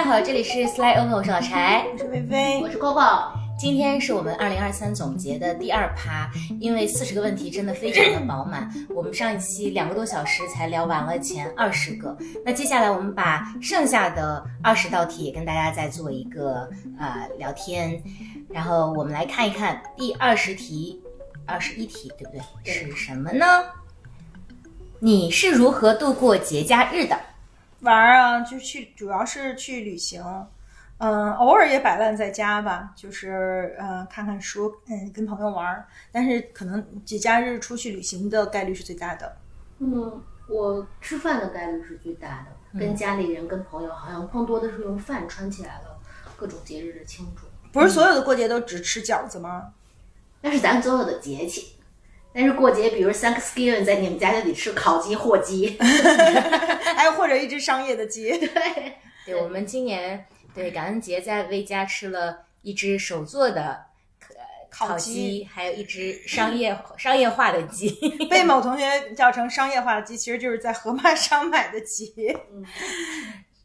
[0.00, 3.32] 家好，这里是 Sly Open，我是老柴，我是菲菲，我是 Coco。
[3.58, 12.16] 今天是我们二零二三总结的第二趴，因为四十个问题真的非常的饱满，我们上一期两个多小时才聊完了前二十个，
[12.46, 16.66] 那接下来我们把剩下的二十道题也跟大家再做一个
[16.98, 18.02] 呃聊天，
[18.48, 20.98] 然后我们来看一看第二十题、
[21.44, 22.72] 二十一题，对不对？
[22.72, 23.44] 是什么呢？
[24.98, 27.14] 你是如何度过节假日的？
[27.80, 30.22] 玩啊，就去，主要是去旅行，
[30.98, 39.36] 嗯，偶尔也摆烂在家吧，就是呃看看书，嗯，跟朋友玩，但是可能节假日出去旅行的概率是最大的。
[39.78, 45.98] 嗯，我吃饭的概率是最大的，跟家里人、跟朋友好像更多的是用饭串起来了
[46.36, 47.46] 各种节日的庆祝。
[47.72, 49.72] 不是所有的过节都只吃饺子吗？
[50.42, 51.76] 那是咱所有的节气。
[52.32, 58.30] 但是过节，比如 Thanksgiving，在你们家就得吃烤鸡、火鸡，还 有或者一只商业的鸡。
[58.38, 58.94] 对，
[59.26, 63.84] 对，我们今年对感恩节在魏家吃了一只手做的
[64.70, 67.90] 烤鸡，还有一只商业 商业化的鸡，
[68.30, 72.14] 被某同学叫成商业化的鸡，其实就是在盒马上买的鸡。
[72.52, 72.64] 嗯，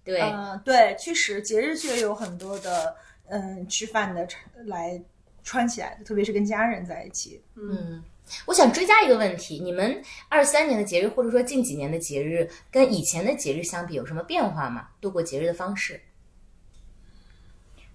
[0.03, 2.95] 对，嗯，对，确实节日确实有很多的
[3.29, 4.27] 嗯吃饭的
[4.65, 4.99] 来
[5.43, 7.43] 穿起来的，特别是跟家人在一起。
[7.55, 8.03] 嗯。
[8.45, 14.89] 我想追加一个问题：你们二三年的节日，或者说近几年的节日，跟以前的节日相比，有什么变化吗？
[14.99, 16.01] 度过节日的方式？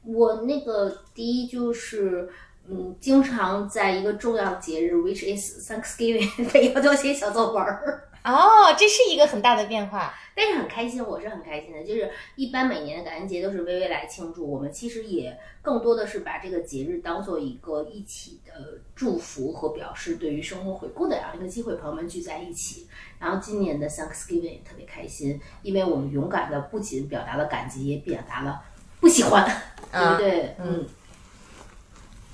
[0.03, 2.29] 我那个第一就是，
[2.69, 8.10] 嗯，经常在一个重要节日，which is Thanksgiving， 被要多写小作文儿。
[8.23, 11.83] 哦，这是一个很大的变化，但是很开心，我是很开心的。
[11.83, 22.87] 就是一般每年的感恩节都是微微来庆祝，我们其实也更多的是把这个节日当做一个一起的祝福和表示对于生活回顾的这样一个机会，朋友们聚在一起。
[23.19, 28.63] 然后今年的 Thanksgiving 也特别开心，因为我们勇敢的不仅表达了感激，也表达了
[29.01, 29.45] 不喜欢，
[29.91, 30.55] 对不对？
[30.59, 30.87] 嗯。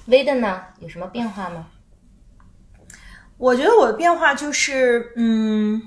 [0.07, 1.69] 微的呢，有什么变化吗？
[3.39, 5.81] 我觉得我的变化就是，嗯，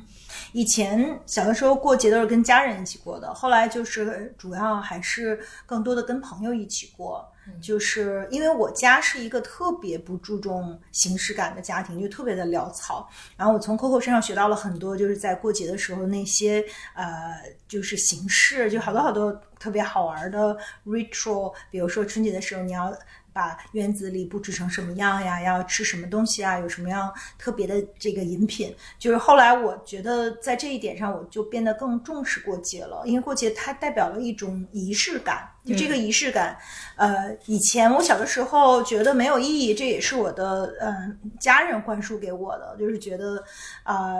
[0.51, 7.27] 以前小的时候过节都是跟家人一起过的，后来就是主要还是更多的跟朋友一起过，
[7.59, 13.09] 就是因为我家是一个特别不注重形式感的家庭，就特别的潦草。
[13.35, 17.35] 然后我从 Coco 身上学到了很多，就是在过节的时候那些呃，
[17.67, 20.55] 就是形式，就好多好多特别好玩的
[20.85, 22.95] ritual，比如说春节的时候你要。
[23.33, 25.41] 把院子里布置成什么样呀？
[25.41, 26.59] 要吃什么东西啊？
[26.59, 28.75] 有什么样特别的这个饮品？
[28.97, 35.49] 就是后来我觉得在这一点上，我就变得更重视过节了，因为过节它代表了一种仪式感。
[35.65, 36.57] 就这个仪式感，
[36.95, 43.43] 呃，以前我小的时候觉得没有意义，这也是我的嗯家人灌输给我的，就是觉得
[43.83, 44.15] 啊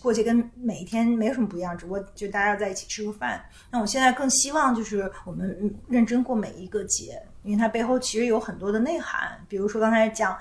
[0.00, 3.44] 过节跟每一天没有什么不一样，只不过就大家在一起吃个饭。
[3.70, 7.20] 那我现在更希望就是我们认真过每一个节。
[7.44, 10.36] 因为它背后其实有很多的内涵，比如说刚才讲，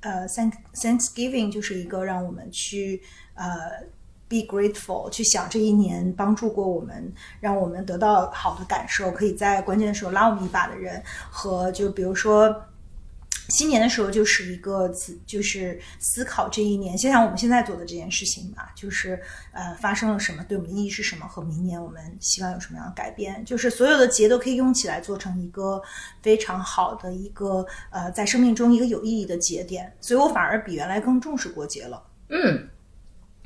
[0.00, 3.00] 呃，thank Thanksgiving 就是一个让我们去
[3.34, 3.46] 呃
[4.28, 12.62] be grateful，去想这一年帮助过我们，让我们得到好的感受，可以在关键的时候拉我们一把的人，和就比如说。
[13.48, 19.20] 新年的时候就是一个思，就是思考这一年，就像我们现在做的这件事情吧，就是
[19.52, 25.80] 呃发生了什么，对我们的意义是什么，和明年我们希望有什么样的改变，就是所有的节都可以用起来做成一个
[26.22, 32.02] 非常好的一个呃在生命中一个有意义的节点，所以我反而比原来更重视过节了。
[32.28, 32.68] 嗯，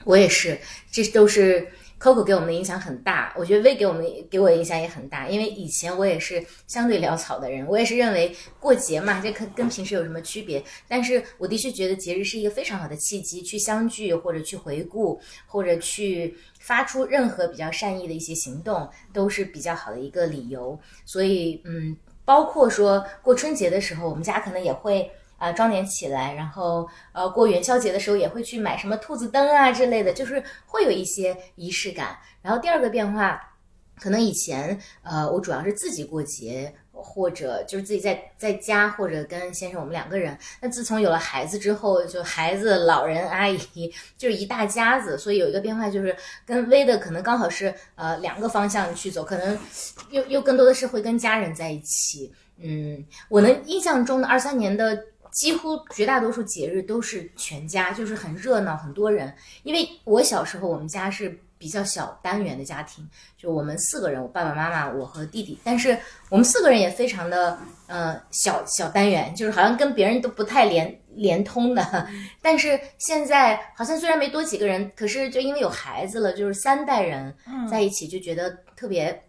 [0.05, 0.59] 我也是，
[0.91, 1.69] 这都是。
[2.01, 10.65] Coco 给我们的影响很大，我觉得 V 给我们给我的影响也很大，因为以前我也是相对潦草的人，我也是认为过节嘛，这跟跟平时有什么区别？
[10.89, 20.81] 但是我的确觉得节日是一个非常好的契机，去相聚或者去回顾，或者去发出任何比较善意的一些行动，都是比较好的一个理由。
[21.05, 21.95] 所以，嗯，
[22.25, 25.11] 包括说过春节的时候，我们家可能也会。
[25.41, 32.19] 啊，装点起来，然后呃，过元宵节的时候也会去买什么兔子灯啊之类的，就是会有一些仪式感。
[32.43, 33.41] 然后第二个变化，
[33.99, 40.37] 可能以前呃，我主要是自己过节，或者就是自己在在家，或者跟先生我们两个人。
[40.61, 46.15] 那自从有了孩子之后，就孩子、老人、阿姨，就是一大家子，所以有一个变化就是
[46.45, 49.59] 跟微的可能刚好是呃两个方向去走，可能
[50.11, 52.31] 又又更多的是会跟家人在一起。
[52.63, 55.03] 嗯，我能印象中的二三年的。
[55.33, 59.33] 几乎绝大多数节日都是全家，就是很热闹，很多人。
[59.63, 63.07] 因为我小时候我们家是比较小单元的家庭，
[63.37, 65.59] 就我们四个人，我爸爸妈妈，我和弟弟。
[65.63, 65.97] 但是
[66.29, 72.09] 我们四个人也非常的呃小小单元，就是好像跟别人都不太连连通的。
[72.41, 77.35] 但是现在好像虽然没多几个人，可是就因为有孩子了，就是三代人
[77.71, 79.23] 在一起就觉得特别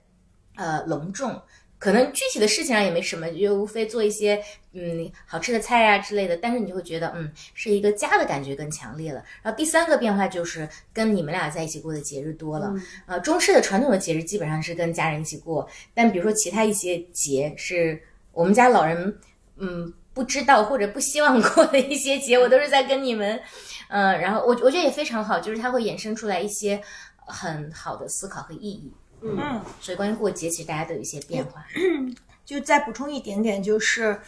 [0.56, 1.42] 呃隆重。
[1.82, 4.40] 可能具体的事情上也没什么，就无非做一些
[4.74, 9.24] 嗯好吃的菜呀、之类的，但是你就会觉得嗯是一个家的感觉更强烈了。
[9.42, 12.72] 然后第三个变化就是跟你们俩在一起过的节日多了，
[13.08, 18.00] 呃，中式的传统的节日基本上是跟家人一起过，但比如说其他一些节是
[18.32, 19.18] 我们家老人
[19.58, 23.42] 嗯不知道或者不希望过的一些节，我都是在跟你们，
[23.90, 26.80] 嗯、然后我我觉得也非常好，就是它会衍生出来一些
[27.26, 28.94] 很好的思考和意义。
[29.22, 31.66] 嗯，所以关于过节，其实大家都有一些变化。
[32.44, 34.20] 就再补充一点点，就是，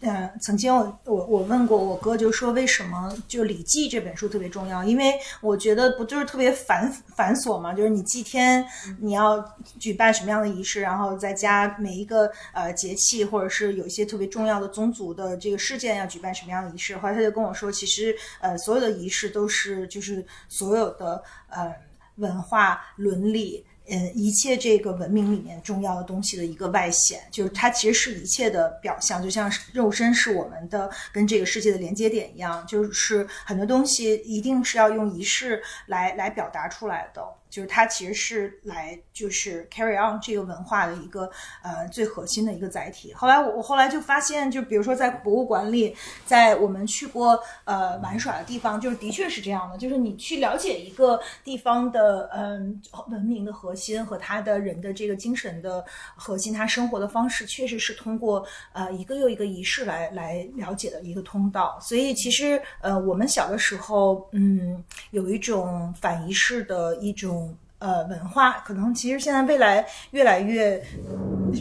[0.00, 4.84] 呃，曾经我我我问过我哥，就说为什么就《礼记》这本书特别重要？
[4.84, 8.64] 因为我觉得不就是特别繁繁琐嘛，就是你祭天，
[9.00, 9.44] 你要
[9.80, 16.96] 举办什么样的仪式，然后再加每一个呃节气，或者是有一些特别重要的宗族的这个事件要举办什么样的仪式。
[16.96, 21.74] 后来他就跟我说，其实呃所有的仪式都是就是所有的呃
[22.16, 23.66] 文化伦理。
[23.86, 37.22] 嗯，一切这个文明里面重要的东西的一个外显，就是它其实是一切的表象，就像是肉身是我们的跟这个世界的连接点一样，就是很多东西一定是要用仪式来来表达出来的，
[37.54, 41.30] 就是它其实是来就是 carry on 这个文化的一个
[41.62, 43.14] 呃最核心的一个载体。
[43.14, 45.94] 后来我我后来就发现，就比如说在博物馆里，
[46.26, 55.84] 在我们去过呃玩耍的地方，就是的确是这样的，就是你去了解一个地方的嗯文明的核心和他的人的这个精神的
[56.16, 61.78] 核心，他生活的方式，确实是通过呃一个又一个仪式来来了解的一个通道。
[61.80, 67.43] 所以其实呃我们小的时候，嗯，有一种反仪式的一种。
[67.84, 70.82] 呃，文化可能其实现在未来越来越，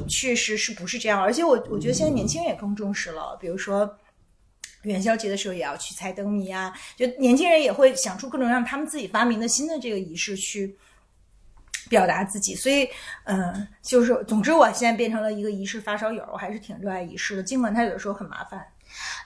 [0.07, 1.21] 确实是不是这样？
[1.21, 3.97] 而且我我觉得现在年轻人也更重视了，比如说
[4.83, 10.77] 元宵节的时候也要去猜灯谜啊，就年轻人也会想出各种让他们自己发明的新的这个仪式去
[11.89, 12.55] 表达自己。
[12.55, 12.87] 所以，
[13.25, 18.65] 嗯、就是总之，我现在变成了一个仪式发烧友，我还是挺热爱仪式的，尽管它有的时候很麻烦。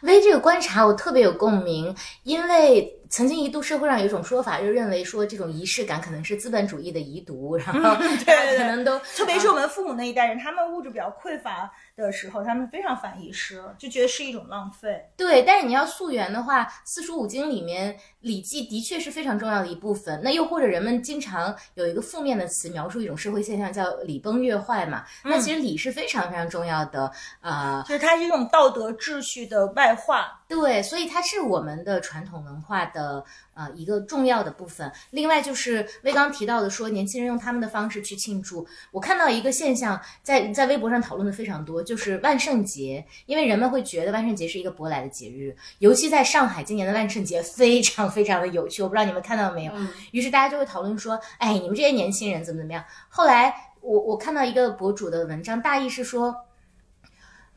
[0.01, 7.81] 微这个观察我特别有共鸣，因为曾经一度社会上有一种说法，就认为说这种仪式感可能是资本主义的遗毒，然后
[8.25, 15.09] 大家可能都特别是我们父母那一代人，他们物质比较匮乏的时候，他们非常反仪式，就觉得是一种浪费。
[15.15, 20.19] 对，但是你要溯源的话，四书五经里面《礼记》的确是非常重要的一部分。
[20.24, 25.04] 那又或者人们经常有一个负面的词描述一种社会现象，叫礼崩乐坏嘛。
[25.24, 27.12] 那其实礼是非常非常重要的，
[27.42, 30.42] 呃，就是它是一种道德秩序的外化。
[30.48, 32.96] 对，所以它是我们的传统文化的
[33.53, 34.91] 呃一个重要的部分。
[35.11, 38.67] 另外就是魏刚提到的说，年轻人用他们的方式去庆祝。
[38.91, 49.71] 我看到一个现象，在在微博上讨论的非常多，就是万圣节，因为人们会觉得万圣节是一个舶来的节日，尤其在上海，今年的万圣节非常非常的有趣，我不知道你们看到没有。
[49.75, 52.83] 嗯于是大家就会讨论说，哎，你们这些年轻人怎么怎么样？
[53.09, 56.35] 后来我我看到一个博主的文章，大意是说，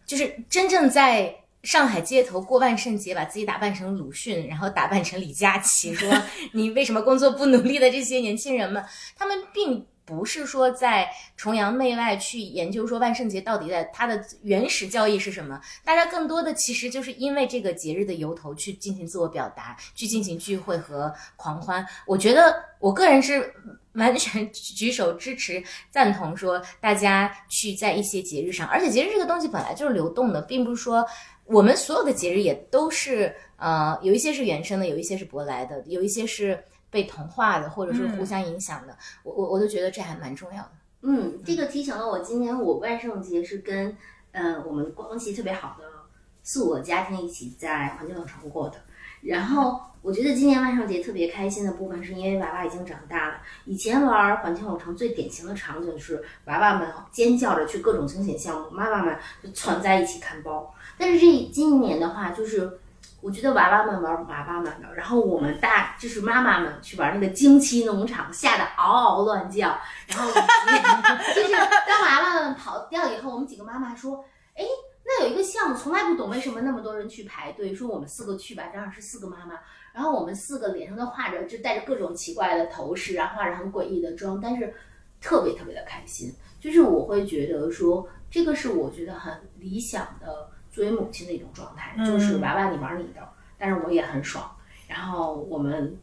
[0.04, 6.10] 就是真正在上海街头过万圣节，把自己打扮成鲁迅，然后打扮成李佳琦，说
[6.52, 8.84] 你为什么工作不努力的这些年轻人们，
[9.16, 21.86] 他们并不是说在崇洋媚外去研究说万圣节到底在它的原始教义是什么，大家更多的其实就是因为这个节日的由头去进行自我表达，去进行聚会和狂欢。
[22.06, 23.54] 我觉得我个人是
[23.94, 31.04] 完全举手支持、赞同说大家去在一些节日上， 而且节日这个东西本来就是流动的，并不是说
[31.46, 38.96] 我们所有的节日也都是呃有一些是原生的，有一些是舶来的，有一些是被同化的，或者是互相影响的。
[39.24, 40.70] 我我我都觉得这还蛮重要的。
[41.02, 43.96] 嗯，这个提醒了我，今年我万圣节是跟
[44.32, 45.84] 呃我们关系特别好的
[46.42, 48.80] 四五个家庭一起在环球影城过的。
[49.22, 53.34] 然后我觉得今年万圣节特别开心的部分，是因为娃娃已经长大了。
[53.66, 60.74] 以前玩环球影城最典型的场景是娃娃们尖叫着去各种惊险项目，妈妈们就攒在一起看包。
[60.96, 62.80] 但是这今年的话，就是
[63.20, 70.30] 我觉得娃娃们玩娃娃们的，然后我们大就是妈妈们去玩那个惊奇农场，吓得嗷嗷乱叫，然后
[71.36, 71.52] 就是
[71.86, 74.24] 当娃娃们跑掉以后，我们几个妈妈说，
[74.54, 74.64] 哎。
[75.04, 79.54] 那有一个项目从来不懂为什么那么多人去排队，说我们四个去吧，正好是四个妈妈，
[79.92, 84.72] 然后我们四个脸上都画着，就带着各种奇怪的头饰，然后画着很诡异的妆，但是
[85.20, 86.32] 特别特别的开心。
[86.60, 93.26] 就是我会觉得说，这个是我觉得很理想的作为母亲的一种状态，就是娃娃你玩你的，
[93.58, 94.54] 但是我也很爽，
[94.86, 95.98] 然后我们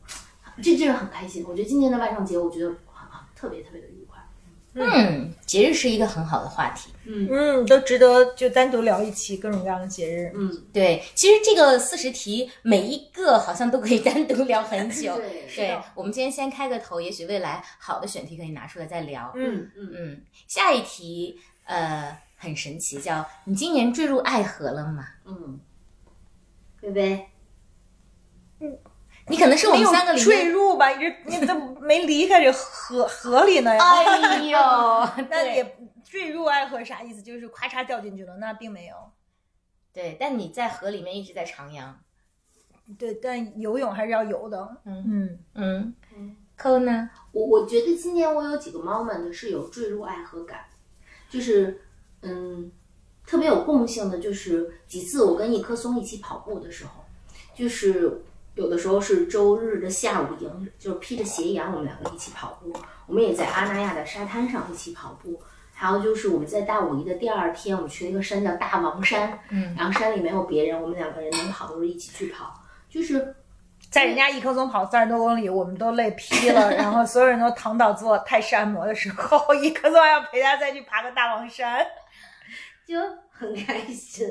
[0.58, 1.46] 这这是很开心。
[1.48, 3.88] 我觉得今年的万圣节，我觉得很很特别特别的。
[4.80, 6.92] 嗯，节日是一个很好的话题。
[7.06, 10.32] 嗯嗯，都值得就单独聊一期各种各样的节日。
[10.36, 15.16] 嗯，对，其实这个四十题每一个好像都可以单独聊很久。
[15.22, 19.32] 对对，我们今天先开个头，也许未来好的选题可以拿出来再聊。
[19.36, 25.08] 嗯嗯嗯，下一题，呃，很神奇，叫你今年坠入爱河了吗？
[25.26, 25.60] 嗯，
[26.82, 27.28] 贝贝，
[29.30, 33.84] 你可能是我们三个里坠，入吧，你这你都没离开这河河里呢呀。
[33.84, 34.58] 哎呦，
[35.30, 37.22] 那也坠入爱河啥意思？
[37.22, 38.38] 就是咔嚓掉进去了？
[38.38, 38.96] 那并没有。
[39.94, 41.92] 对，但你在河里面一直在徜徉，
[42.98, 44.78] 对，但游泳还是要游的。
[44.86, 47.10] 嗯嗯嗯嗯，扣呢？
[47.32, 50.66] 我我觉得今年我有几个 moment 是有坠入爱河感，
[51.30, 51.82] 就是
[52.22, 52.72] 嗯，
[53.26, 57.04] 特别有共性的，就是几次我跟一棵松一起跑步的时候，
[57.56, 58.22] 就是
[58.58, 62.74] 有的时候是周日的下午迎，就是披着斜阳，我们两个一起跑步。
[63.06, 65.40] 我们也在阿那亚的沙滩上一起跑步。
[65.72, 72.52] 还有就是我们在大五一的第二天，我们去了一个山叫大王山，嗯，然后山里没有别人，我们两个人能跑都是一起去跑，
[72.90, 73.36] 就是
[73.92, 81.86] 在人家一棵松跑三十多公里，我们都累劈了，然后所有人都躺倒做泰式按摩的时候， 一棵松还要陪他再去爬个大王山，
[82.88, 83.00] 就
[83.30, 84.28] 很开心。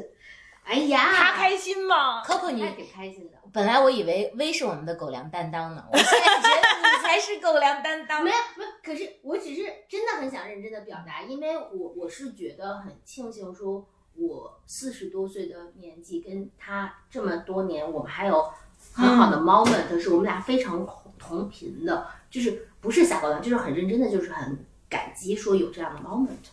[0.65, 3.36] 哎呀，他开心吗？Coco 你还挺开心的。
[3.57, 8.29] 本来我以为威是我们的狗粮担当呢，我现在觉得你才是狗粮担当 没。
[8.29, 13.83] 有没有，可是我只是真的很想认真的表达，因为我我是觉得很庆幸，说
[14.15, 18.47] 我四十多岁的年纪跟他这么多年，我们还有
[18.93, 26.51] 很好的 moment，、是我们俩非常同同频的，就是不是撒狗粮，就是很认真的，就是很感激说有这样的 moment。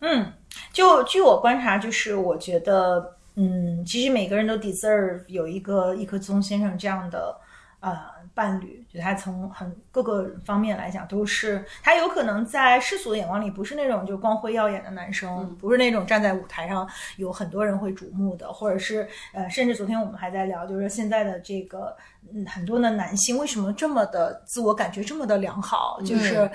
[0.00, 0.34] 嗯，
[0.70, 7.34] 就据我观察，就是我觉得，嗯，其实每个人都 deserve 有一个一棵松先生这样的
[7.80, 7.98] 呃
[8.34, 16.86] 伴侣，就他从很各个方面来讲都是，他有可能在世俗的眼光里不是那种就光辉耀眼的男生，嗯不是那种站在舞台上
[17.16, 21.96] 有很多人会瞩目的，或者是呃，甚至昨天我们还在聊，就是现在的这个
[22.32, 26.50] 嗯很多的男性为什么这么的自我感觉这么的良好，就是。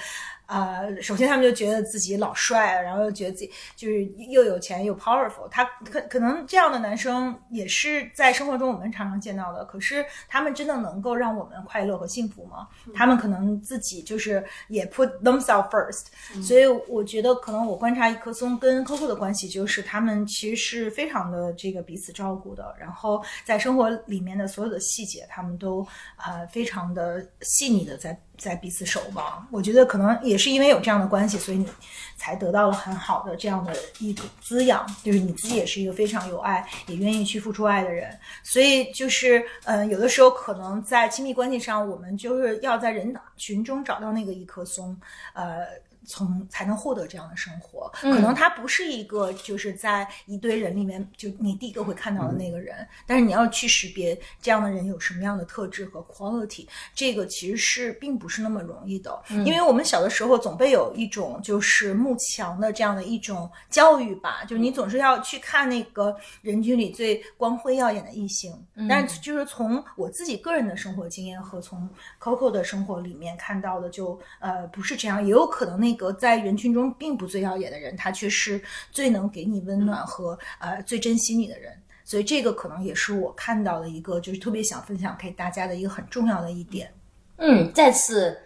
[0.48, 5.48] 呃，首先他们就觉得自己老帅，然后又觉得自己就是又有钱又 powerful。
[5.50, 12.68] 他可可能这样的男生也是在生活中我们常常见到的，可是他们真的能够让我们快乐和幸福吗？
[12.96, 16.06] 他们可能自己就是也 put themselves first，、
[16.42, 25.86] 所以我觉得可能我观察一棵松跟 Coco 的关系，就是他们其实是非常的这个彼此照顾的，然后在生活里面的所有的细节，他们都
[26.26, 29.48] 呃非常的细腻的在在彼此守望。
[29.52, 31.68] 我觉得可能也是因为有这样的关系，所以你
[32.16, 38.18] 才得到了很好的这样的一种滋养，就是你自己也是一个非常有爱，也愿意去付出爱的人。
[38.44, 44.96] 所以就是，嗯、有的时候可能在亲密关系上，我们就是要在人群中找到那个一棵松，
[45.34, 45.66] 呃。
[46.08, 68.54] 从才能获得这样的生活，可能他不是一个就是在一堆人里面就你第一个会看到的那个人，但是你要去识别这样的人有什么样的特质和 quality，这个其实是并不是那么容易的，因为我们小的时候总被有一种就是慕强的这样的一种教育吧，就是你总是要去看那个人群里最光辉耀眼的异性，
[68.88, 81.74] 但是就是从我自己个人的生活经验和从 Coco 的生活里面看到的就，呃不是这样，也有可能那个在人群中并不最耀眼的人，他却是最能给你温暖和呃最珍惜你的人。
[82.06, 86.90] 所以这个可能也是我看到的一个，就是特别想分享给大家的一个很重要的一点。
[87.36, 88.40] 嗯，再次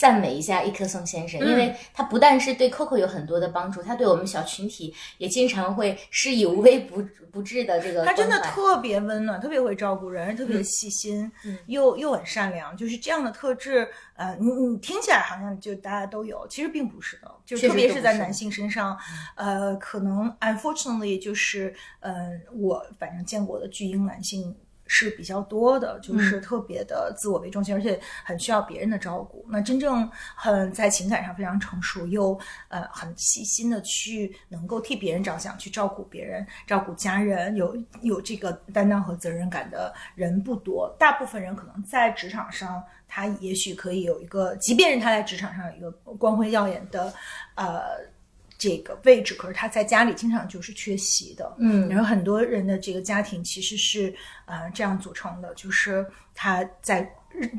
[0.00, 13.86] 赞美一下一棵松先生，因为他不但是对 Coco 有很多的帮助，他对我们小群体也经常会施以无微不不至的这个他真的特别温暖，特别会照顾人，特别细心，嗯又又很善良，就是这样的特质。
[14.14, 18.96] 呃，你你听起来好像就大家都有，其实并不是的，就特别是在男性身上，
[19.34, 24.56] 呃，可能 unfortunately 就是，呃，我反正见过的巨婴男性。
[24.92, 29.46] 是比较多的，就是特别的自我为中心，而且很需要别人的照顾。
[29.48, 40.92] 那真正很在情感上非常成熟，又呃很细心的去能够替别人着想，去照顾别人、照顾家人，有有这个担当和责任感的人不多。
[40.98, 47.14] 大部分人可能在职场上，他也许可以有一个，即便是他在职场上有一个光辉耀眼的
[47.54, 47.80] 呃
[48.60, 51.56] 这个位置，可是他在家里经常就是缺席的。
[51.58, 54.14] 嗯然后很多人的这个家庭其实是
[54.44, 57.10] 呃这样组成的，就是他在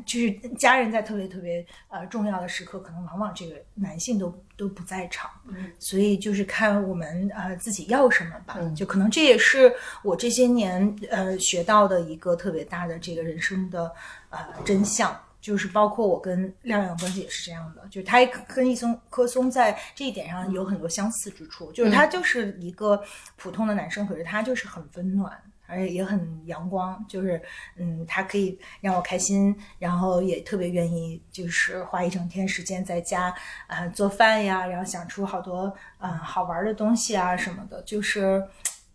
[0.06, 13.90] 就是家人在特别特别呃重要的时刻，可能往往这个男性都都不在场，嗯所以就是看我们呃自己要什么吧，嗯就可能这也是我这些年呃学到的一个特别大的这个人生的
[14.30, 15.18] 呃真相。
[15.42, 23.02] 就是包括我跟亮亮关系也是这样的，就是他跟一松柯松在这一点上有很多相似之处，就是他就是一个
[23.36, 27.42] 普通的男生，可是他就是很温暖，而且也很阳光，就是
[27.76, 33.34] 嗯，他可以让我开心，然后也特别愿意就是花一整天时间在家
[33.66, 38.40] 啊、做饭呀，然后想出好多啊、好玩的东西啊什么的，就是。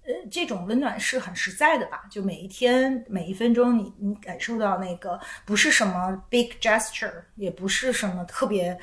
[0.08, 2.06] 呃，这种温暖是很实在的吧？
[2.10, 8.80] 就每一天每一分钟你，你感受到那个不是什么 big gesture，也不是什么特别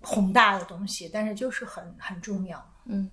[0.00, 2.72] 宏大的东西，但是就是很很重要。
[2.86, 3.10] 嗯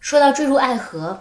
[0.00, 1.20] 说到坠入爱河，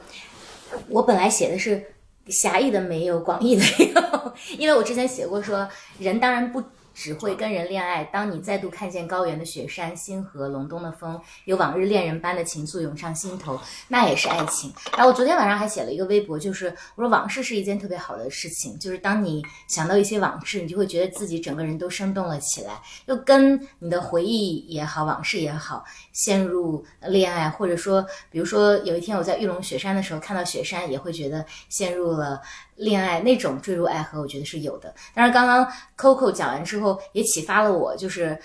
[0.87, 1.95] 我本来写的是
[2.27, 5.67] 狭义的没有，广义的有，因为我之前写过说，
[5.99, 6.63] 人当然不
[6.97, 14.73] 只会跟人恋爱，当你再度看见高原的雪山、星河、隆冬的风，有往日恋人般的情愫涌上心头，那也是爱情。
[14.93, 32.41] 然后我昨天晚上还写了一个微博，就是我说往事是一件特别好的事情，就是当你想到一些往事，你就会觉得自己整个人都生动了起来，又跟你的回忆也好，往事也好，陷入恋爱，或者说，比如说有一天我在玉龙雪山的时候看到雪山，也会觉得陷入了
[32.77, 34.93] 恋爱，那种坠入爱河，我觉得是有的。
[35.13, 35.67] 但是刚刚
[35.97, 38.39] Coco 讲完之后，也启发了我，就是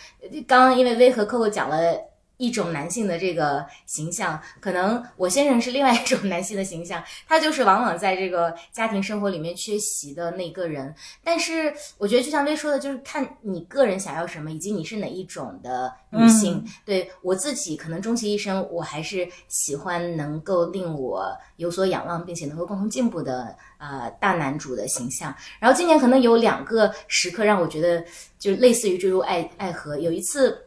[0.46, 2.12] 刚刚因为薇和 Coco 讲了。
[2.42, 10.92] 一种男性的这个形象，可能我先生是另外一种男性的形象，他就是往往在这个家庭生活里面缺席的那个人。
[11.22, 16.64] 但是我觉得，就像薇说的，就是看你个人想要什么，以及你是哪一种的女性。
[16.84, 25.32] 对我自己，可能终其一生，我还是喜欢能够令我有所仰望，并且能够共同进步的呃大男主的形象。
[25.61, 28.04] 然后今年可能有两个时刻让我觉得，
[28.37, 29.96] 就类似于坠入爱爱河。
[29.96, 30.61] 有一次。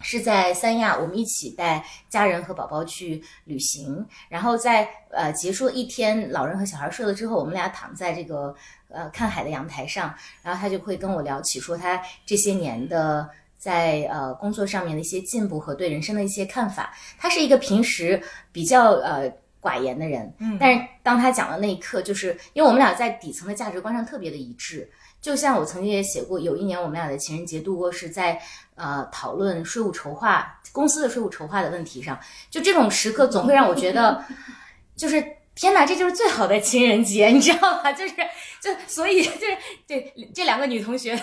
[0.00, 8.54] 是在三亚，我们一起带家人和宝宝去旅行，然后在呃结束一天，老人和小孩睡了之后，我们俩躺在这个
[8.88, 16.94] 呃看海的阳台上，然后他就会跟我聊起说他这些年的在呃工作上面的一些进步和对人生的一些看法。
[17.16, 18.22] 他是一个平时
[18.52, 19.32] 比较呃
[19.62, 24.90] 寡言的人，嗯，但是当他讲的那一刻，就是因为我们俩在底层的价值观上特别的一致。
[25.24, 28.38] 就像我曾经也写过，有一年我们俩的情人节度过是在
[28.74, 34.22] 呃讨论税务筹划公司的税务筹划的问题上，就这种时刻总会让我觉得，
[34.94, 37.90] 就是天哪，这就是最好的情人节，你知道吗？
[37.90, 38.14] 就是
[38.60, 39.56] 就所以就是
[39.86, 41.22] 对这两个女同学的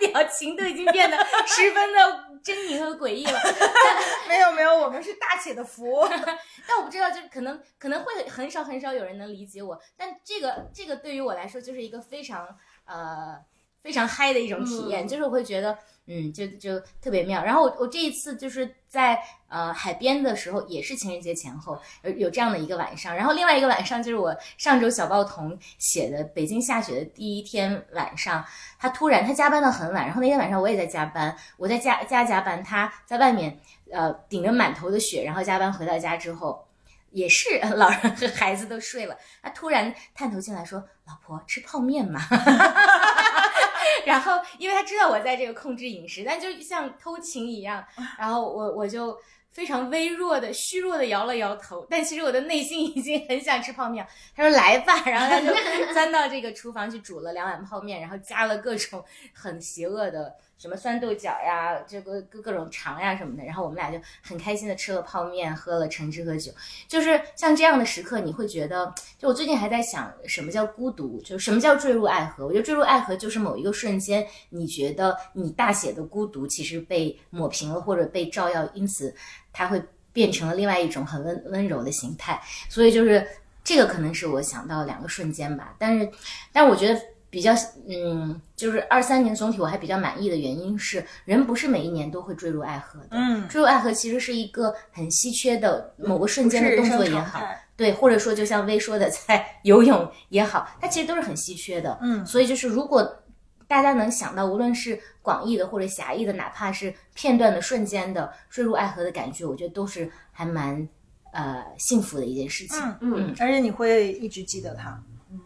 [0.00, 2.00] 表情都已经变得十分的
[2.42, 3.38] 狰狞和诡异了。
[4.28, 6.08] 没有没有，我们是大写的福。
[6.66, 12.46] 但我不知道，就是可能可能会很少很少有人能理解我，但这个这个对于我来说就是一个非常
[12.88, 13.38] 呃
[13.80, 17.44] 非常嗨的一种体验，嗯就是我会觉得嗯就就特别妙。
[17.44, 28.44] 然后我我这一次就是在呃海边的时候，也是情人节前后有有这样的一个晚上，然后另外一个晚上就是我上周小报童写的北京下雪的第一天晚上，
[28.78, 33.58] 他突然他加班到很晚，然后那天晚上我也在加班，我在加加加班，他在外面
[33.92, 36.64] 呃顶着满头的雪，然后加班回到家之后。
[37.10, 42.20] 也是呃 老人和孩子都睡了，他突然探头进来说：“老婆吃泡面嘛？”
[44.06, 47.84] 然后因为他知道我在这个控制饮食，但就像偷情一样，
[48.18, 49.18] 然后我我就
[49.50, 54.06] 非常微弱的、虚弱的摇了摇头，但其实我的内心已经很想吃泡面。
[54.34, 60.34] 他说：“来吧。”然后他就钻到这个厨房去煮了两碗泡面，然后加了各种很邪恶的。
[60.58, 66.50] 什么酸豆角呀，这个各各种肠呀什么的，然后我们俩就很开心的吃了泡面，喝了橙汁和酒。
[66.88, 72.44] 就是像这样的时刻，你会觉得，就我最近还在想，什么叫孤独，就什么叫坠入爱河。
[72.44, 79.14] 我觉得坠入爱河就是某一个瞬间，你觉得你大写的孤独其实被抹平了，或者被照耀，因此
[79.52, 79.80] 它会
[80.12, 82.42] 变成了另外一种很温温柔的形态。
[82.68, 83.24] 所以就是
[83.62, 85.76] 这个可能是我想到两个瞬间吧。
[85.78, 86.10] 但是，
[86.52, 87.00] 但我觉得。
[87.30, 87.52] 比较
[87.86, 93.08] 嗯，就是二三年总体我还比较满意的原因是，人不是每一年都会坠入爱河的。
[93.10, 97.40] 嗯，坠入爱河其实是一个很稀缺的某个瞬间的动作也好，
[97.76, 101.98] 对，或者说就像薇说的， 在游泳也好，它其实都是很稀缺的。
[102.00, 103.22] 嗯所以就是如果
[103.66, 110.88] 大家能想到，无论是广义的或者狭义的，哪怕是片段的、瞬间的坠入爱河的感觉，我觉得都是还蛮
[111.32, 112.78] 呃幸福的一件事情。
[112.80, 114.98] 嗯嗯，而且你会一直记得它。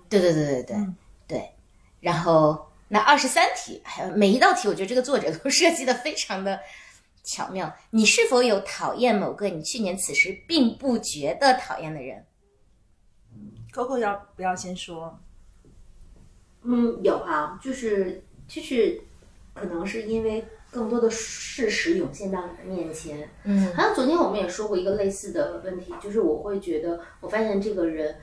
[0.09, 0.95] 对对对对对、嗯对。
[2.03, 6.61] 然后那二十三题，还有每一道题，我觉得这个作者 都设计的非常的
[7.25, 7.75] 巧妙。
[7.91, 12.27] 你是否有讨厌某个你去年此时并不觉得讨厌的人
[13.73, 15.19] ？Coco 要不要先说？
[16.65, 19.01] 嗯，有啊、就是就是，
[19.55, 23.29] 可能是因为更多的事实涌现到你的面前。
[23.45, 28.17] 嗯好像昨天我们也说过一个类似的问题，就是我会觉得，我发现这个人，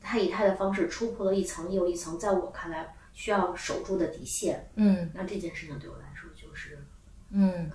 [0.00, 4.68] 他以他的方式突破了一层又一层，在我看来需要守住的底线。
[4.76, 6.78] 嗯那这件事情对我来说就是，
[7.30, 7.70] 嗯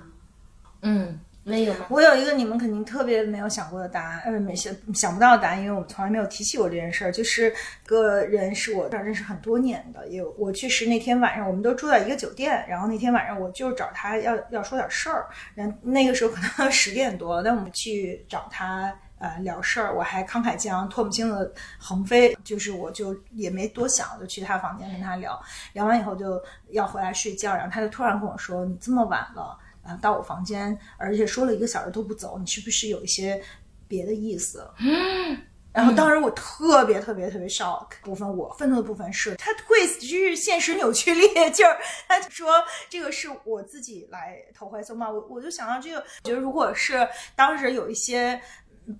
[0.81, 1.85] 嗯，没有吗？
[1.89, 7.11] 我有一个你们肯定特别没有想过的答案，呃，没想想不到的答案，因为我们从来没有提起过这件事儿。
[7.11, 7.53] 就是
[7.85, 18.93] 个人是我认识很多年的，也有我确实那天晚上我们都住在一个酒店，然后那天晚上我就找他要要说点事儿，然那个时候可能十点多了，但我们去找他。
[19.23, 33.41] 呃，聊事儿，我还慷慨激昂、唾沫星子横飞，就是我就也没多想，就去他房间跟他聊，聊完以后就要回来睡觉，然后他就突然跟我说：“你这么晚了，啊，到我房间，而且说了一个小时都不走，你是不是有一些
[33.87, 35.41] 别的意思？”嗯
[35.73, 41.75] 然后当时我特别特别特别 shock 部分，我愤怒的部分是他会就是现实扭曲力， 就是
[42.07, 47.07] 他就说这个是我自己来投怀送抱，我我就想到这个，我觉得如果是
[47.37, 48.39] 当时有一些。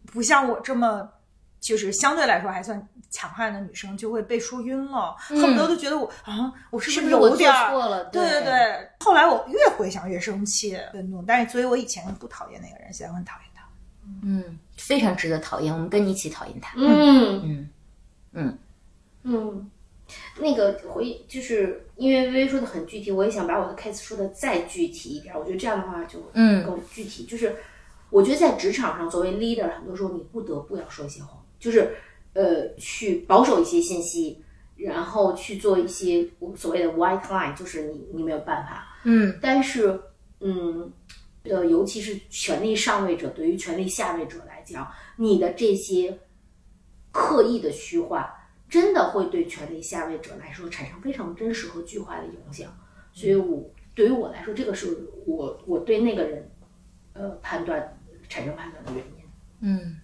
[0.06, 1.10] 不像我这么，
[1.60, 8.06] 就是相对来说还算强悍的女生，就会被说晕了，恨不得都觉得我啊，我是不是有点错了？
[8.06, 8.90] 对对对。
[9.00, 13.64] 后来我越回想越生气、愤怒，但是所以我以前不讨厌那个人，现在我很讨厌他。
[14.24, 16.74] 嗯，非常值得讨厌，我们跟你一起讨厌他。
[16.78, 17.70] 嗯嗯
[18.34, 18.58] 嗯
[19.24, 19.72] 嗯，
[20.40, 27.56] 那个回就是因为微微说的很具体，我也想把我的 case 说的再具体一点，我觉得这样的话就嗯更具体，就是。
[28.14, 31.96] 我觉得在职场上，作为 leader，很多时候你不得不要说一些谎，就是
[32.34, 34.44] 呃，去保守一些信息，
[34.76, 40.00] 然后去做一些所谓的 white line，就是你你没有办法，嗯，但是
[40.42, 40.94] 嗯
[41.46, 46.20] 呃，尤其是权力上位者对于权力下位者来讲，你的这些
[47.12, 48.32] 刻意的虚化，
[48.70, 52.72] 真的会对权力下位者来说产生非常真实和具化的影响。
[53.12, 56.52] 所以，我对于我来说，这个是我我对那个人
[57.14, 58.00] 呃判断。
[58.30, 59.26] 产生判断的原因。
[59.62, 59.98] 嗯，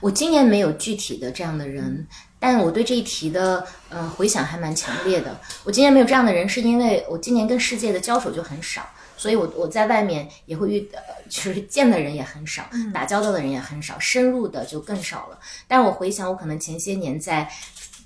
[0.00, 2.06] 我今年没有具体的这样的人，
[2.38, 5.40] 但我对这一题的嗯回想还蛮强烈的。
[5.64, 15.38] 我今年没有这样的人，是因为我今年跟世界的交手就很少，所以我我在外面也会遇，呃就是见的人也很少，打交道的人也很少，深入的就更少了。
[15.66, 17.50] 但我回想，我可能前些年在。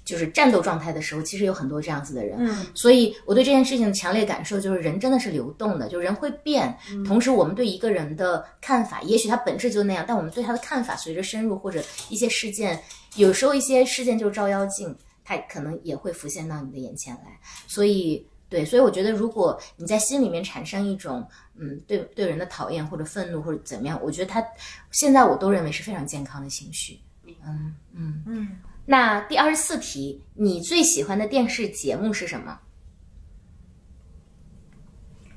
[0.04, 6.76] 就是战斗状态的时候，其实有很多这样子的人，嗯，所以我对这件事情的强烈感受就是，人真的是流动的，就人会变。
[7.06, 12.82] 同时，我们对一个人的看法，也许他本质就那样，但我们对他的看法随着深入或者一些事件，
[13.16, 17.38] 有时候一些事件就是照妖镜，它可能也会浮现到你的眼前来。
[17.68, 21.24] 所以，对，所以我觉得，如果你在心里面产生一种，
[21.56, 24.44] 嗯，对对人的讨厌或者愤怒或者怎么样，我觉得他
[24.90, 26.98] 现在我都认为是非常健康的情绪。
[27.44, 28.48] 嗯嗯嗯。
[28.86, 32.60] 那第二十四题，你最喜欢的电视节目是什么？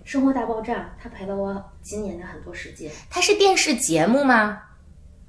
[0.08, 2.92] 《生活大爆炸》，它陪了我今年的很多时间。
[3.10, 4.62] 它是电视节目吗？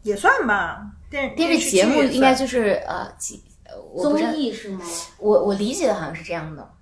[0.02, 3.10] 也算吧，电电视节目应该就是呃，
[4.00, 4.84] 综艺是吗？
[5.18, 6.72] 我我理解的好像是这样的。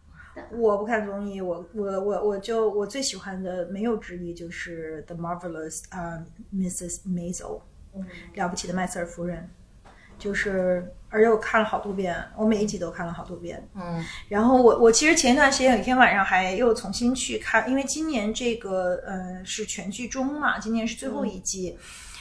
[0.50, 7.02] 我不看综艺，我我我我就我最喜欢的没有之一就是《The Marvelous》啊，Mrs.
[7.06, 7.60] Maisel，
[8.34, 9.48] 了不起的麦瑟尔夫人。
[10.18, 13.68] 就是，而且我看了好多遍，我每一集都看了好多遍。
[13.74, 21.76] 嗯，然后我我其实前一段时间有一天晚上还又重新去看，因为今年这个呃是全剧终嘛，今年是最后一季，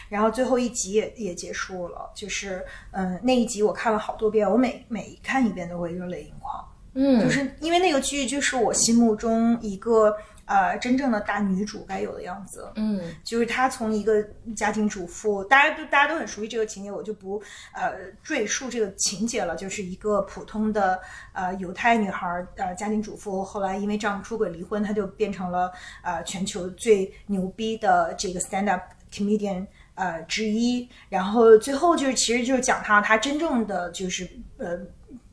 [0.09, 6.63] 然后最后一集也也结束了，就是嗯那一集我看了好多遍，我每每看一遍都会热泪盈眶。
[6.95, 10.15] 嗯，就是因为那个剧就是我心目中一个。
[10.45, 14.21] 呃，真正的大女主该有的样子，嗯，就是她从一个
[14.55, 19.55] 家庭主妇，大家都大家都很熟悉这个情节，我就不呃赘述这个情节了。
[19.55, 20.99] 就是一个普通的
[21.31, 30.89] 呃犹太女孩，呃家庭主妇，后来因为丈夫出轨离婚，她就变成了呃全球最牛逼的这个 stand up comedian 呃之一。
[31.07, 34.79] 然后最后就是其实就是讲她她真正的就是呃。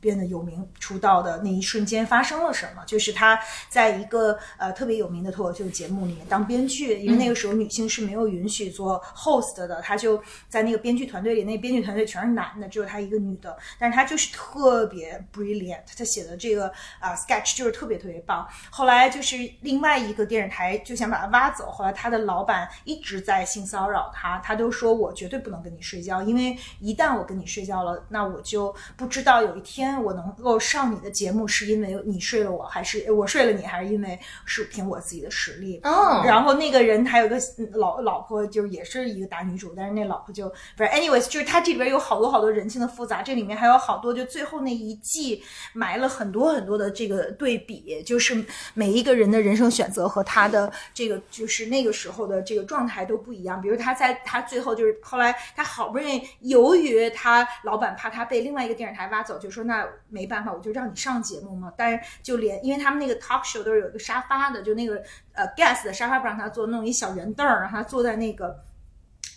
[0.01, 2.83] 变得有名出道的那一瞬间发生了什么？
[2.85, 16.67] 就是他在一个呃特别有名的脱口秀节目里面当编剧，因为那个时候女性是没有允许做 host 的，他就在那个编剧团队里，那编剧团队全是男的，只有他一个女的，但是他就是特别 brilliant，他写的这个
[16.99, 18.47] 啊 sketch 就是特别特别棒。
[18.71, 29.90] 后来就是另外一个电视台就想把他挖走，后来他的老板一直在性骚扰他，他都说我绝对不能跟你睡觉，因为一旦我跟你睡觉了，那我就不知道有一天。
[29.99, 35.79] 我能够上你的节目，是因为你睡了我，还是我睡了你，还是因为是凭我自己的实力？
[35.83, 36.21] 哦。
[36.23, 37.37] 然后那个人还有个
[37.73, 40.89] 老老婆，就是也是一个大女主，但是那老婆就不是。
[40.89, 53.61] anyways，就是他这里边有好多好多人性的复杂，这里面还有好多，就最后那一季埋了很多很多的这个对比，就是每一个人的人生选择和他的这个就是那个时候的这个状态都不一样。
[53.61, 59.80] 比如他在他最后就是后来他好不容易，由于他老板怕他被另外一个电视台挖走，就说那。
[60.09, 61.71] 没办法，我就让你上节目嘛。
[61.77, 65.01] 但是就连因为他们那个 talk show 都是有一个沙发的，就那个
[65.33, 68.63] 呃 guest 的沙发不让他坐，弄一小圆凳儿让他坐在那个。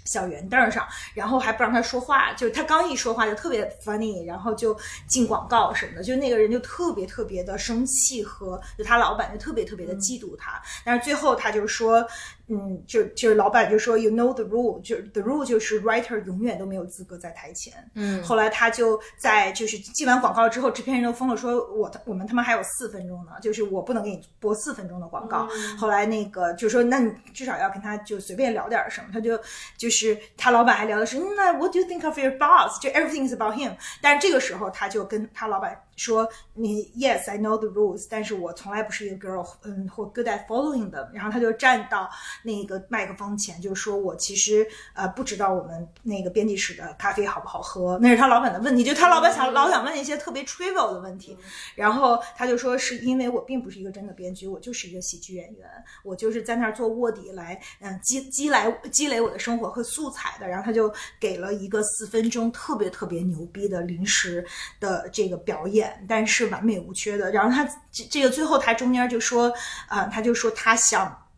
[0.07, 12.07] 小圆凳上，然后还不让他说话，就他刚一说话就特别 funny，然后就进广告什么的，就那个人就特别特别的生气和就他老板就特别特别的嫉妒他，但是最后他就说。
[12.49, 17.73] 嗯，就就是老板就说 you know the rule，就是 the rule 就是 writer 永远都没有资格在台前。
[17.95, 25.49] 嗯，后来他就在就是进完广告之后，制片人都疯了，说我我们他妈还有四分钟呢，就是我不能给你播四分钟的广告。
[25.79, 29.39] 后来那个就说那你至少要跟他就随便聊点什么，他就
[29.79, 32.81] 就是他老板还聊的是那 what do you think of your boss？
[32.81, 33.73] 就 everything is about him。
[34.03, 35.81] 但是这个时候他就跟他老板。
[35.97, 41.09] 说你 Yes, I know the rules，但是我从来不是一个 girl，嗯，或 good at following them。
[41.13, 42.09] 然后他就站到
[42.43, 51.37] 那个麦克风前，就说我其实呃不知道我们那个编辑室的咖啡好不好喝，那是他老板的问题，就他老板想老想问一些特别 trivial 的问题。
[51.75, 55.69] 然后他就说是因为我并不是一个真的编剧，我就是一个喜剧演员，
[56.03, 60.49] 我就是在那儿做卧底来嗯积积来积累我的生活和素材的。
[60.49, 64.45] 然后他就给了一个四分钟特别特别牛逼的临时
[64.81, 65.84] 的这个表演。
[66.09, 67.31] 但是完美无缺的。
[67.33, 69.53] 然后他这个最后他中间就说，
[69.89, 71.29] 啊，他就说他想，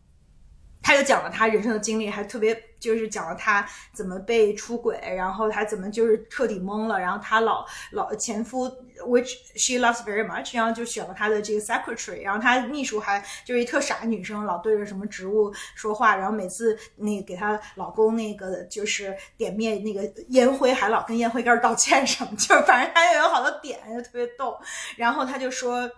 [0.83, 6.99] 他就讲了他人生的经历，还特别就是讲了他怎么被出轨，然后他怎么就是彻底懵了。
[6.99, 8.67] 然后他老老前夫
[9.07, 12.23] ，which she loves very much，然后就选了他的这个 secretary。
[12.23, 16.17] 然后他秘书还就是一特傻女生，老对着什么植物说话。
[16.17, 24.59] 然后每次那给她老公那个就是点灭那个烟灰，还老跟烟灰盖道歉什么，就是反正他又有好多点，就特别逗。
[24.97, 25.91] 然后他就说。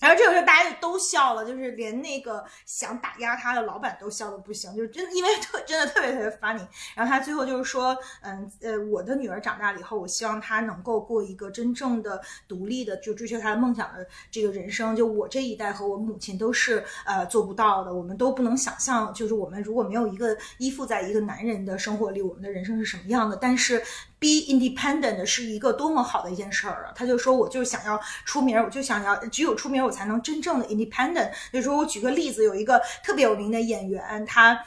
[0.00, 6.66] 然后这个时候大家就都笑了，就是连那个想打压他的老板都笑的不行，就是真因为特真的特别特别 funny。
[6.94, 14.94] 然后他最后就是说，嗯呃，我的女儿长大了以后，我希望她能够过一个真正的独立的，就追求她的梦想的这个人生。
[14.94, 23.36] 就我这一代和我母亲都是呃做不到的，我们都不能想象，就是我们如果没有一个依附在一个男人的生活里，我们的人生是什么样的。
[23.36, 23.82] 但是。
[24.20, 26.92] Be independent 是一个多么好的一件事儿啊！
[26.94, 31.30] 他就说，我就想要出名，我就想要只有出名，我才能真正的 independent。
[31.52, 34.58] 就说我举个例子，有一个特别有名的演员，他。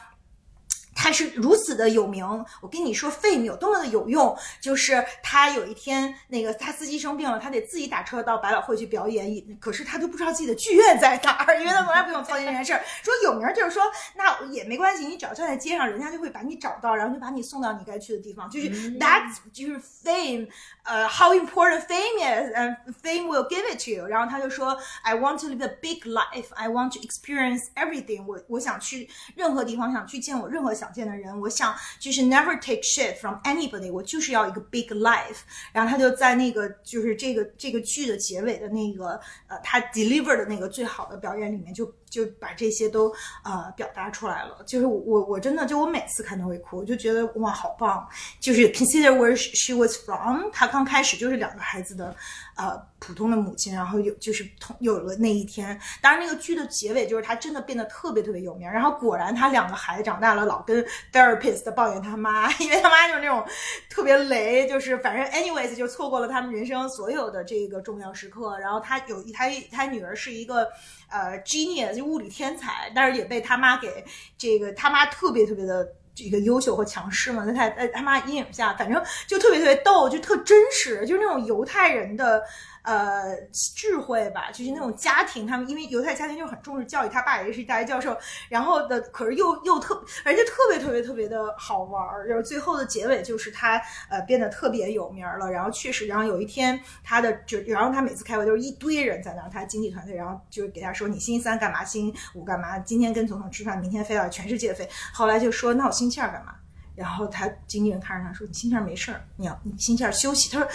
[1.01, 2.23] 他是如此的有名，
[2.61, 9.27] 我跟你说，费米有多么的有用，就是他有一天那个他司机生病了，他得自己打车到百老汇去表演，
[9.59, 12.83] 可是他都不知道自己的剧院在哪儿，因为他从来不用操心这件事儿。
[13.01, 13.81] 说有名就是说，
[14.15, 18.47] 那也没关系，你只要站在街上，人家就会把你找到，然后就把你送到你该去的地方。
[18.47, 20.47] 就是 that 就是 fame，
[20.84, 24.06] 呃，how important fame is，and fame will give it to you。
[24.06, 28.24] 然后他就说，I want to live a big life，I want to experience everything。
[28.24, 30.76] 我我想去任何地方，想去见我任何。
[30.76, 35.38] 想见的人，我想就是 never take shit from anybody，我就是要一个 big life。
[35.72, 41.90] 然后他就在那个就是这个这个剧的结尾的那个呃，他 deliver 的那个最好的表演里面就。
[42.11, 43.11] 就把这些都
[43.43, 48.05] 呃表达出来了，就是我我真的就我每次看都会哭，我就觉得哇好棒，
[48.39, 52.13] 就是 consider where she was from，她刚开始就是两个孩子的
[52.55, 63.43] 呃普通的母亲，然后有就是同有了那一天，当然那个剧的结尾就是她真的变得特别特别有名，然后果然她两个孩子长大了，老跟 therapist 抱怨他妈， 因为他妈就是那种
[63.89, 70.67] 特别雷，就是反正 anyways 就错过了他们人生所有的这个重要时刻，然后他有一他他女儿是一个。
[71.13, 74.05] 呃，genius 就物理天才，但是也被他妈给
[74.37, 82.43] 这个他妈特别特别的这个优秀和强势嘛，在他在他妈阴影下，反正就特别特别逗，就特真实，就是那种犹太人的。
[82.83, 88.17] 呃，智慧吧，就是那种家庭，他们因为犹太家庭就很重视教育，他爸也是大学教授，
[88.49, 106.55] 然后的，可是又又特，而且特别特别特别的好玩儿，然后最后的结尾就是他呃变得特别有名了，然后确实，然后有一天他的就，然后他每次开会都是一堆人在那儿，他经纪团队，然后就给他说你星期三干嘛，星期五干嘛，今天跟总统吃饭，明天飞到全世界飞，后来就说那我星期二干嘛？
[106.95, 110.67] 然后他经纪人看着他说你星期二没事儿，你要你星期二休息，他说。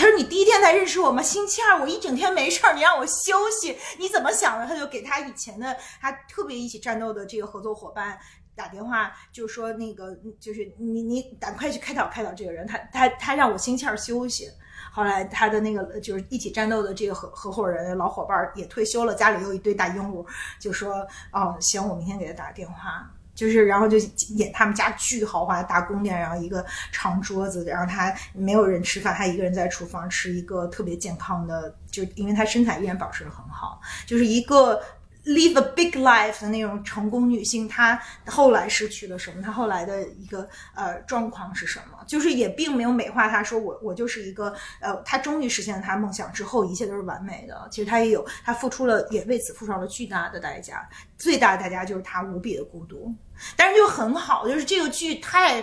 [0.00, 1.22] 他说：“你第一天才认识我吗？
[1.22, 8.18] 星期二我一整天没事儿，你让我休息，你怎么想的？”他就给他以前的他特别一起战斗的这个合作伙伴
[8.56, 14.48] 打电话，就说：“那个就是你你赶快去开导开导这个人，他他他让我星期二休息。”
[14.90, 20.26] 后来他的那个就是一起战斗的这个合合伙人老伙伴也退休了，家里又一堆大鹦鹉，
[20.58, 23.08] 就说：“哦，行，我明天给他打个电话。”
[23.40, 23.96] 就是，然后就
[24.36, 34.78] 演他们家巨豪华的大宫殿，然后一个长桌子，然后他没有人吃饭，他一个人在厨房吃一个特别健康的，就因为他身材依然保持的很好，就是一个
[35.24, 39.42] live a big life 的那种成功女性，她后来失去了什么？
[39.42, 41.98] 她后来的一个呃状况是什么？
[42.06, 47.68] 就是也并没有美化她，说我我就是一个呃，她终于实现了她梦想之后，一切都是完美的。
[47.70, 53.14] 其实她也有，她付出了，也为此付上了巨大的代价，最大的代价就是她无比的孤独。
[53.56, 55.62] 但是就很好，就是这个剧太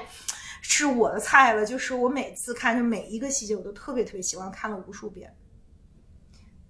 [0.61, 5.35] 是我的菜了，就是我每次看，就每一个细节我都特别特别喜欢，看了无数遍。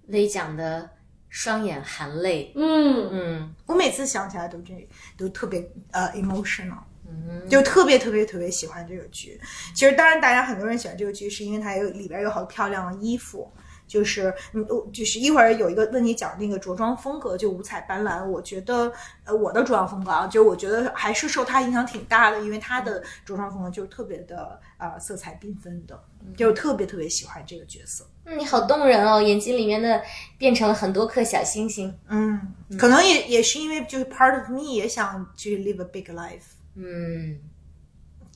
[0.06, 0.88] 雷讲的
[1.28, 5.60] 双眼含泪，嗯嗯我每次想起来都这都特别
[5.90, 9.40] 呃 emotional，嗯，就特别特别特别喜欢这个剧。
[9.74, 13.50] 其实当然大家很多人喜欢这个剧，是因为它有里边有好漂亮的衣服。
[13.86, 18.22] 就是嗯，我就是一会儿有一个问题讲那个着装风格，就五彩斑斓。
[18.22, 18.92] 我觉得，
[19.24, 25.98] 呃，我的着装风格啊，就我觉得还是受它影响挺大的，因为它的着装风格就是特别的啊、色彩缤纷的，
[26.36, 28.08] 就特别特别喜欢这个角色。
[28.24, 30.02] 嗯你好动人哦，眼睛里面的
[30.36, 32.38] 变成了很多颗小星星，嗯，
[32.78, 36.42] 可能也也是因为就是 part of me 也想去 live a big life，
[36.74, 37.38] 嗯。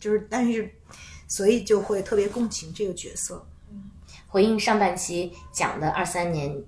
[0.01, 0.69] 就是但是
[1.29, 3.47] 所以就会特别共情这个角色。
[4.27, 6.61] 回应上半期讲的二三年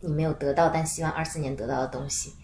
[0.00, 2.34] 你没有得到，但希望二四年得到的东西。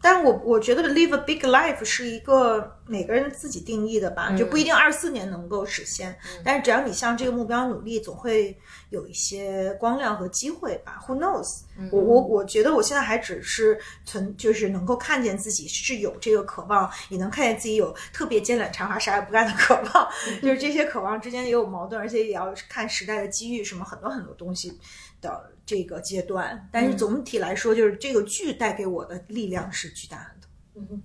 [0.00, 8.56] 但我我觉得 live a big life 是一个每个人自己定义的吧，就不一定二四年能够实现，但是只要你向这个目标努力，总会
[8.90, 10.98] 有一些光亮和机会吧。
[11.06, 20.08] Who knows？、我我我觉得我现在还只是存，就是能够看见自己是有这个渴望，也能看见自己有特别艰懒长滑啥也不干的渴望，
[20.40, 24.78] 就是这些渴望之间也有矛盾，而且也要看时代的机遇，什么很多很多东西
[25.20, 26.66] 的这个阶段。
[26.72, 30.48] 但是总体来说，就是这个剧带给我的力量是巨大的。
[30.76, 31.02] 嗯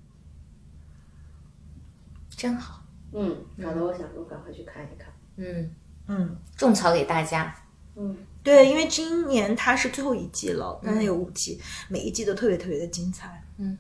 [2.38, 5.14] 真好，嗯，搞得我想我赶快去看一看。
[5.36, 5.76] 嗯，
[6.08, 7.56] 嗯，种草给大家。
[7.96, 13.44] 嗯，对，因为今年它是最后一季了，但它有五季，每一季都特别特别的精彩。
[13.58, 13.78] 嗯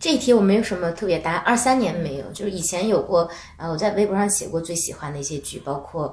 [0.00, 6.12] 这一题我没有什么特别答案，二三年没有，就是以前有过，呃，我在微博上写过最喜欢的一些剧，包括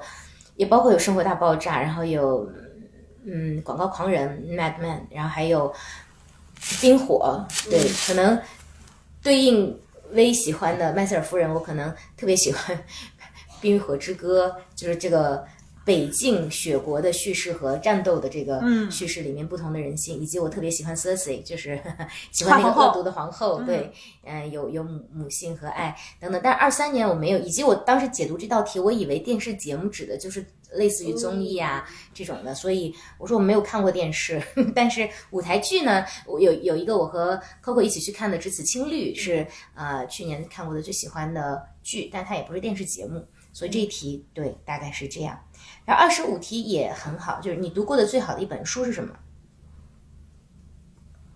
[0.56, 2.50] 也包括有《生活大爆炸》，然后有
[3.24, 5.74] 嗯《广告狂人》Mad Men，然后还有
[6.82, 8.42] 《冰火》，对，可能
[9.24, 9.80] 对应
[10.12, 12.78] 微喜欢的麦瑟尔夫人，我可能特别喜欢
[13.60, 15.46] 《冰与火之歌》，就是这个。
[15.86, 21.80] 北境雪国的叙事和战斗的这个叙事里面不同的人性，以及我特别喜欢 Cersei，就是
[22.34, 23.92] 喜欢那个恶毒的皇后，对，
[24.24, 26.42] 嗯，有有母母性和爱等等。
[26.44, 34.42] 但是二三年我没有，以及我当时解读这道题，我以为电视节目指的就是类似于综艺啊、这种的，所以我说我没有看过电视。
[34.74, 39.46] 但是舞台剧呢，我有有一个我和 Coco 一起去看的《只此青绿》是
[39.76, 45.40] 呃去年看过的最喜欢的剧，但它也不是电视节目，所以这一题对大概是这样。
[45.86, 49.16] 然后二十五题也很好，就是你读过的最好的一本书是什么？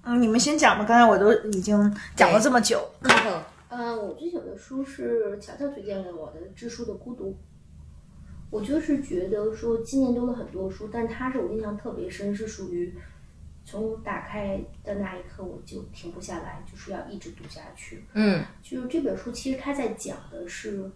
[0.03, 2.89] 嗯，你们先讲吧，刚才我都已经讲了这么久。
[3.69, 7.31] 呃，我最喜欢的书是乔乔推荐给我的《知书的孤独》。
[8.49, 12.91] 我就是觉得说，今年读了很多书，但它是我印象特别深，是属于
[13.63, 18.03] 从打开的那一刻我就停不下来，就是要一直读下去。
[18.13, 20.89] 嗯就是这本书其实它在讲的是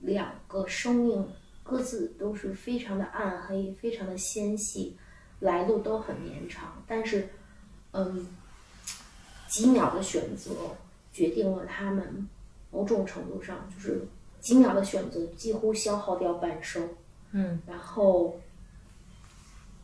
[0.00, 1.28] 两个生命
[1.62, 4.96] 各自都是非常的暗黑，非常的纤细，
[5.40, 7.28] 来路都很绵长，但是，
[7.92, 8.26] 嗯，
[9.48, 10.50] 几秒的选择
[11.12, 12.28] 决定了他们
[12.70, 14.02] 某种程度上就是
[14.40, 16.88] 几秒的选择几乎消耗掉半生。
[17.30, 18.38] 嗯然后，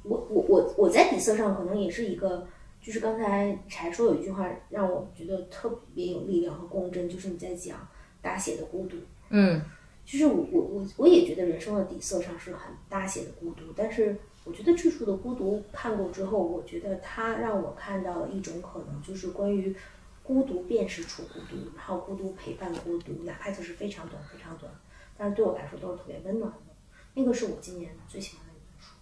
[0.03, 2.47] 我我我我在底色上可能也是一个，
[2.83, 7.87] 就是刚才柴说有一句话让我觉得特别有力量和共振，就是你在讲
[8.21, 8.97] 大写的孤独。
[9.31, 9.63] 嗯
[10.11, 19.77] 就是我我我我也觉得人生的底色上是很大写的孤独，但是我觉得巨树的孤独看过之后，我觉得它让我看到了一种可能，就是关于
[20.23, 24.73] 孤独辨识处孤独，然后孤独陪伴孤独，哪怕就是非常短非常短，
[25.19, 26.75] 但是对我来说都是特别温暖的。
[27.13, 28.95] 那个是我今年最喜欢的一本书。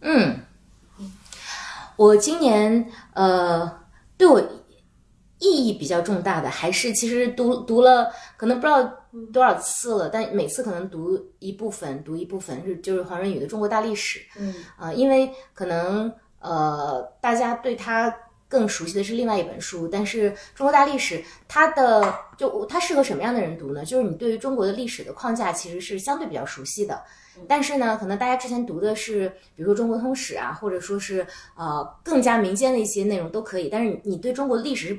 [0.00, 1.10] 嗯，
[1.96, 3.84] 我今年呃，
[4.16, 4.40] 对我
[5.44, 8.82] 意义比较重大的，还是其实读读了，可能不知道
[9.30, 14.18] 多少次了，但每次可能读一部分，读一部分是就是黄仁宇的《中国大历史》。
[14.38, 18.14] 嗯啊、因为可能呃，大家对他
[18.48, 23.84] 更熟悉的是另外一本书，但是中国大历史它的就它适合什么样的人读呢？
[23.84, 27.02] 就是你对于中国的历史的框架其实是相对比较熟悉的，
[27.48, 31.26] 但是呢，可能大家之前读的是比如说中国通史啊，或者说是
[31.56, 34.98] 呃更加民间的一些内容都可以，但是你你对中国历史是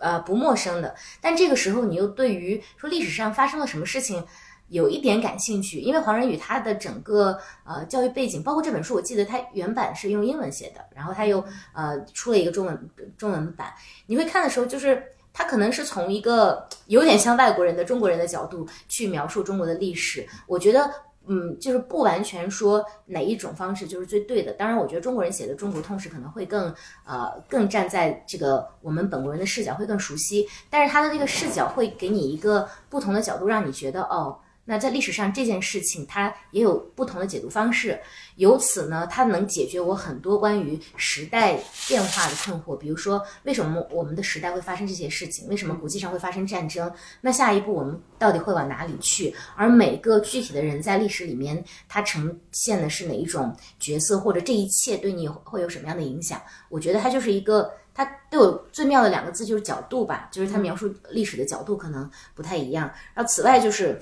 [0.00, 4.24] 呃不陌生的，但这个时候你又对于说历史上发生了什么事情。
[4.70, 13.74] 有一点感兴趣，因为黄仁宇他的整个呃教育背景，包括这本书，我记得他原版是用英文写的，然后他又呃出了一个中文中文版。
[14.06, 20.24] 你会看的时候，就是他可能是从一个有点像外国人的中国人的角度去描述中国的历史。
[20.46, 20.88] 我觉得，
[21.26, 24.52] 嗯，就是不完全说哪一种方式就是最对的。
[24.52, 34.38] 当然，我觉得中国人写的中国通史可能会更呃更站在这个我们本国人的视角会更熟悉，但是他的这个视角会给你一个不同的角度，让你觉得哦。
[34.70, 37.98] 那在历史上这件事情，它也有不同的解读方式，
[38.36, 41.58] 由此呢，它能解决我很多关于时代
[41.88, 42.76] 变化的困惑。
[42.76, 45.48] 比如说，为什么我们的时代会发生这些事情？
[45.48, 46.88] 为什么国际上会发生战争？
[47.20, 49.34] 那下一步我们到底会往哪里去？
[49.56, 56.40] 而每个具体的人在历史里面，他呈现的是哪一种角色，或者这一切对你会有什么样的影响？
[56.68, 62.88] 我觉得它就是一个，它对我最妙的两个字就是角度吧，就是它描述历史的角度可能不太一样。
[63.14, 64.00] 然后此外就是。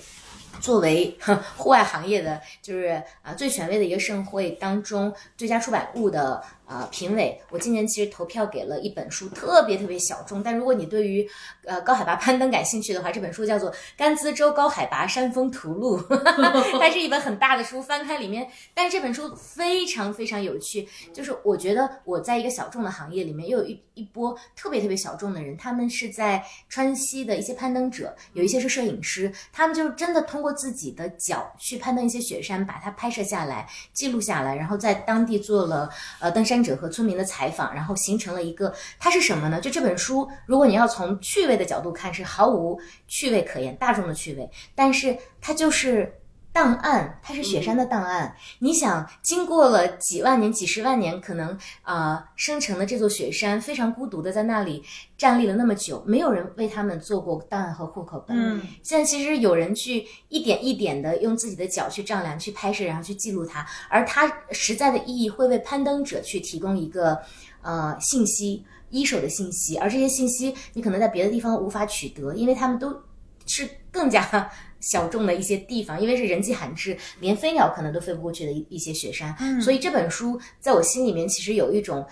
[0.61, 1.17] 作为
[1.57, 6.43] 户外行业的，就是啊最权威的一个盛会当中最佳出版物的。
[6.69, 10.43] 呃，评委，我今年其实投票给了一本书，特别特别小众。
[10.43, 11.27] 但如果你对于
[11.65, 15.99] 呃高海拔攀登感兴趣的话，这本书叫做《甘孜州高海拔山峰图录》，
[16.79, 20.87] 它是一本很大的书，翻开里面，但是这本书非常非常有趣。
[21.11, 35.89] 就是我觉得我在一个小众的行业里面，又有一一波特别特别小众的人，他们是在川西的一些攀登者，有一些是摄影师，他们就真的通过自己的脚去攀登一些雪山，把它拍摄下来、记录下来，然后在当地做了
[36.21, 36.58] 呃登山。
[36.63, 39.61] 者和村民的采访，然后形成了一个，它是什么呢？
[39.61, 46.18] 就这本书，如果你要从趣味的角度看，是毫无趣味可言，大众的趣味，但是它就是
[46.59, 48.35] 档案，它是雪山的档案。
[48.59, 54.83] 你想，经过了几万年、几十万年，可能啊生成的这座雪山，非常孤独的在那里
[55.17, 58.37] 站立了那么久，没有人为他们做过档案和户口本。
[58.37, 67.17] 嗯，现在其实有人去一点一点的用自己的脚去丈量、去拍摄，然后去记录它，而它实在的意义会为攀登者去提供一个
[67.63, 73.01] 呃信息，一手的信息，而这些信息你可能在别的地方无法取得，因为他们都
[73.47, 74.51] 是更加。
[74.81, 82.07] 小众的一些地方，因为是人迹罕至，连飞鸟可能都飞不过去的一一些雪山，所以这本书在我心里面其实有一种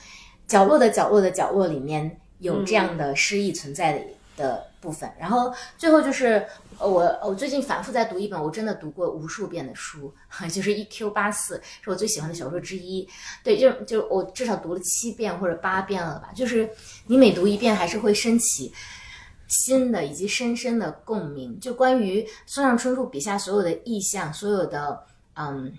[0.47, 4.05] 角落的角落的角落里面有这样的诗意存在的
[4.37, 5.11] 的部分。
[5.19, 6.45] 然后最后就是
[6.79, 10.13] 我我最近反复在读一本我真的读过无数遍的书，
[10.53, 13.09] 就是《一 Q 八四》，是我最喜欢的小说之一。
[13.43, 16.31] 对，就就我至少读了七遍或者八遍了吧。
[16.35, 16.69] 就是
[17.07, 18.73] 你每读一遍，还是会升起。
[19.49, 25.73] 新的以及深深的共鸣，就关于村上春树笔下所有的意象，所有的嗯，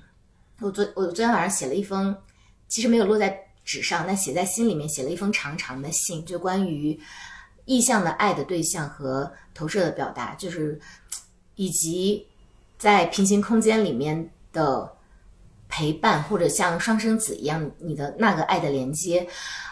[0.61, 2.15] 我昨我昨天晚上写了一封，
[2.69, 6.97] 其实没有落在纸上，但写在心里面，写了一封长长的信，就关于
[7.65, 10.79] 意象的爱的对象和投射的表达，就是
[11.55, 12.25] 以及
[12.77, 14.89] 在平行空间里面的
[15.67, 19.27] 陪伴，或者像双生子一样你的那个爱的连接，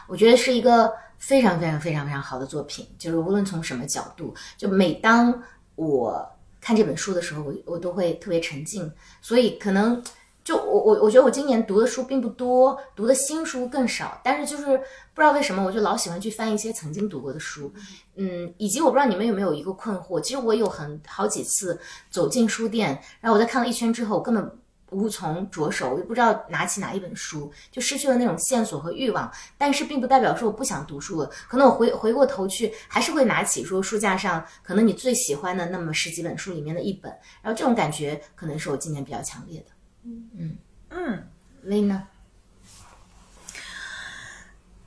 [0.07, 0.91] 我觉得是一个。
[1.25, 5.41] 非常非常非常非常好的作品，就是无论从什么角度，就每当
[5.73, 6.23] 我
[6.61, 8.91] 看这本书的时候，我我都会特别沉浸。
[9.23, 10.03] 所以可能
[10.43, 14.21] 就我我我觉得我今年读的书并不多，读的新书更少。
[14.23, 14.77] 但是就是
[15.15, 17.73] 不知道为什么，我就老喜欢去翻一些曾经读过的书。
[18.17, 21.79] 嗯，以及我不知道你们有没有一个困惑，其实我有很好几次
[22.11, 24.51] 走进书店，然后我在看了一圈之后，根本。
[24.91, 29.31] 无从着手，我就不知道拿起哪一本书，就失去了那种线索和欲望。
[29.57, 37.11] 但是并不代表说我不想读书了，可能我回回过头去还是会拿起说书架上可能你最喜欢的那么十几本书里面的一本，
[37.41, 39.65] 然后这种感觉可能是我今年比较强烈的。
[40.03, 40.57] 嗯嗯
[40.89, 41.27] 嗯，
[41.63, 42.07] 薇呢？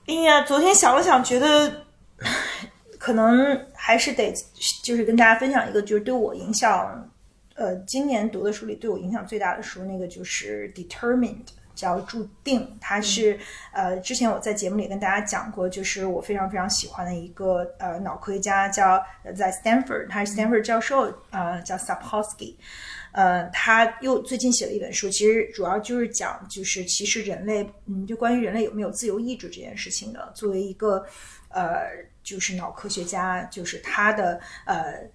[0.07, 1.85] 哎呀，昨天想了想，觉得
[2.99, 4.33] 可能还是得
[4.83, 7.11] 就是跟大家分享一个，就是对我影响。
[7.59, 11.45] 呃，今年读的书里对我影响最大的书，那个就是《Determined》，
[11.75, 12.79] 叫注定。
[12.81, 13.37] 它是
[13.73, 19.05] 呃，之前我在节目里跟大家讲过，就是我非常非常喜欢的一个呃脑科学家，叫
[19.37, 22.55] 在 Stanford，他是 Stanford 教授，呃，叫 Sapolsky。
[23.11, 30.31] 呃，他又最近写了一本书，其实主要就是讲，就是其实人类，嗯，就关于人类有没有自由意志这件事情的。
[30.33, 31.05] 作为一个
[31.49, 31.89] 呃，
[32.23, 35.11] 就是脑科学家，就是他的呃。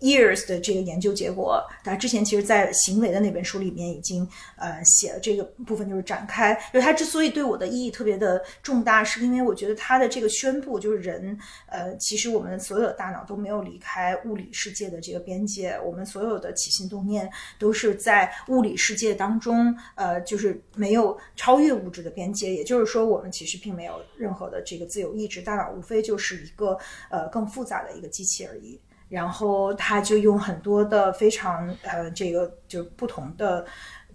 [0.00, 4.26] Years 的这个研究结果，他之前其实，在行为的那本书里面已经
[4.56, 6.58] 呃写了这个部分，就是展开。
[6.72, 22.52] 就他之所以对我的意义特别的重大，是因为我觉得他的这个宣布，就是人呃，其实我们所有的大脑都没有离开物理世界的这个边界，我们所有的起心动念都是在物理世界当中，呃，就是没有超越物质的边界。
[22.52, 26.78] 也就是说，我们其实并没有任何的这个自由意志，大脑无非就是一个
[27.10, 28.80] 呃更复杂的一个机器而已。
[29.10, 33.66] 然后他就用很多的非常呃这个就不同的。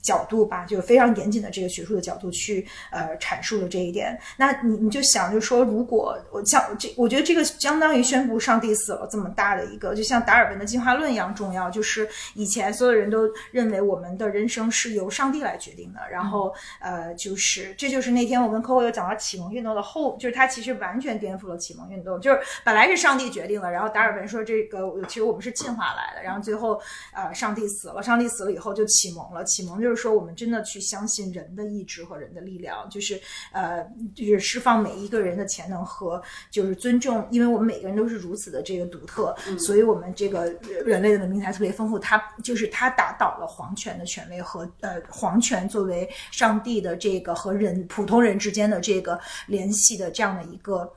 [0.06, 4.16] 角度吧，就非常严谨的这个学术的角度去呃阐述了这一点。
[4.38, 11.72] 那你你就想，就说如果我像这，我觉得这个相当于宣布上帝死了这么大的一个，就像达尔文的进化论一样重要。
[11.72, 26.80] 就是以前所有人都认为我们的人生是由上帝来决定的，然后呃，就是这就是那天我跟 Coco 有讲到启蒙运动的后，就是他其实完全颠覆了启蒙运动，就是本来是上帝决定了，然后达尔文说这个其实我们是进化来的，然后最后
[27.12, 29.95] 呃上帝死了，上帝死了以后就启蒙了，启蒙就是。
[29.96, 33.20] 说我们真的去相信人的意志和人的力量，就是
[33.52, 33.84] 呃，
[34.14, 36.22] 就是释放每一个人的潜能和
[36.52, 40.46] 就是尊重，因为我们每个人都是如此的这个独特，所以我们这个
[40.86, 41.98] 人类的文明才特别丰富。
[41.98, 50.92] 他就是他打倒了皇权的权威和呃皇权作为上帝的这个和人普通人之间的这个联系的这样的一个。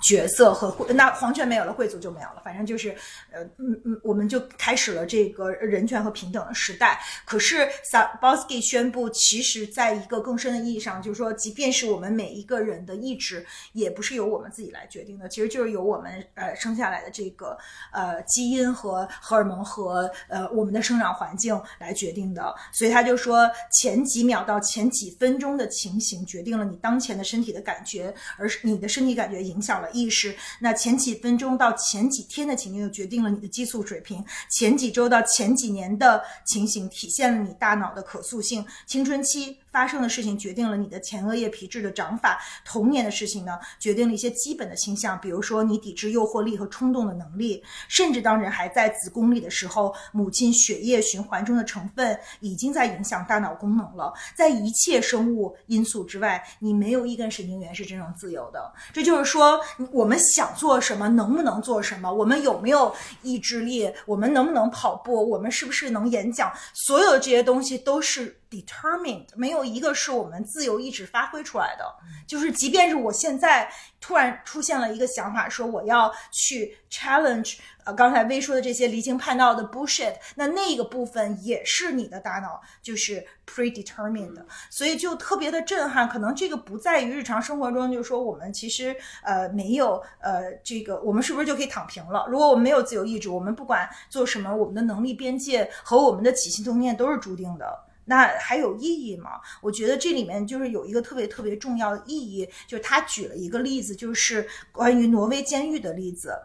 [0.00, 2.42] 角色和那皇权没有了，贵族就没有了。
[2.44, 2.90] 反正就是，
[3.30, 7.00] 呃，嗯嗯，我们就开始了这个人权和平等的时代。
[7.24, 17.56] 可是萨鲍斯基宣布，其实在一个更深的意义上，就是说，即便是我们每一个人的意志，也不是由我们自己来决定的，其实就是由我们呃生下来的这个
[17.92, 22.54] 呃基因和荷尔蒙和呃我们的生长环境来决定的。
[22.72, 38.64] 所以他就说，前几秒到前几分钟的情形决定了你当前的身体的感觉，而是你的身体感觉影响意识，那前几分钟到前几天的情境，就决定了你的激素水平；前几周到前几年的情形，体现了你大脑的可塑性。
[38.86, 39.61] 青春期。
[39.72, 54.12] 发生的事情决定了你的前额叶皮质的长法，童年的事情呢，决定了一些基本的倾向，比如说你抵制诱惑力和冲动的能力，甚至当人还在子宫里的时候，母亲血液循环中的成分已经在影响大脑功能了。
[54.36, 58.70] 在一切生物因素之外，你没有一根神经元是真正自由的。
[58.92, 59.58] 这就是说，
[59.90, 68.36] 我们想做什么，能不能做什么，我们有没有意志力，我们能不能跑步，我们是不是能演讲，所有这些东西都是。
[68.52, 71.84] Determined 没有一个是我们自由意志发挥出来的，
[72.26, 86.06] 就是即便是我现在突然出现了一个想法，说我要去 challenge，呃，刚才微说的这些离经叛道的 bullshit，那那个部分也是你的大脑就是 predetermined，所以就特别的震撼。
[86.06, 88.94] 可能这个不在于日常生活中，就是说我们其实
[89.24, 92.26] 呃没有呃这个，我们是不是就可以躺平了？
[92.28, 97.84] 如果我们没有自由意志，我们不管做什么，我们的能力边界和我们的起心动念都是注定的。
[98.04, 99.40] 那还有意义吗？
[99.60, 106.36] 我觉得这里面就是有一个特别特别重要的意义，就是他举了一个例子，就是关于挪威监狱的例子。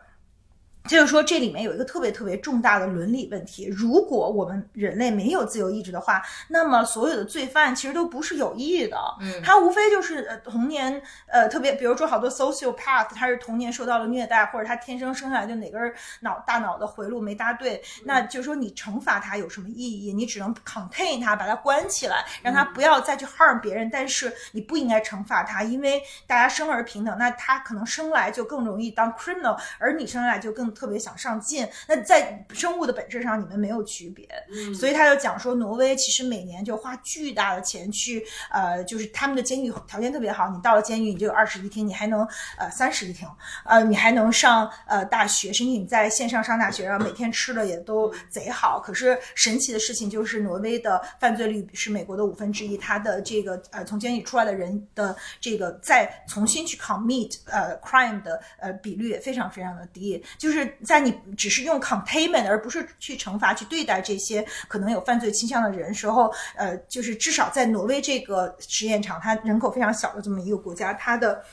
[0.88, 3.66] 就是说，这里面有一个特别特别重大的伦理问题。
[3.66, 8.98] 如果我们人类没有自由意志的话，那么所有的罪犯其实都不是有意的。
[9.20, 20.14] 嗯，他无非就是呃童年呃特别，比如说好多 sociopath，他是童年受到了虐待，或者他天生生下来就哪根脑大脑的回路没搭对，那就是说你惩罚他有什么意义？
[20.14, 23.90] 你只能 contain 他，把他关起来，让他不要再去 harm 别人。
[23.92, 30.77] 但是你不应该惩罚他，因为大家生而平等，那他可能生来就更容易当 criminal，而你生来就更。
[30.78, 34.28] 特别想上进，那在生物的本质上，你们没有区别，
[34.74, 43.28] 所以他就讲说，挪威其实每年就花巨大的钱去，呃，就是他们的监狱条件特别好，你到了监狱，你就有二室一厅，你还能呃三室一厅，
[43.66, 48.80] 呃，你还能上呃大学，甚至你在线上上大学，然后每天吃的也都贼好。
[48.80, 60.57] 可是神奇的事情就是，挪威的犯罪率是美国的五分之一，他的这个呃从监狱出来的人的这个再重新去 commit 呃 crime 的呃比率也非常非常的低，就是。
[60.84, 71.43] 在你只是用 containment 而不是去惩罚去对待这些可能有犯罪倾向的人时候，呃，就是至少在挪威这个实验场，它人口非常小的这么一个国家，它的。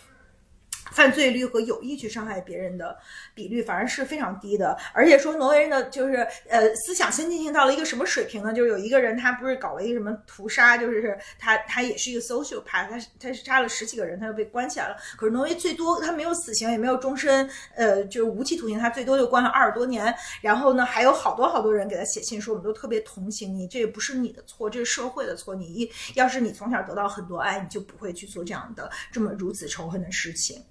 [0.92, 2.96] 犯罪率和有意去伤害别人的
[3.34, 6.16] 比率反而是非常低的，而且说挪威人的就是
[6.48, 8.52] 呃思想先进性到了一个什么水平呢？
[8.52, 14.96] 就是有一个人他不是搞了一个什么屠杀，就是他他也是一个 social path，他他是杀了十几个人，他就被关起来了。
[15.16, 20.14] 可是挪威最多他没有死刑，也没有终身，呃，就是无期徒刑，他最多就关了二十多年。
[20.42, 25.54] 然后呢，还有好多好多人给他写信说，我们都特别同情你，这也不是你的错，这是社会的错。
[25.54, 30.62] 你一要是你从小得到很多爱，你就不会去做这样的这么如此仇恨的事情。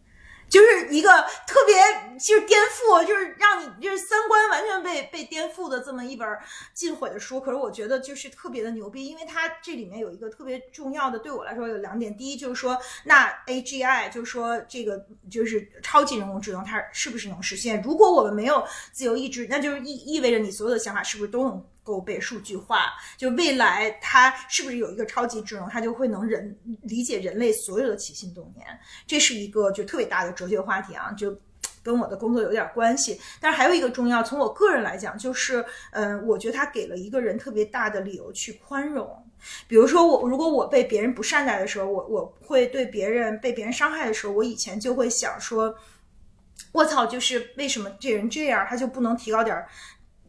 [0.53, 1.09] 就是一个
[1.47, 1.75] 特别
[2.19, 6.27] 就是颠覆，就是让你就是三观完全被被颠覆的这么一本
[6.75, 7.41] 尽毁的书。
[7.41, 12.15] 可是我觉得就是特别的牛逼，因为它这里面有一个特别重要的，对我来说有两点。
[12.15, 17.81] 第一就是说，那 AGI 就是说这个就是超级人工智能，它是不是能实现？
[17.81, 21.65] 如果我们没有自由意志，那就是意意味着你所有的想法是不是都能？
[21.83, 28.65] 够被数据化，就未来它是不是有一个超级智能，它就会能人理解人类所有的起心动念，
[29.05, 31.37] 这是一个就特别大的哲学话题啊，就
[31.83, 33.19] 跟我的工作有点关系。
[33.41, 39.21] 但是还有一个重要，从我个人来讲，就是嗯，我觉得它给了一个人特别大的理由去宽容。
[39.67, 45.75] 比如说我，如果我被别人不善待的时候，我我会对别人被别人伤害的时候，我以前就会想说，
[46.71, 49.67] 我操，就是为什么这人这样，他就不能提高点儿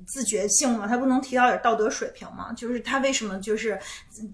[0.07, 0.87] 自觉性嘛？
[0.87, 2.53] 他不能提到点道德水平嘛？
[2.53, 3.79] 就是他为什么就是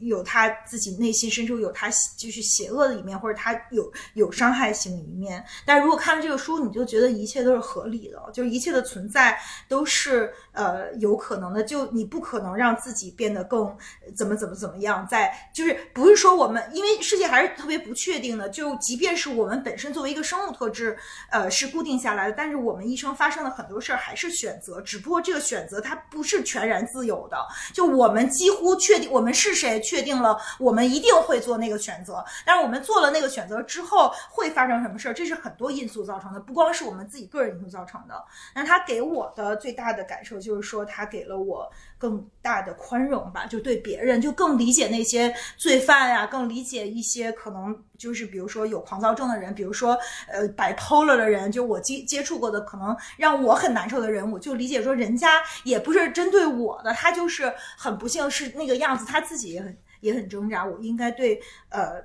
[0.00, 5.44] 有他自己内心深处有他就是邪恶的一面，或者他有有伤害性的一面？
[5.64, 11.62] 但如果看了这个书，你就觉得一切都是合理的，就是一切的存在都是呃有可能的。
[11.62, 13.76] 就你不可能让自己变得更
[14.16, 20.96] 怎么怎么怎么样，在就是不是说我们因为世界还是特别不确定的，就即便是我们本身作为一个生物特质，
[21.30, 27.36] 呃是固定下来的，但是我们一生发生的很多事儿还是选择，只不过这个选择它不是全然自由的。
[27.72, 38.24] 就我们几乎确定我们是谁，确定了我们一定会做那个选择，但是我们做了那个选择之后会发生什么事儿，这是很多因素造成的，不光是我们自己个人因素造成的。
[38.54, 49.96] 那他给我的最大的感受就就是说，他给了我更大的宽容吧，就对别人就更理解那些罪犯呀、更理解一些可能就是比如说有狂躁症的人，比如说
[50.26, 62.02] 呃摆 polo 的人，就我接接触过的可能让我很难受的人，我就理解说人家也不是针对我的，他就是很不幸是那个样子，他自己也很也很挣扎，我应该对呃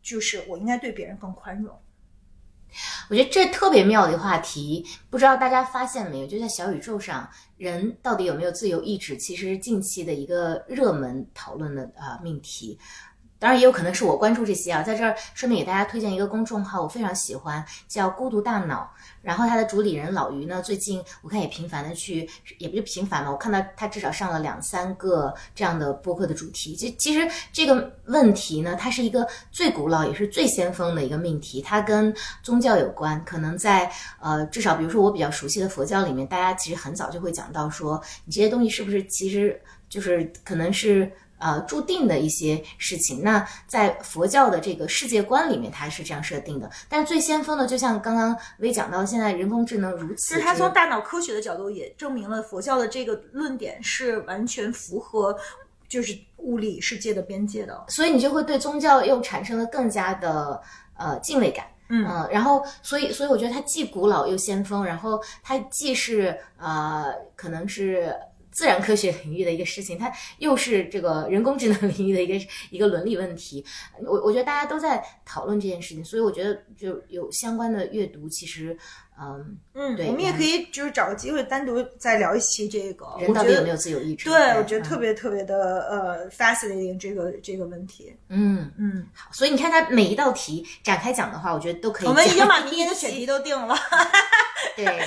[0.00, 1.78] 就是我应该对别人更宽容。
[3.10, 6.26] 我觉得这特别妙的一个话题，不知道大家发现了没有？
[6.26, 9.16] 就在小宇宙上，人到底有没有自由意志？
[9.16, 12.78] 其实是近期的一个热门讨论的啊命题。
[13.42, 18.88] 当然也有可能是我关注这些啊，在这儿顺便给大家推荐一个公众号，我非常喜欢，叫“孤独大脑”。
[19.20, 22.28] 然后它的主理人老于呢，最近我看也频繁的去，
[22.58, 26.76] 也不是频繁嘛，我看到他至少上了两三个这样的播客的主题。
[26.76, 32.14] 其其实这个问题呢，它是一个最古老也是最先锋的一个命题，它跟
[32.44, 33.20] 宗教有关。
[33.24, 33.90] 可能在
[34.20, 41.10] 呃，至少比如说我比较熟悉的佛教里面，大家其实很早就会讲到说，你这些东西是不是其实就是可能是。
[41.42, 46.70] 呃，注定的一些事情，那在佛教的这个世界观里面，它是这样设定的。
[46.88, 55.36] 但是最先锋的，就像刚刚微讲到，现在人工智能如此，其实它从大脑科学的角度也证明了佛教的这个论点是完全符合
[55.88, 57.86] 就是物理世界的边界的。
[57.88, 60.62] 所以你就会对宗教又产生了更加的
[60.96, 61.66] 呃敬畏感。
[61.88, 68.14] 嗯呃，然后所以所以我觉得它既古老又先锋，然后它既是呃可能是。
[68.52, 73.64] 自然科学领域的一个事情，它又是这个人工智能领域的一个一个伦理问题。
[74.04, 78.76] 我我觉得大家都在讨论这件事情，所以我觉得就有相关的阅读，其实，
[79.18, 83.06] 嗯嗯，对我们也可以就是找个机会单独再聊一期这个。
[83.18, 84.28] 人到底有没有自由意志？
[84.28, 88.14] 对，我觉得嗯特别特别的呃 fascinating 这个这个问题。
[88.28, 92.08] 嗯，嗯，好，所以你看，它每一道题展开讲的话，我觉得都可以。
[92.08, 93.74] 我们已经把 明年的选题都定了。
[94.76, 95.00] 对。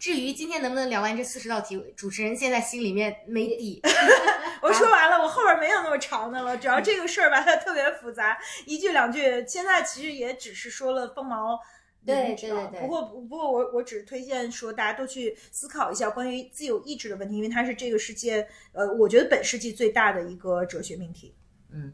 [0.00, 3.82] 至于今天能不能聊完这四十道题，主持人现在心里面没底。
[4.62, 6.56] 我说完了，我后边没有那么长的了。
[6.56, 9.44] 主要这个事儿吧，它特别复杂，一句两句。
[9.46, 11.58] 现在其实也只是说了锋芒。
[12.06, 21.36] 对对对对不过不过我我只推荐说大家都去思考一下关于自由意志的问题，因为它是这个世界呃，我觉得本世纪最大的一个哲学命题。
[21.70, 21.92] 嗯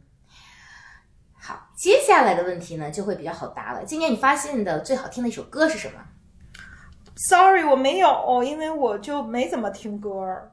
[1.35, 3.85] 好，接下来的问题呢就会比较好答了。
[3.85, 6.07] 今年你发现的最好听的一首歌是什么？
[7.17, 10.53] Sorry，我没有，因为我就没怎么听歌儿。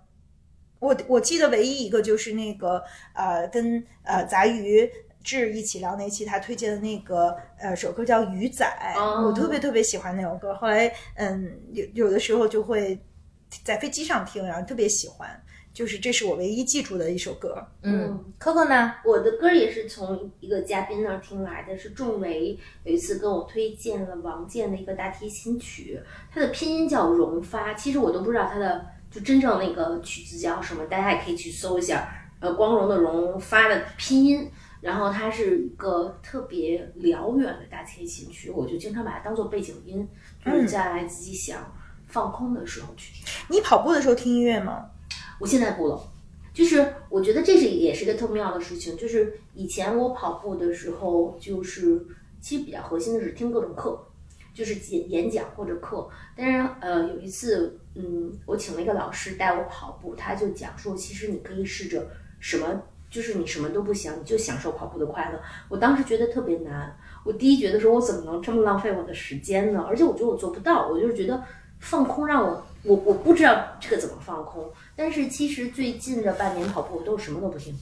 [0.80, 2.84] 我我记得唯一一个就是那个
[3.14, 4.90] 呃，跟呃杂鱼
[5.24, 8.66] 志一起聊那期，他推荐的那个呃首歌叫《鱼仔》
[9.00, 10.56] 哦我特别特别喜欢那首歌。
[10.56, 12.98] 后来嗯，有有的时候就会
[13.64, 15.30] 在飞机上听，然后特别喜欢。
[15.74, 17.66] 就是这是我唯一记住的一首歌。
[17.82, 18.94] 嗯，Coco 呢？
[19.04, 26.00] 我的歌也是从一个嘉宾那儿听来的，是仲维有一次跟我推荐了王健的一个大提琴曲，
[26.32, 32.08] 它的拼音叫荣发，其实我都不知道它的就真正那个曲子叫什么，大家也可以去搜一下，
[32.40, 34.50] 呃，光荣的荣发的拼音。
[34.80, 40.06] 然后它是一个特别辽远的大提琴曲，我就经常把它当做背景音，
[40.44, 41.74] 就是在自己想
[42.06, 43.24] 放空的时候去听。
[43.50, 44.90] 你跑步的时候听音乐吗？
[45.44, 46.02] 我现在不了，
[46.54, 48.96] 就是我觉得这是也是个特妙的事情。
[48.96, 52.02] 就是以前我跑步的时候，就是
[52.40, 54.02] 其实比较核心的是听各种课，
[54.54, 56.08] 就是演演讲或者课。
[56.34, 62.08] 但是呃，有一次，嗯，我请了一个老师带我跑步，他就讲说，其实你可以试着
[62.40, 65.42] 什么，就是你什么都不想，你就享受跑步的快乐。
[65.68, 69.84] 我当时觉得特别难，我第一觉得说我怎么能这么浪费我的时间呢？
[69.86, 71.44] 而且我觉得我做不到，我就是觉得
[71.82, 72.66] 放空让我。
[72.86, 77.76] 我我不知道这个怎么放空，但是其实最近的半年跑步，我都什么都不听，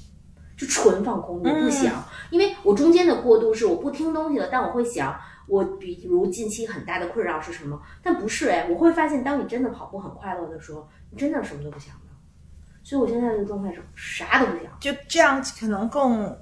[0.58, 7.82] 就纯放空，也不想，因为我中间的过渡是我不听东西了，但我会想，我比如近期很大的困扰是什么？
[8.02, 12.02] 但不是哎，我会发现，当你真的跑步很快乐的时候，你真的什么都不想的。
[12.84, 14.72] 所以我现在的状态是啥都不想。
[14.80, 16.36] 就这样可能更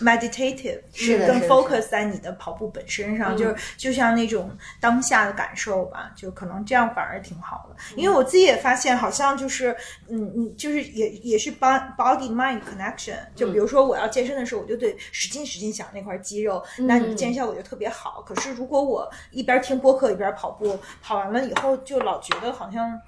[0.00, 7.76] meditative，是更 focus 在你的跑步本身上，就是就像那种当下的感受吧，就可能这样反而挺好的。
[7.96, 9.74] 因为我自己也发现，好像就是
[10.08, 13.16] 嗯你，就是也也是 body mind connection。
[13.34, 18.22] 就比如说我要健身的时候，我就得使劲使劲想那块肌肉，那你健身效果就特别好。
[18.26, 23.00] 可是如果我一边听播客一边跑步，跑完了以后就老觉得好像。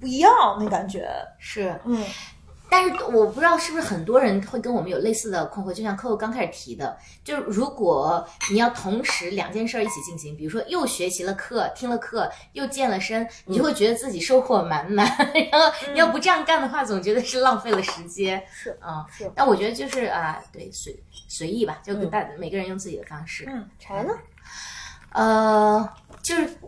[0.00, 1.08] 不一样，那感觉
[1.38, 2.04] 是，嗯，
[2.74, 15.06] 但是我不知道是不是很多人会跟我们有类似的困惑，就像 Coco 刚开始提的，就是如果你要同时两件事儿一起进行，比如说又学习了课、听了课，又健了身，你就会觉得自己收获满满。
[15.52, 18.44] 然后你要不这样干的话，总觉得是浪费了时间。
[18.52, 23.44] 是啊，是但我觉得就是啊，对，随随意吧，就跟大、每个人用自己的方式。
[23.46, 24.10] 嗯，柴呢？
[25.12, 25.88] 呃，
[26.20, 26.58] 就是。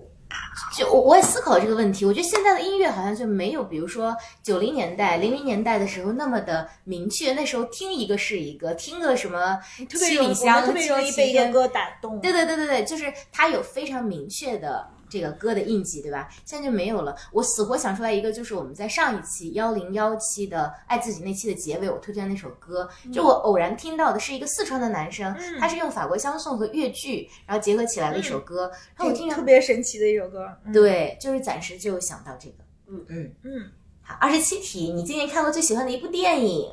[0.77, 7.33] 就我我也思考这个问题，我觉得现在的音乐好像就没有，比如说九零年代、零零年代的时候那么的明确。
[7.33, 9.59] 那时候听一个是一个，听个什么
[9.89, 12.21] 七里香、特别容易被一个歌打动。
[12.21, 16.29] 对对对对对，就是它有非常明确的这个歌的印记，对吧？
[16.45, 17.17] 现在就没有了。
[17.33, 30.49] 我死活想出来一个，就是我们在上一期幺零幺期的爱自己那期的结尾，我推荐那首歌，就我偶然听到的是一个四川的男生，他是用法国香颂和越剧，然后结合起来的一首歌，然后我听着特别神奇的一首歌。
[30.65, 32.57] 嗯对，就是暂时就想到这个。
[32.89, 33.71] 嗯嗯嗯，
[34.03, 36.71] 好，二十七题，你今年看过最喜欢的一部电影？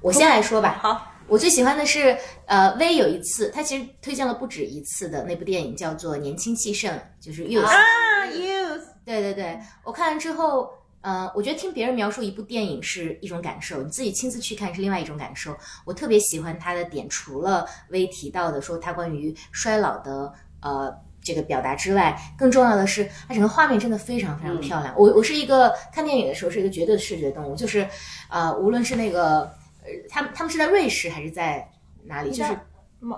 [0.00, 0.78] 我先来说吧。
[0.82, 2.16] 好，我最喜欢的是，
[2.46, 7.64] 呃，薇有一次，他其实推荐了不止一次的那部电影，叫做《年轻气盛》，就是《Youth》。
[7.66, 10.70] 啊，youth，对对对，我看完之后，
[11.00, 15.56] 呃，我觉得听别人描述一部电影是一种感受，你自己亲自去看是另外一种感受。
[15.86, 24.94] 我特别喜欢他的点，除了薇提到的说他关于衰老的呃这个表达之外，更重要的是它整个画面真的非常非常漂亮。
[24.96, 27.88] 我我是一个看电影的时候是一个绝对的视觉动物，就是
[28.28, 29.50] 呃，无论是那个
[29.84, 31.70] 呃，他们他们是在瑞士还是在
[32.04, 32.58] 哪里，就是。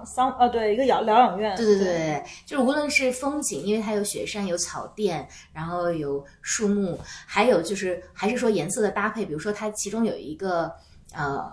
[0.04, 1.56] 桑呃，对，一个疗疗养院。
[1.56, 10.74] 对对对对，就是无论是风景，因为它有雪山、有草甸，然后有树木，还有就是还是说颜色的搭配，比如说它其中有一个
[11.14, 11.48] 呃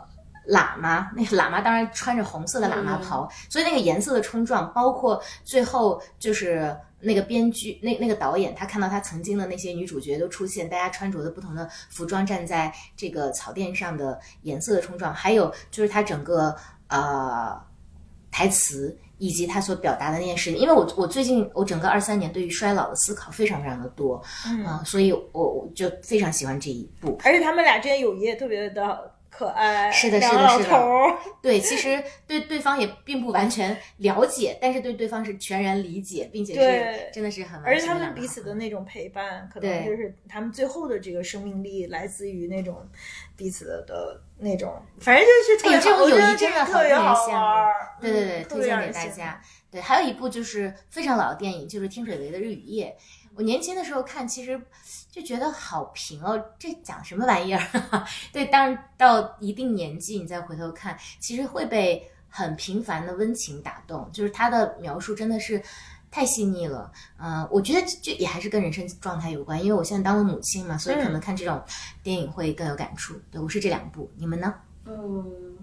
[0.49, 6.75] 喇嘛，那个喇嘛当然穿着红色的喇嘛袍，所以那个颜色的冲撞，包括最后就是。
[7.03, 16.55] 那个编剧，那那个导演，他看到他曾经的那些女主角都出现，大家穿着的不同的服装，站在这个草甸上的颜色的冲撞，还有就是他整个
[16.87, 17.55] 呃
[18.31, 27.17] 台词以及他所表达的那件事情，因为我我最近我整个二三年对于衰老的思考非常非常的多，嗯、所以我我就非常喜欢这一部。
[27.23, 29.91] 而且他们俩之间友谊也特别的可爱。
[29.91, 31.17] 是的是的是的。
[31.41, 42.87] 对，其实对对方也并不完全了解，但是对对方是全然理解，并且对是真的是很完而且他们彼此的那种陪伴，可能就是他们最后的这个生命力来自于那种
[43.35, 47.67] 彼此的那种，反正就是哎，这，种友谊真的很特别好令人羡玩儿
[47.99, 48.01] 慕。
[48.01, 49.41] 对对对，推荐给大家。
[49.69, 52.95] 对，还有一部就是非常老的电影，就是天水围的《日与夜》。
[53.35, 54.61] 我年轻的时候看，其实
[55.09, 57.67] 就觉得好平哦，这讲什么玩意儿？
[58.31, 64.07] 对，当然到一定年纪，你再回头看，其实会被很平凡的温情打动。
[64.11, 65.61] 就是他的描述真的是
[66.11, 66.91] 太细腻了。
[67.17, 71.59] 嗯、我觉得这这也还是跟人生状态有关，因为我现在当了母亲嘛，所以可能看这种
[72.03, 73.19] 电影会更有感触。
[73.31, 74.53] 对我是这两部，你们呢？
[74.85, 75.57] 嗯，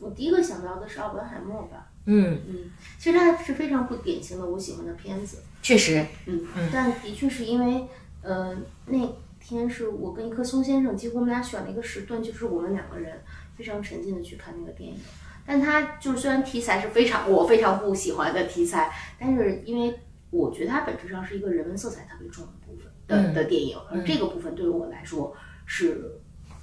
[0.00, 1.90] 我第一个想到的是奥本海默吧。
[2.04, 5.38] 嗯，嗯，其实它是非常不典型的我喜欢的片子。
[5.64, 7.88] 确实，嗯，但的确是因为，
[8.20, 8.54] 呃，
[8.84, 13.18] 那天是我跟一棵松先生，几乎我们俩选了一个时段，就是我们两个人
[13.56, 14.98] 非常沉浸的去看那个电影。
[15.46, 19.98] 但它就是虽然题材是非常我非常不喜欢的题材，但是因为
[20.28, 25.34] 我觉得它本质上是一个人文色彩特别重的部分的、嗯的电影，而这个部分对于我来说
[25.64, 26.20] 是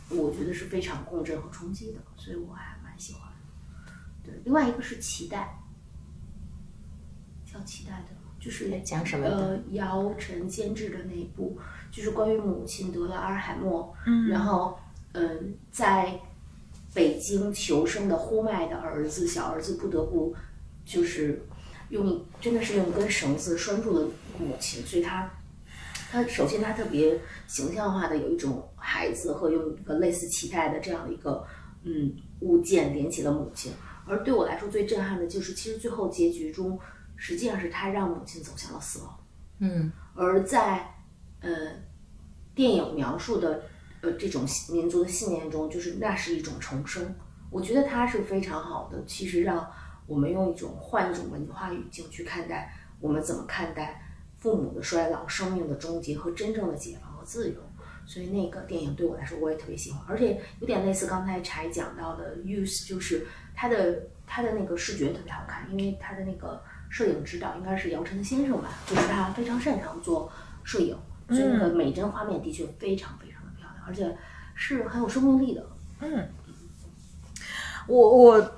[0.09, 3.91] 我觉得是非常共振和冲击的，所以我还蛮喜欢的。
[4.23, 5.59] 对，另外一个是期待，
[7.51, 11.55] 叫期待的，就是讲什么的呃，姚晨监制的那一部，
[11.91, 14.27] 就是关于母亲得了阿尔海默，嗯。
[14.27, 14.77] 然后
[15.13, 16.19] 嗯、在
[16.93, 20.33] 北京求生的呼麦的儿子，小儿子不得不
[20.85, 21.45] 就是
[21.89, 24.07] 用真的是用一根绳子拴住了
[24.39, 25.29] 母亲，所以他
[26.09, 31.45] 他首先他特别形象化的有一种孩子和用一个类似脐带的这样的一个
[31.83, 33.71] 嗯物件连起了母亲，
[34.05, 36.79] 而对我来说最震撼的就是其实最后结局中
[37.21, 39.19] 实际上是他让母亲走向了死亡。
[39.59, 40.95] 嗯而在
[41.39, 41.51] 呃
[42.55, 43.63] 电影描述的
[44.01, 47.13] 呃这种民族的信念中，就是那是一种重生，
[47.51, 49.05] 我觉得它是非常好的。
[49.05, 49.71] 其实让
[50.07, 54.01] 我们用一种换一种文化语境去看待我们怎么看待
[54.39, 57.61] 父母的衰老、生命的终结和真正的解放和自由。
[58.07, 66.61] 所以那个电影对我来说我也特别喜欢，而且有点类似刚才柴讲到的《Use》，就是它的它的那个视觉特别好看，因为它的那个
[66.91, 70.29] 摄影指导应该是姚晨先生吧，就是他非常擅长做
[70.63, 70.95] 摄影，
[71.29, 74.13] 所以那个每帧画面的确非常非常的漂亮，而且
[74.53, 75.65] 是很有生命力的。
[76.01, 76.27] 嗯，
[77.87, 78.51] 我我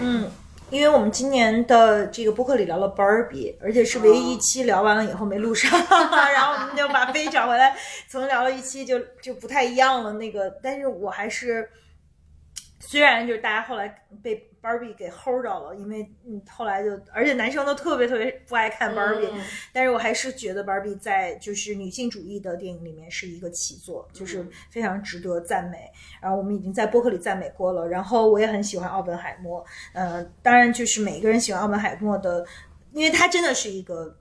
[0.00, 0.28] 嗯，
[0.70, 5.70] 因为我们今年的这个播客里聊了 Barbie，而且是唯一一期聊完了以后没录上，
[6.34, 7.76] 然后我们就把飞找回来，
[8.08, 10.14] 从聊了一期就就不太一样了。
[10.14, 11.70] 那个，但是我还是。
[12.78, 19.40] 虽然就是大家后来被 Barbie 给 hold 到了，因为嗯后来就，而且男生都特别特别不爱看 Barbie，、嗯
[19.72, 25.88] 但是我还是觉得 Barbie 在就是女性主义的电影里面是一个奇作，就是非常值得赞美。
[26.20, 32.44] 然后我们已经在播客里赞美过了，然后我也很喜欢奥本海默，呃，当然就是每个人喜欢奥本海默的，
[32.92, 34.18] 因为他真的是一个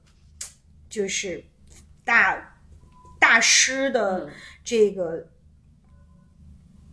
[0.87, 1.43] 就是
[2.03, 2.55] 大
[3.19, 4.29] 大师的嗯
[4.63, 5.27] 这个。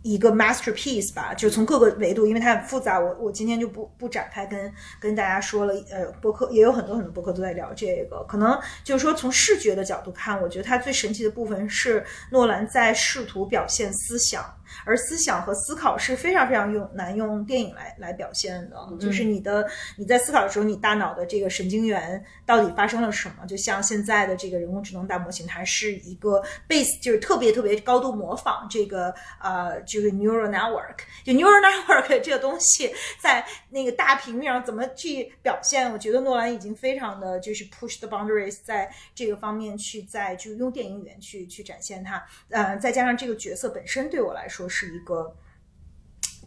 [0.03, 5.73] 一个 masterpiece 吧，就是从各个维度，因为它很复杂，我我今天就不不展开跟跟大家说了。
[5.89, 14.43] 呃，博客也有很多很多博客都在聊这个，可能就是说从视觉的角度看，我觉得它最神奇的部分是诺兰在试图表现思想，
[14.85, 23.45] 而思想和思考是非常非常用难用电影来来表现的，就是你的你在思考的时候，你大脑的这个神经元到底发生了什么？
[23.45, 35.91] 就像现在的这个人工智能大模型，它是一个 base，就是特别特别高度模仿这个呃，就是 neural network，就 neural network 这个东西在那个大屏面上怎么去表现？
[35.91, 45.35] 我觉得诺兰已经非常的就是 push the boundaries，在这个方面去在就用电影语言去去展现它，呃，再加上这个角色本身对我来说是一个。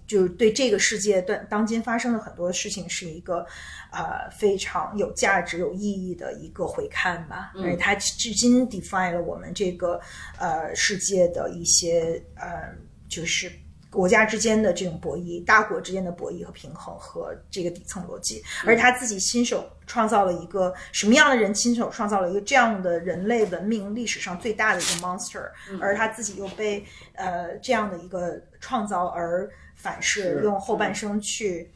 [0.06, 3.44] 就是对这个世界的当今发生的很多事情是一个，
[3.90, 7.50] 呃，非常有价值、有意义的一个回看吧。
[7.56, 10.00] 而且它至今 define 了我们这个
[10.38, 12.72] 呃世界的一些呃，
[13.08, 13.50] 就是
[13.96, 18.44] 国家之间的这种博弈、大国之间的博弈和平衡和这个底层逻辑。
[18.66, 25.48] 而他自己亲手创造了一个什么样的人亲手创造了一个这样的人类文明历史上最大的一个 monster，
[25.80, 26.84] 而他自己又被
[27.14, 31.72] 呃这样的一个创造而反噬，用后半生去。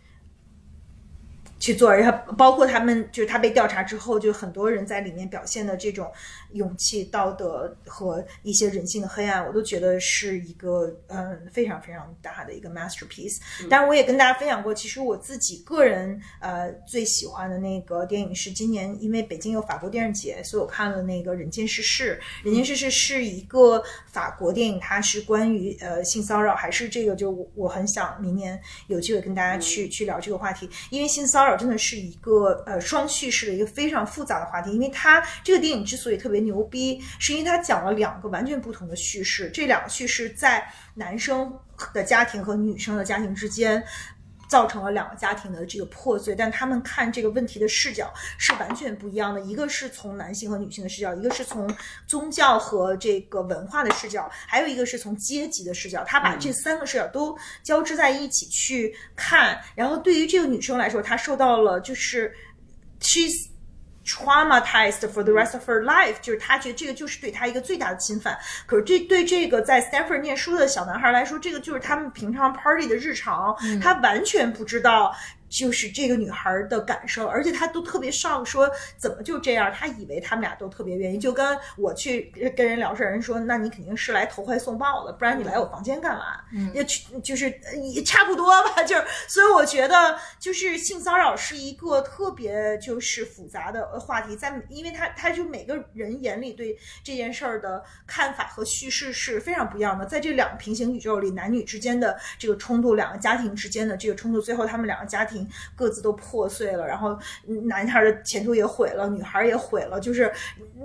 [1.63, 6.11] 去做，然后包括他们，就是他被调查之后，就很多人在里面表现的这种
[6.53, 13.39] 勇气、道德和一些人性的黑暗，我都觉得是一个嗯非常非常大的一个 masterpiece。
[13.69, 22.21] 当然，我也跟大家分享过，其实我自己个人呃最喜欢的那个电影是今年因为北京有法国电影节，所以我看了那个《人间世事》。
[22.45, 41.53] 《人间世事》是一个法国电影，它是关于呃性骚扰，还是这个就我我很想明年有机会跟大家去、去聊这个话题，因为性骚扰真的是一个呃双叙事的一个非常复杂的话题，因为它这个电影之所以特别牛逼，是因为他讲了两个完全不同的叙事，这两个叙事在男生
[41.95, 43.85] 的家庭和女生的家庭之间。
[44.49, 49.41] 造成了两个家庭的这个破碎，但他们看这个问题的视角是完全不一样的。
[49.43, 51.73] 一个是从男性和女性的视角，一个是从
[52.05, 56.03] 宗教和这个文化的视角，还有一个是从阶级的视角。
[56.03, 59.57] 他把这三个视角都交织在一起去看。
[59.77, 62.35] 然后对于这个女生来说，她受到了就是
[62.99, 63.50] she's
[64.05, 68.39] traumatized for the rest of her life，就是她觉得这个就是对她一个最大的侵犯。
[68.67, 75.15] 可是这对这个在 Stanford 念书的小男孩来说，这个就是他们平常 party 的日常，他完全不知道。
[75.51, 79.71] 就是这个女孩的感受，而且她都特别 shock，说怎么就这样？
[79.73, 86.41] 她以为他们俩都特别愿意，就跟我去跟人聊事儿，人说那你肯定是来投怀送抱的，不然你来我房间干嘛？
[86.53, 105.40] 嗯，也去就是呃也差不多吧，就是所以我觉得就是性骚扰是一个特别就是复杂的呃话题，在因为他他就每个人眼里对这件事儿的看法和叙事是非常不一样的，在这两个平行宇宙里，男女之间的这个冲突，两个家庭之间的这个冲突，最后他们两个家庭
[105.77, 110.33] 各自都破碎了，然后嗯男孩的前途也毁了，女孩也毁了，就是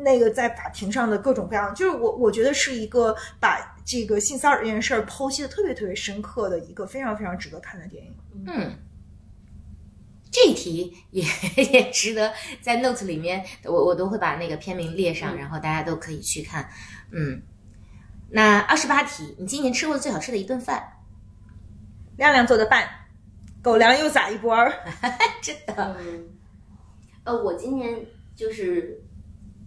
[0.02, 8.16] 那个在法庭上的各种各样，就是我我觉得是一个把这个性骚扰这件事儿剖析的特别特别深刻的一个非常非常值得看的电影。
[8.48, 8.76] 嗯，
[10.32, 11.24] 这一题也
[11.72, 16.68] 也值得在 notes 里面，我我都会把那个片名列上，然后大家都可以去看。
[17.12, 17.42] 嗯，
[18.32, 20.92] 那二十八题，你今年吃过最好吃的一顿饭？
[22.18, 22.88] 亮亮做的饭，
[23.66, 24.72] 狗粮又撒一波儿。
[25.42, 26.24] 真的，嗯，
[27.24, 28.06] 呃，我今年
[28.36, 29.02] 就是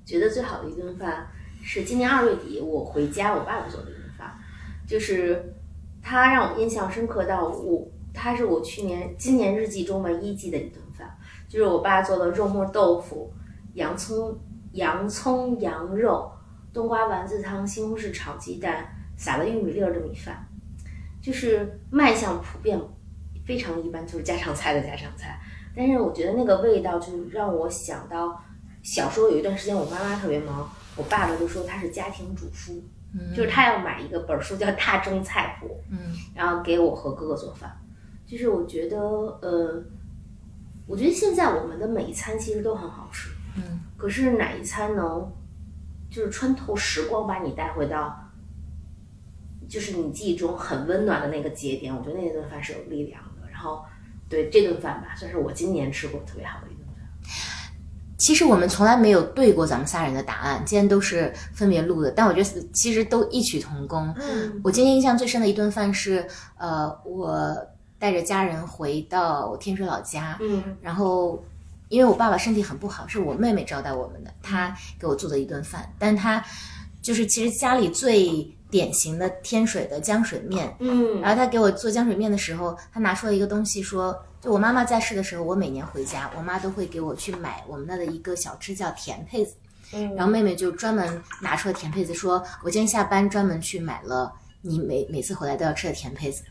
[0.04, 1.26] 觉得最好的一顿饭
[1.64, 4.38] 是今年二月底我回家我爸爸做的一顿饭，
[4.86, 5.52] 就是
[6.00, 11.18] 他让我印象深刻到我他是我去年今年日记中唯一记的一顿饭，
[11.48, 13.32] 就是我爸做的肉末豆腐、
[13.74, 14.38] 洋葱、
[14.74, 16.30] 洋葱羊肉、
[16.72, 20.46] 冬瓜丸子汤、西红柿炒鸡蛋，撒了玉米粒儿的米饭，
[21.20, 22.80] 就是卖相普遍
[23.48, 25.40] 非常一般，就是家常菜的家常菜。
[25.74, 28.38] 但是我觉得那个味道就让我想到
[28.82, 32.84] 小时候有一段时间我妈妈特别忙，我爸爸就说他是家庭主妇，
[33.34, 37.74] 就是他要买一个本儿书叫《大众菜谱》，嗯， 然后给我和哥哥做饭。
[38.26, 38.98] 就是我觉得，
[39.40, 39.82] 呃，
[40.86, 45.32] 我觉得现在我们的每一餐其实都很好吃，嗯，可是哪一餐能
[46.10, 48.30] 就是穿透时光把你带回到，
[49.66, 51.96] 就是你记忆中很温暖的那个节点？
[51.96, 53.27] 我觉得那顿饭是有力量的。
[53.58, 53.84] 然后，
[54.28, 57.28] 对这顿饭吧，算是我今年吃过特别好的一顿饭。
[58.16, 64.14] 其实我们从来没有对过咱们仨人的答案，今天都是分别录的，但我觉得其实都异曲同工。
[64.20, 66.24] 嗯我今天印象最深的一顿饭是，
[66.56, 67.56] 呃，我
[67.98, 71.44] 带着家人回到天水老家，嗯然后
[71.88, 76.44] 因为我爸爸身体很不好，是我妹妹招待我们的，她给我做的一顿饭，但她
[77.02, 81.20] 就是其实家里最典型的天水的浆水面，嗯。
[81.20, 89.54] 然后他给我做浆水面的时候，他拿出了一个东西说，就我妈妈在世的时候，我每年回家，我妈都会给我去买我们那的一个小吃叫甜胚子，
[89.92, 90.14] 嗯。
[90.14, 96.42] 然后妹妹就专门拿出了甜胚子，说我今天下班专门去买了你每每次回来都要吃的甜胚子。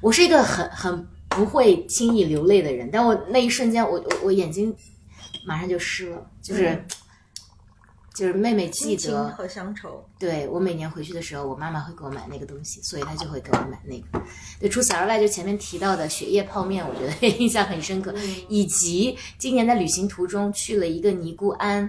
[0.00, 4.74] 我是一个很很不会轻易流泪的人，但我那一瞬间，我我我眼睛
[5.46, 6.84] 马上就湿了，就是、
[8.14, 10.04] 就是妹妹记得和乡愁。
[10.18, 14.24] 对我每年回去的时候，我妈妈会给我买那个东西，所以她就会给我买那个。
[14.60, 18.14] 对，除此而外，就前面提到的雪夜泡面，我觉得 印象很深刻，
[18.48, 21.88] 以及今年在旅行途中去了一个尼姑庵，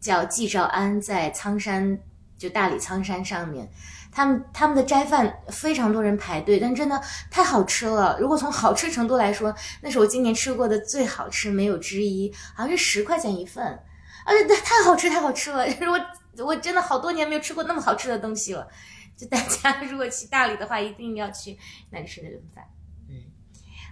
[0.00, 1.98] 叫季兆庵，在苍山，
[2.38, 3.68] 就大理苍山上面。
[4.12, 8.18] 他们他们的斋饭非常多人排队，但真的太好吃了。
[8.18, 12.32] 如果从好吃程度来说，那是我今年吃过的最好吃，没有之一。
[12.54, 13.78] 好像是十块钱一份，
[14.26, 15.66] 而且太好吃，太好吃了。
[15.68, 18.68] 就 是我我真的好多年没有吃过那么好吃的东西了。
[19.16, 21.58] 就大家如果去大理的话，一定要去
[21.90, 22.64] 那里吃那顿饭。
[23.08, 23.14] 嗯，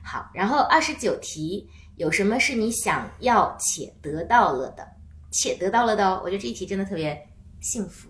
[0.04, 0.30] 好。
[0.32, 4.88] 然后二十九题，有什么是你想要且得到了的？
[5.30, 7.28] 且得到了的哦，我觉得这一题真的特别
[7.60, 8.08] 幸福。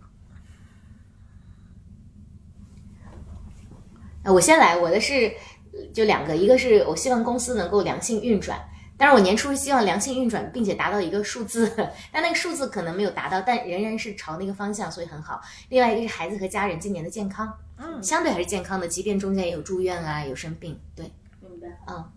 [4.22, 5.34] 啊，我先来，我的是
[5.72, 8.67] 呃就两个，一个是我希望公司能够良性运转，
[8.98, 11.72] 当然我年初是希望良性运转，并且达到一个数字，
[12.12, 15.40] 但那个数字可能没有达到，但仍然是朝那个方向，所以很好。
[15.68, 21.68] 另外一个是孩子和家人今年的健康，嗯相对还是健康的，即便中间也有住院啊，有生病，对，明白。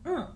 [0.04, 0.28] 嗯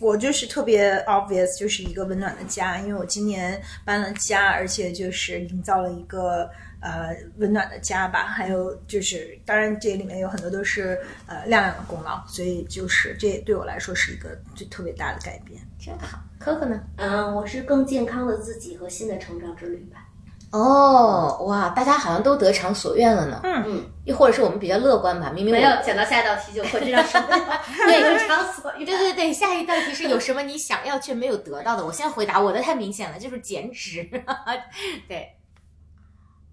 [0.00, 6.48] 我就是特别 obvious，就是一个温暖的家，因为我今年搬了家，而且就是营造了一个
[6.80, 8.24] 呃温暖的家吧。
[8.24, 15.60] 还有就是，当然这里面有很多都是呃亮亮的功劳，所以就是这对我来说是一个就特别大的改变。
[15.80, 16.18] 真好。
[16.38, 16.80] 可可呢？
[16.96, 20.06] 嗯，我是更健康的自己和新的成长之旅吧。
[20.52, 23.40] 哦，哇，大家好像都得偿所愿了呢。
[23.44, 27.28] 嗯嗯，又或者是我们比较乐观吧，明明没有讲到下一道题就会知道什么
[27.86, 28.84] 对得偿所愿。
[28.84, 31.86] 对对对，下一道题是有什么你想要却没有得到的？
[31.86, 34.02] 我先回答，我的太明显了，就是减脂。
[35.08, 35.36] 对，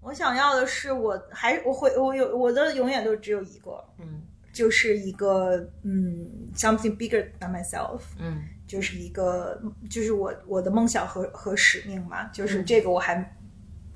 [0.00, 4.22] 我想要的是我还我会我有我的永远都只有一个，嗯
[4.52, 8.00] 就是一个嗯 something bigger than myself。
[8.18, 9.60] 嗯就是一个，
[9.90, 13.36] 就是我我的梦想和和使命嘛，就是这个我还，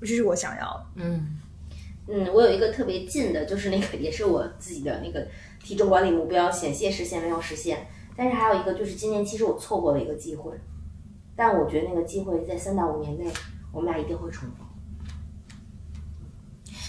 [0.00, 0.86] 这是我想要的。
[0.96, 1.38] 嗯
[2.08, 5.28] 嗯，我有一个特别近的，就是那个也是我自己的那个
[5.62, 7.86] 体重管理目标，险些实现没有实现。
[8.16, 10.52] 但是还有一个就是今年其实我错过了一个机会，
[11.36, 13.30] 但我觉得那个机会在三到五年内
[13.72, 14.66] 我们俩一定会重逢。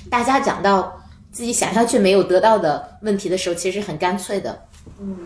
[0.09, 4.67] 大家讲到自己想要却没有得到的问题的时候，其实很干脆的。
[4.99, 5.19] 嗯，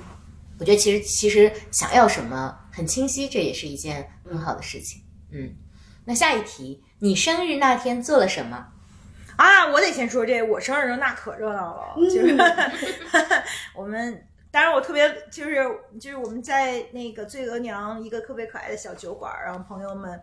[0.59, 5.01] 我觉得其实其实想要什么很清晰，这也是一件很好的事情。
[5.31, 5.53] 嗯，
[6.05, 8.67] 那下一题，你生日那天做了什么？
[9.35, 12.35] 啊，我得先说这，我生日时候那可热闹了，就是
[13.75, 14.23] 我们。
[14.49, 15.57] 当然，我特别就是
[15.99, 20.19] 就是我们在那个醉额娘一个特别可爱的小酒馆，然后朋友们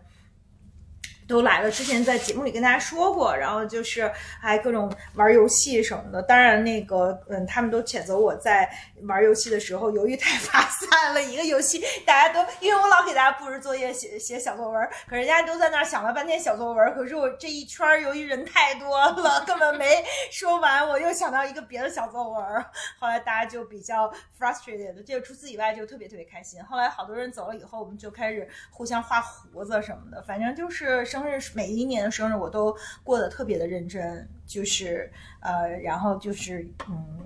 [1.27, 1.71] 都来了。
[1.71, 6.21] 之前在节目里跟大家说过，然后就是还各种玩游戏什么的。
[6.21, 8.69] 当然，那个嗯，他们都谴责我在
[9.03, 11.21] 玩游戏的时候犹豫太发散了。
[11.21, 22.65] 一个游戏大家都因为我老给大家布置作业、写写小作文，可人家都在那儿想了半天小作文，可是我这一圈由于人太多了，根本没说完，我又想到一个别的小作文。
[22.99, 26.63] 后来大家就比较 frustrated，这个除此以外就特别特别开心。
[26.63, 35.09] 后来好多人走了以后，我们就开始互相画胡子什么的，反正就是生日每一年的生日我都过得特别的认真，就是
[35.39, 37.23] 呃，然后就是嗯，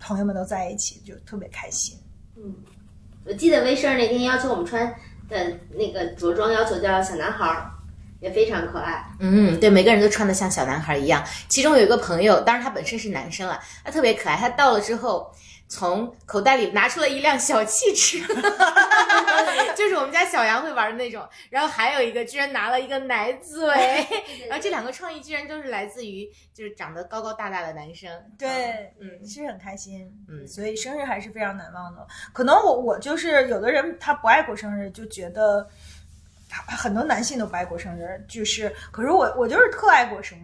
[0.00, 1.96] 朋友们都在一起，就特别开心。
[2.36, 2.52] 嗯
[3.24, 4.92] 我记得微生日那天要求我们穿
[5.28, 7.70] 的那个着装，要求叫小男孩儿，
[8.20, 9.02] 也非常可爱。
[9.20, 11.24] 嗯，对，每个人都穿的像小男孩一样。
[11.48, 14.36] 其中有一个朋友，当然他本身是男生了，他特别可爱。
[14.36, 15.32] 他到了之后，
[15.66, 18.18] 从口袋里拿出了一辆小汽车，
[19.74, 21.26] 就是我们家小杨会玩的那种。
[21.50, 23.66] 然后还有一个居然拿了一个奶嘴，
[24.48, 28.10] 然后这两个创意居然都是来自于就是长得高高大大的男生。
[28.38, 29.24] 对，嗯。
[29.24, 30.46] 其实很开心，嗯。
[30.46, 32.06] 所以生日还是非常难忘的。
[32.32, 35.66] 可能我我就是有的人他不爱过生日，就觉得
[36.50, 40.38] 很多男性都不爱过生日，就是可是我我就是特爱过生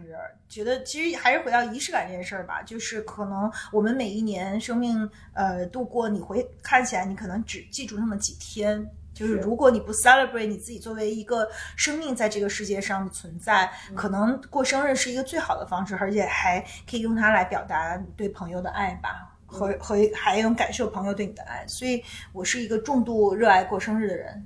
[0.51, 8.85] 觉得其实还是回到仪式感这件事儿吧，就是可能我们每一年生命呃度过，你回看起来你可能只记住那么几天。
[9.13, 21.65] 就是如果你不 celebrate 你自己作为一个生命在这个世界上的存在，可能过生日是一个最好的方式，而且还可以用它来表达对朋友的爱吧，和和还有感受朋友对你的爱。
[21.67, 24.45] 所以我是一个重度热爱过生日的人。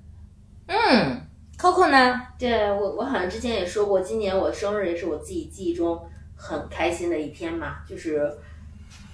[0.67, 1.21] 嗯
[1.59, 2.21] ，Coco 呢？
[2.37, 5.99] 对我，我好像之前也说过，今年我生日也是我自己记忆中
[6.35, 8.31] 很开心的一天嘛，就是，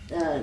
[0.09, 0.39] 呃，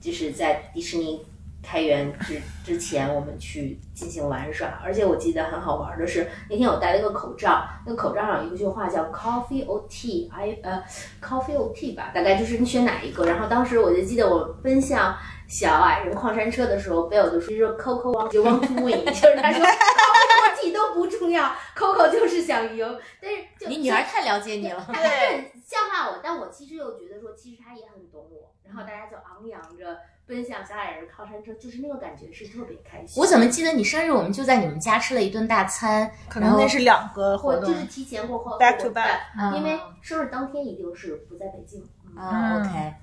[0.00, 1.24] 就是在迪士尼
[1.62, 10.82] 开园之之前，我们去进行玩耍，而且我记得很好玩的是，那天我戴了一个口罩，那个口罩上有一句话叫 “coffee or tea”，I 呃
[11.20, 13.26] “coffee or tea” 吧，大概就是你选哪一个。
[13.26, 15.14] 然后当时我就记得我奔向
[15.52, 22.98] 小矮人矿山车的时候，贝尔就说 “Coco want you want to win”，就是他说 “coffee or tea” 都不重要，Coco 就是想赢。
[23.20, 24.82] 但是就你女儿太了解你了。
[24.86, 25.10] 他很
[25.62, 28.50] 笑话我，但我其实又觉得说，其实她也很懂我。
[28.64, 33.20] 然后大家就昂扬着奔向小矮人靠山车，就是那个感觉是特别开心。
[33.20, 36.10] 我怎么记得你生日我们就在你们家吃了一顿大餐？
[36.30, 41.86] 可能那是两个活动或就是提前过后 Back to back 嗯因为生日当天一定是不在北京。
[42.06, 42.94] 嗯啊、嗯 o k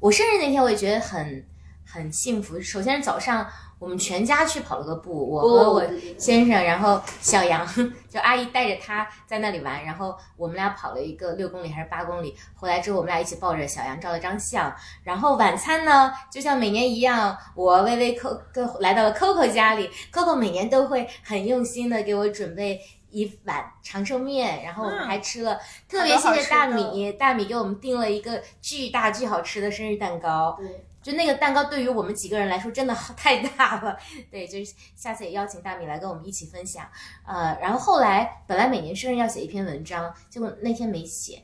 [0.00, 1.44] 我生日那天我也觉得很
[1.88, 2.60] 很幸福。
[2.60, 3.46] 首先是早上
[3.78, 5.82] 我们全家去跑了个步，我和我
[6.18, 7.66] 先生，然后小杨
[8.08, 14.74] 就阿姨带着他在那里玩，然后我们俩跑了一个六公里还是八公里，回来之后我们俩一起抱着小杨照了张相。
[15.02, 22.80] 然后晚餐呢，就像每年一样，我微微 Coco 来到了 Coco 家里，Coco 每年都会很用心的给我准备。
[23.10, 25.58] 一碗长寿面，然后我们嗯还吃了
[25.88, 30.54] 特别谢谢大米，大米给我们订了一个巨大巨好吃的生日蛋糕。
[30.58, 33.96] 对，就那个蛋糕对于我们几个人来说真的好太大了，
[34.30, 36.86] 对，就是下次也邀请大米来跟我们一起分享。
[37.26, 41.42] 呃，然后后来本来每年生日要写一篇文章，结果那天没写，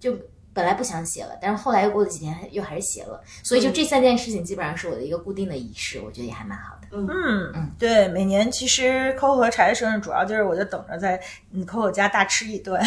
[0.00, 0.18] 就
[0.52, 6.88] 本来不想写了，但是后来又过了几天又还是写了，所以就这三件事情基本上是我的一个固定的仪式，我觉得也还蛮好的。
[6.90, 11.22] 嗯嗯，对，每年其实 Coco 和柴的生日主要就是我就等着在
[11.52, 12.82] 嗯 Coco 家大吃一顿。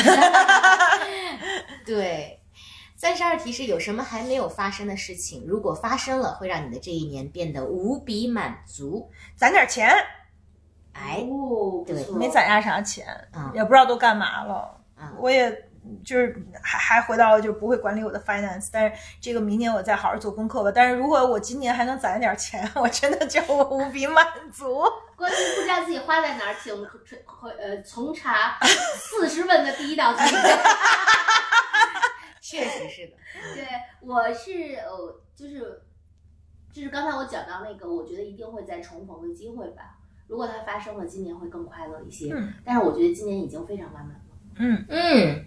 [1.85, 2.40] 对。
[3.01, 9.09] 三十二题是有什么还没有发生的事情，如果发生了，会让你的这一年变得无比满足。
[9.35, 9.91] 攒点钱，
[10.93, 14.79] 哎，哦，对没攒下啥钱，嗯也不知道都干嘛了。
[14.99, 15.51] 嗯我也
[16.05, 20.71] 就是还还回到就不会管理我的 finance，但是这个明年我再好好做功课吧。
[20.71, 24.23] 但是如果我今年还能攒一点钱，我真的叫我 无比满
[24.53, 24.83] 足。
[25.15, 26.71] 关于不知道自己花在哪儿，请
[27.57, 28.59] 呃重查
[28.95, 30.19] 四十问的第一道题。
[32.51, 33.13] 确实是的。
[33.55, 33.65] 对，
[34.01, 35.81] 我是呃，就是
[36.73, 39.97] 就是刚才我讲到那个，我觉得一定会再重逢的机会吧。
[40.27, 42.33] 如果它发生了，今年会更快乐一些。
[42.33, 44.21] 嗯但是我觉得今年已经非常完满了。
[44.57, 45.45] 嗯，嗯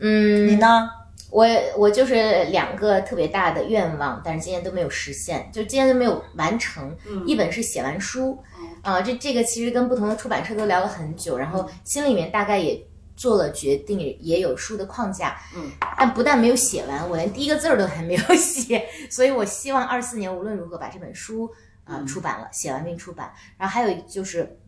[0.00, 0.90] 嗯，你呢？
[1.30, 1.44] 我
[1.76, 6.96] 我就是两个特别大的愿望，但是今年都没有实现，就今年都没有完成。
[7.08, 12.86] 嗯一本是写完书，嗯啊、这这个其实跟不同的出版社都聊了很久，然后心里面大概也
[13.16, 21.50] 做了决定，也有书的框架，嗯，但不但没有写完，我连第一个字儿都还没有写， 所以我希望二四年无论如何把这本书
[21.84, 23.32] 啊、嗯出版了，写完并出版。
[23.56, 24.58] 然后还有就是。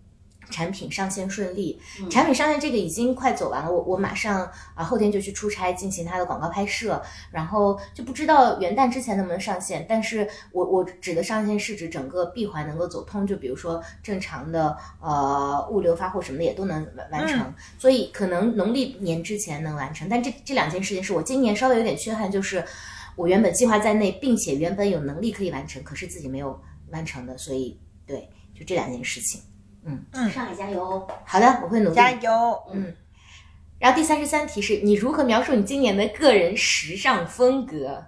[0.51, 22.65] 产品上线顺利，嗯产品上线这个已经快走完了，我我马上啊后天就去出差进行它的广告拍摄，然后就不知道元旦之前能不能上线，但是我我指的上线是指整个闭环能够走通，就比如说正常的呃物流发货什么的也都能完完成，所以可能农历年之前能完成，但这这两件事情是我今年稍微有点缺憾，就是
[23.17, 26.61] 我原本计划在内，并且原本有能力可以完成，可是自己没有
[26.91, 29.41] 完成的，所以对，就这两件事情。
[30.13, 31.09] 上海加油哦！
[31.25, 31.95] 好的，我会努力。
[31.95, 32.63] 加油！
[32.73, 32.95] 嗯
[33.79, 38.03] 然后第三十三题是你如何描述你今年的个人时尚风格？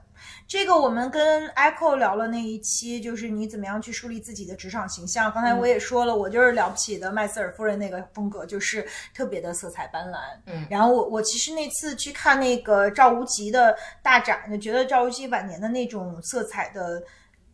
[0.47, 5.31] 这个我们跟 Echo 聊了那一期，就是你怎么样去树立自己的职场形象。
[5.31, 10.17] 刚才我也说了，我就是了不起的麦瑟尔夫人那个风格，就是特别的色彩斑斓。
[10.47, 17.03] 嗯，然后我我其实那次去看那个赵无极的大展，就觉得赵无极晚年的那种色彩的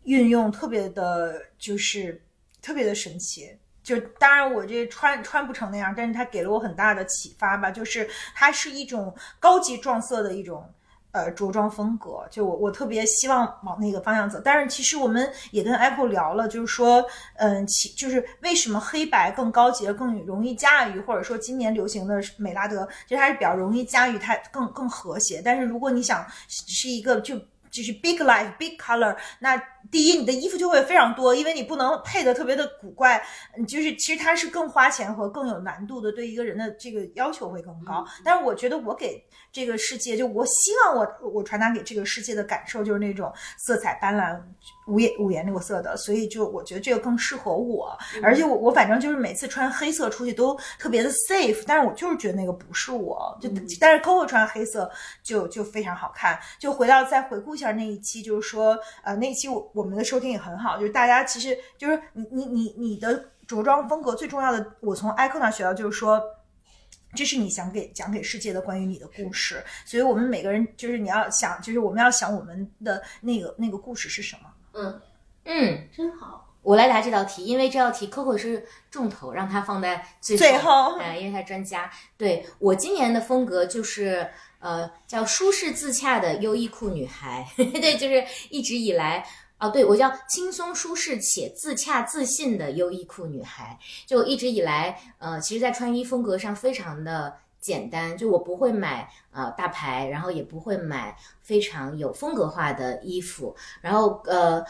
[0.03, 2.21] 运用特别的，就是。
[2.61, 3.55] 特别的神奇。
[3.85, 10.69] 就当然我这穿穿不成那样，但是它给了我很大的启发吧，就是它是一种高级撞色的一种。
[11.15, 14.37] 呃，着装风格，就我我特别希望往那个方向走。
[14.43, 17.01] 但是其实我们也跟 Apple 聊了，就是说，
[17.37, 25.41] 嗯，其就是为什么黑白更高级、更容易驾驭，或者说今年流行的美拉德，其实它是比较容易驾驭，它更更和谐。
[25.41, 27.39] 但是如果你想是一个就
[27.75, 29.55] 就是 big life big color，那
[29.91, 33.21] 第一你的衣服就会非常多，因为你不能配的特别的古怪，
[33.67, 38.05] 就是其实它是更花钱和更有难度的，对一个人的这个要求会更高。
[38.23, 39.23] 但是我觉得我给。
[39.51, 44.37] 这个世界，就我希望我我传达给这个世界的感受就是那种色彩斑斓、
[44.87, 47.97] 五颜五颜六色的，所以就我觉得这个更适合我。
[48.21, 53.49] 而且我我反正就是每次穿黑色出去都特别的 safe，但是我就是觉得那个不是我，就
[53.79, 54.89] 但是 Coco 穿黑色
[55.23, 56.39] 就就非常好看。
[56.59, 66.21] 就回到再回顾一下那一期，就是说呃那一期我我们的收听也很好，就是大家其实就是你你你你的着装风格最重要的，我从 Icon 那学到就是说。
[67.17, 74.49] 这是你想给讲给世界的关于你的故事，所以我们每个人就是你要想，就是我们要想我们的那个那个故事是什么。
[74.75, 75.01] 嗯
[75.45, 76.41] 嗯，真好。
[76.61, 81.91] 我来答这道题，因为这道题 Coco 是重头，让他放在最最后，哎，因为他专家。
[82.17, 84.27] 对我今年的风格就是
[84.59, 89.25] 呃叫舒适自洽的优衣库女孩， 对，就是一直以来。
[89.57, 93.79] 哦，对，我叫轻松舒适且自洽自信的优衣库女孩。
[94.05, 99.09] 就一直以来，呃，其实，在穿衣风格上非常的简单，就我不会买。
[99.35, 104.63] 啊，大牌，然后也不会买非常有风格化的衣服，然后呃，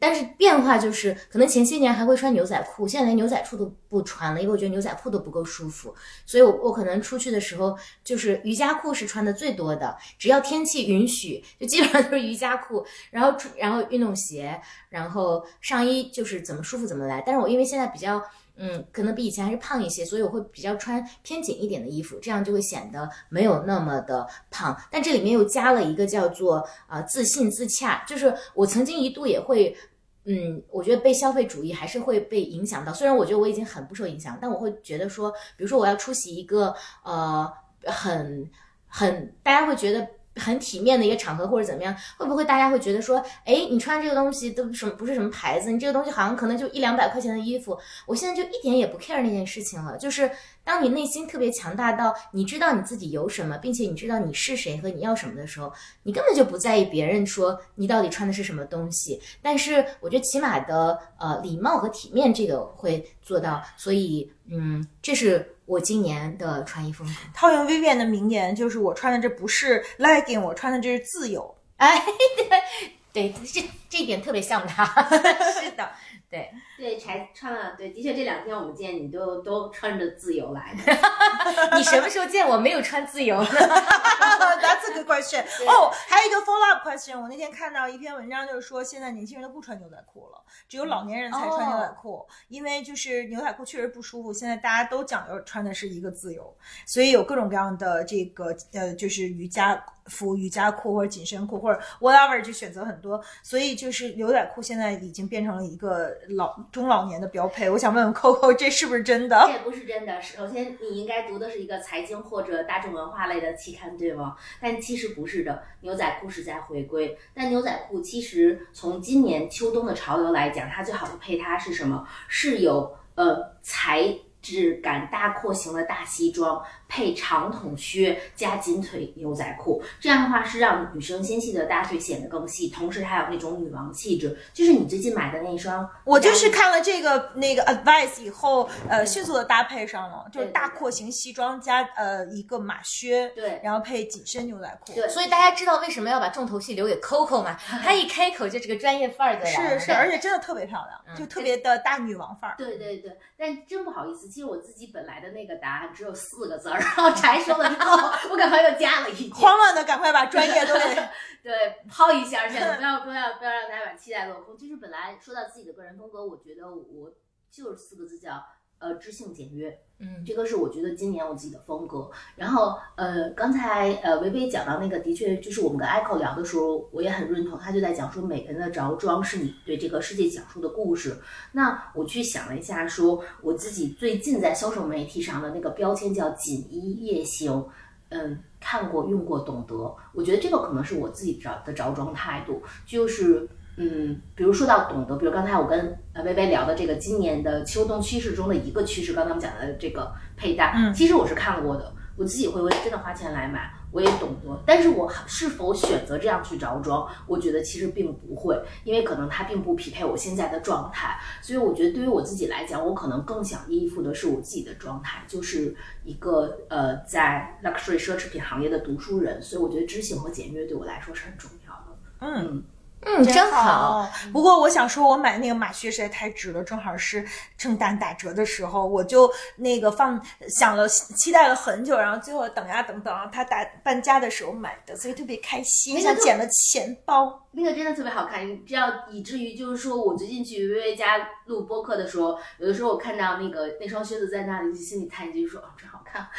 [0.00, 5.94] 但是变化就是，可能前些年还会穿牛仔裤，现在连牛仔裤都不穿了，因为我觉得牛仔裤都不够舒服，
[6.24, 14.58] 所以我我可能出去的时候就是瑜伽裤是穿的最多的，只要天气允许，就基本上都是瑜伽裤，然后然后运动鞋，
[14.88, 18.22] 然后上衣就是怎么舒服怎么来，但是我因为现在比较。
[18.58, 24.76] 嗯，可能比以前还是胖一些，所以我会比较穿偏紧一点的衣服，这样就会显得没有那么的胖。
[24.90, 29.76] 但这里面又加了一个叫做啊自信自洽，就是我曾经一度也会，
[30.24, 32.92] 嗯，我觉得被消费主义还是会被影响到。
[32.92, 36.74] 虽然我觉得我已经很不受影响，但我会觉得说，比如说我要出席一个
[37.04, 37.48] 呃
[37.84, 38.50] 很
[38.86, 40.06] 很大家会觉得。
[40.38, 45.70] 很体面的一个场合或者怎么样，会不会大家会觉得说，哎，你穿这个东西都什么不是什么牌子？
[45.70, 47.78] 你这个东西好像可能就一两百块钱的衣服。
[48.06, 49.96] 我现在就一点也不 care 那件事情了。
[49.98, 50.30] 就是
[50.68, 55.72] 当你内心特别强大到你知道你自己有什么，并且你知道你是谁和你要什么的时候，
[56.02, 59.18] 你根本就不在意别人说你到底穿的是什么东西。
[59.40, 63.62] 但是我觉得起码的呃礼貌和体面这个会做到。
[63.78, 65.54] 所以嗯，这是。
[65.68, 71.54] 我今年的穿衣风格，套用 Vivian 的名言，就是我穿的这不是 legging，我穿的这是自由。
[71.76, 72.02] 哎，
[73.12, 74.86] 对，对，这这一点特别像他。
[75.60, 75.90] 是的。
[76.30, 77.74] 对对，才穿了。
[77.76, 80.92] 对，的确这两天我们见你都都穿着自由来的。
[81.76, 83.36] 你什么时候见我没有穿自由？
[83.42, 85.42] That's a good question。
[85.66, 87.20] 哦，还有一个 follow up question。
[87.20, 94.32] 我那天看到一篇文章，就是说现在年轻人都不穿牛仔裤了，只有老年人才穿牛仔裤，因为就是牛仔裤确实不舒服。
[94.32, 96.56] 现在大家都讲究穿的是一个自由，
[96.86, 103.20] 所以有各种各样的这个呃，就是瑜伽服、瑜伽裤或者紧身裤或者 whatever，就选择很多。
[103.42, 106.16] 所以就是牛仔裤现在已经变成了一个。
[106.36, 109.42] 老中老年的标配，我想问问 Coco，这是不是真的？
[109.46, 110.20] 这也不是真的。
[110.20, 114.36] 首先，你应该读的是一个财经或者大众文化类的期刊，对吗？
[114.60, 117.16] 但其实不是的，牛仔裤是在回归。
[117.34, 122.06] 但牛仔裤其实从今年秋冬的潮流来讲，它最好的配搭是什么？
[122.28, 124.18] 是有呃材。
[124.40, 134.38] 质感大廓形的大西装配长筒靴加紧腿牛仔裤，这样的话是让女生纤细的大腿显得更细，同时还有那种女王气质。
[134.54, 144.92] 就是你最近买的那一双，我就是看了这个那个 advice 以后，呃，迅速的搭配上了，就是大廓形西装加呃一个马靴，对，然后配紧身牛仔裤。
[144.94, 147.58] 对，所以大家知道为什么要把重头戏留给 Coco 吗？
[147.84, 152.54] 她一开口就是个专业范儿的，是是，而且真的特别漂亮，就特别的大女王范儿。
[152.56, 154.27] 对对对，但真不好意思。
[154.28, 157.96] 其实我自己本来的那个答案只有四个字儿，然后柴说了之后，
[158.30, 160.96] 我赶快又加了一句，慌乱的赶快把专业都给
[161.42, 161.54] 对
[161.88, 164.56] 抛一下，现在不要 不要不要让大家把期待落空。
[164.56, 167.10] 就是本来说到自己的个人风格，我觉得我
[167.50, 168.42] 就是四个字叫。
[168.80, 172.08] 呃，知性简约，嗯，这个是我觉得今年我自己的风格。
[172.36, 177.58] 然后，呃，刚才呃微微讲到那个，的确就是我们跟 Echo 聊的时候，我也很认同。
[177.58, 181.16] 他就在讲说，每个人的着装是你对这个世界讲述的故事。
[181.50, 187.66] 那我去想了一下，说我自己最近在销售媒体上的那个标签叫“锦衣夜行”，
[188.10, 189.96] 嗯，看过、用过、懂得。
[190.12, 193.48] 我觉得这个可能是我自己着的着装态度，就是。
[193.78, 200.92] 嗯，比如说到懂得，比如刚才我跟呃薇薇聊的这个今年的秋冬趋势中的一个趋势，刚刚我们讲的这个佩戴，嗯。
[200.92, 215.72] 其实我是看过的，我自己会会真的花钱来买，我也懂得，但是我是否选择这样去着装，我觉得其实并不会，因为可能它并不匹配我现在的状态，所以我觉得对于我自己来讲，我可能更想依附的是我自己的状态，就是
[216.02, 221.84] 一个呃在 luxury 奢侈品行业的读书人，所以我觉得知性和简约对我来说是很重要的。
[222.20, 222.64] 嗯，
[223.02, 224.08] 嗯，真好。
[224.32, 227.24] 不过我想说，我买那个马靴实在太值了，正好是
[227.56, 237.44] 圣诞打折的时候，我就那个放想了期待了很久，然后最后等呀等等，他打半价的时候买的，所以特别开心，那个像捡了钱包。
[237.52, 246.28] 那个真的特别好看，这样以至于就是说我最近去薇薇家录播客的时候，有的时候我看到那个那双靴子在那里，心里叹一句说：“哦，真好看。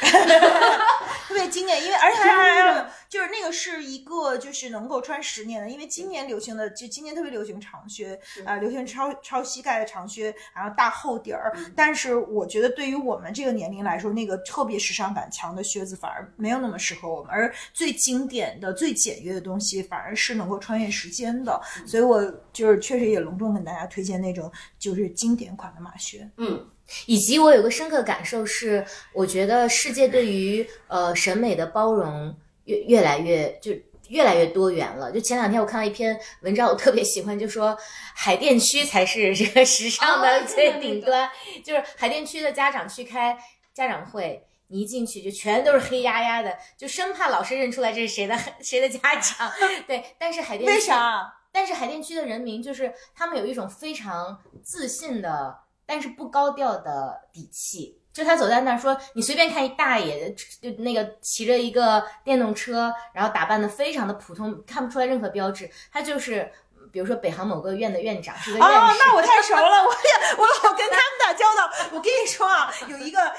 [1.28, 11.56] 特别经典，因为而且还还有就是那个是一个就是能够穿十年的，因为今年流行的就今年特别流行长靴啊、流行超超膝盖的长靴，然后大厚底儿。
[11.76, 21.60] 但是我觉得对于我们这个年龄来说，那个特别时尚感强的靴子反而没有那么适合我们，而最经典的、最简约的东西反而是能够穿越时间的。
[21.86, 22.20] 所以我
[22.52, 26.68] 就是确实也隆重跟大家推荐那种就是经典款的马靴。”嗯，
[27.06, 32.34] 以及我有个深刻感受是，我觉得世界对于呃审美的包容
[32.64, 33.72] 越越来越就
[34.08, 35.10] 越来越多元了。
[35.12, 37.76] 就前两天我看到一篇文章，我特别喜欢，就说
[38.14, 41.30] 海淀区才是这个时尚哦的最顶端，
[41.64, 43.38] 就是海淀区的家长去开
[43.72, 44.46] 家长会。
[44.72, 49.50] 你一进去就全都是黑压压的，就生怕老师认出来这是谁的 谁的家长。
[49.84, 51.34] 对，但是海淀区为啥？
[51.50, 55.58] 但是海淀区的人民就是他们有一种非常自信的，
[55.90, 57.98] 但是不高调的底气。
[58.12, 65.70] 就他走在那儿说，你随便看一大爷，就那个骑着一个电动车，然后打扮的非常的普通，看不出来任何标志。
[65.92, 66.50] 他就是，
[66.92, 68.74] 比如说北航某个院的院长，是个院士。
[68.74, 71.70] 哦，那我太熟了，我也我老跟他们打交道。
[71.92, 73.32] 我跟你说啊，有一个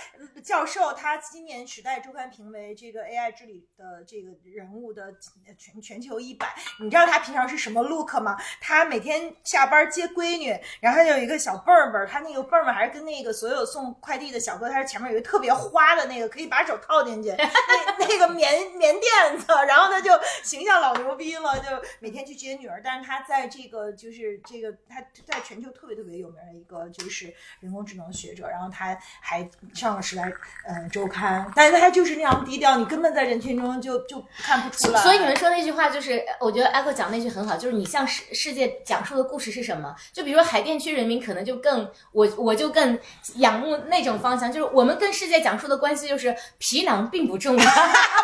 [0.43, 5.13] 教授，他今年《时代周刊》评为这个 AI 治理的这个人物的
[5.57, 6.53] 全全球一百。
[6.79, 8.37] 你知道他平常是什么 look 吗？
[8.59, 20.11] 他每天下班接闺女，然后他有一个小蹦儿蹦儿，他那个蹦儿蹦还是跟那个所有送快递的小哥，他是前面有一个特别花的那个，可以把手套进去，那那个棉棉垫子，然后他就
[20.43, 21.65] 形象老牛逼了，就
[21.99, 22.81] 每天去接女儿。
[22.83, 30.31] 但是他在这个就是这个他在全球特别特别有名的一个就是人工智能学者，然后他还上了时代
[30.67, 35.01] 嗯周刊，但是他就是那样低调，你根本在人群中就就看不出来。
[35.01, 39.95] 所以你们说那句话就是，我觉得 Echo 讲那句很好，就是你向世世界讲述的故事是什么？
[40.13, 42.97] 就比如说海淀区人民可能就更我我就更
[43.35, 47.63] 仰慕那种方向，就是我们跟世界讲述的关系就是皮囊并不重要。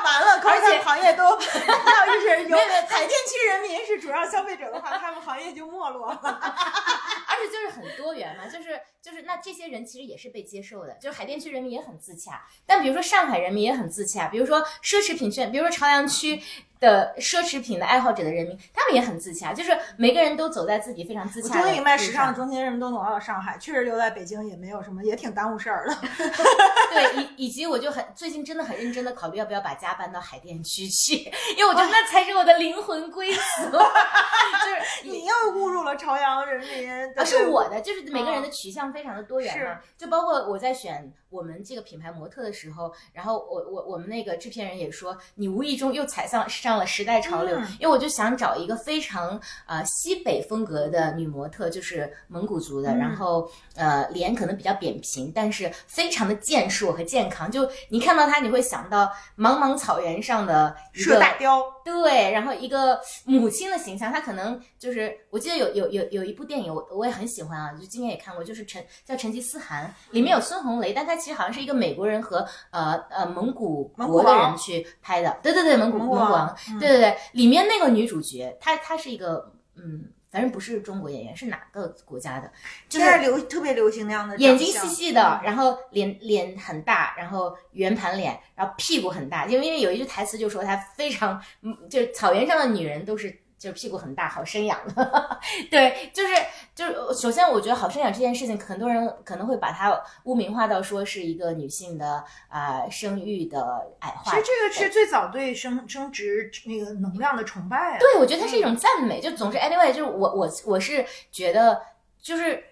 [0.07, 2.57] 完了，而且且行业都 要是有
[2.87, 6.21] 海淀区人民是主要消费者的话，他们行业就没落了。
[7.29, 16.41] 而且就是很多元嘛，就是就是那这些人其实也是被接受的，就是海淀区人民也很自洽，但比如说上海人民也很自洽，比如说奢侈品圈，比如说朝阳区
[16.79, 21.63] 的奢侈品的爱好者的人民，他们也很自洽，就是每个人都走在自己非常自洽的路上。
[21.63, 25.97] 终于明白，时尚中心人们都挪到上海，确实留在北京也没有什么，也挺耽误事儿的。
[26.93, 31.15] 对， 以以及我就很最近真的很认真的考虑要不要把家搬到海淀区去，
[31.57, 39.77] 因为我觉得那才是我的灵魂归宿， 就是你又误入了朝阳人民的啊，是我的，就是每个人的嗯取向非常的多元嘛是。
[39.97, 47.67] 就包括我在选我们这个品牌模特的时候，然后我我我们那个制片人也说，你无意中又踩上上了时代潮流，嗯。
[47.79, 52.97] 因为我就想找一个非常呃西北风格的女模特，就是蒙古族的，嗯。
[52.97, 57.51] 然后呃脸可能比较扁平，但是非常的健硕和健康。
[57.51, 82.51] 就你看到她，你会想到茫茫草原上的一射个大雕，对，然后一个母亲的形象，她可能就是，我记得有有有有一部电影，我我也很喜欢啊，就今年也看过，就是成叫《成吉思汗》，里面有孙红雷，但他其实好像是一个美国人和呃呃蒙古国的人去拍的，对对对，蒙古蒙古王对对对，里面那个女主角，她她是一个嗯，反正不是中国演员，是哪个国家的？
[82.89, 89.45] 就是现在流特别流行那样的眼睛细细的，然后脸脸很大，然后圆盘脸，然后屁股很大。
[89.45, 95.39] 因为因为有一句台词就说她非常，嗯，就是草原上的女人都是就是屁股很大，好生养的。
[95.71, 96.33] 对，就是
[96.75, 107.97] 就是，首先我觉得好生养这件事情，很多人可能会把它污名化到说是一个女性的啊、呃生育的矮化其实这个是最早对生生殖那个能量的崇拜啊。
[107.99, 109.19] 对，我觉得它是一种赞美。
[109.19, 111.81] 就总之，anyway，就是我我我是觉得，
[112.21, 112.63] 就是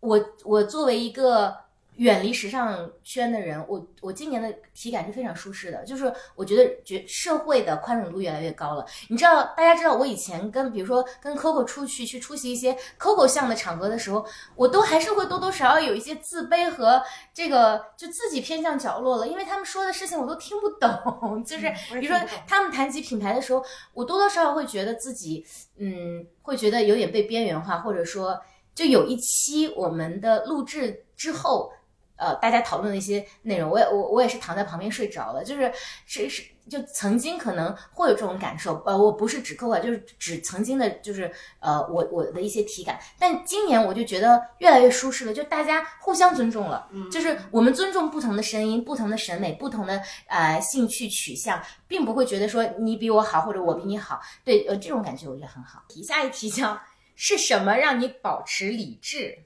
[0.00, 1.56] 我我作为一个
[1.98, 8.86] 远离时尚圈的人，我我今年的体感是非常舒适的，就是我觉得觉社会的宽容度越来越高了。
[9.08, 17.02] 你知道，大家知道我以前跟比如说跟 Coco 出去去出席一些 Coco 项的场合的时候，我都还是会多多少少有一些自卑和
[17.34, 21.68] 这个就自己偏向角落了，因为他们说的事情我都听不懂， 就是
[21.98, 22.16] 比如说
[22.46, 23.60] 他们谈及品牌的时候，
[23.92, 25.44] 我多多少少会觉得自己
[25.78, 28.40] 嗯会觉得有点被边缘化，或者说
[28.72, 31.72] 就有一期我们的录制之后。
[32.18, 35.72] 呃，大家讨论的一些内容，我也我我也是躺在旁边睡着了，就是
[36.04, 55.82] 是是就曾经可能会有这种感受，呃，我不是指客观，就是指曾经的，就是呃我我的一些体感，但今年我就觉得越来越舒适了，就大家互相尊重了，就是我们尊重不同的声音、不同的审美、不同的呃兴趣取向，并不会觉得说你比我好或者我比你好，对，呃，这种感觉我觉得很好。
[55.88, 56.78] 提下一题叫
[57.14, 59.38] 是什么让你保持理智？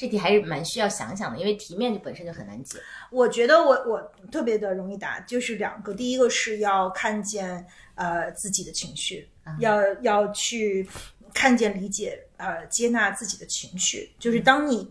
[0.00, 2.78] 这题还是蛮需要想想的，因为题面就本身就很难解。
[3.10, 4.00] 我觉得我我
[4.32, 7.66] 特别的容易答，就是两个，第一个是要看见
[7.96, 9.28] 呃自己的情绪，
[9.58, 10.88] 要要去
[11.34, 14.10] 看见、理解、呃接纳自己的情绪。
[14.18, 14.90] 就是当你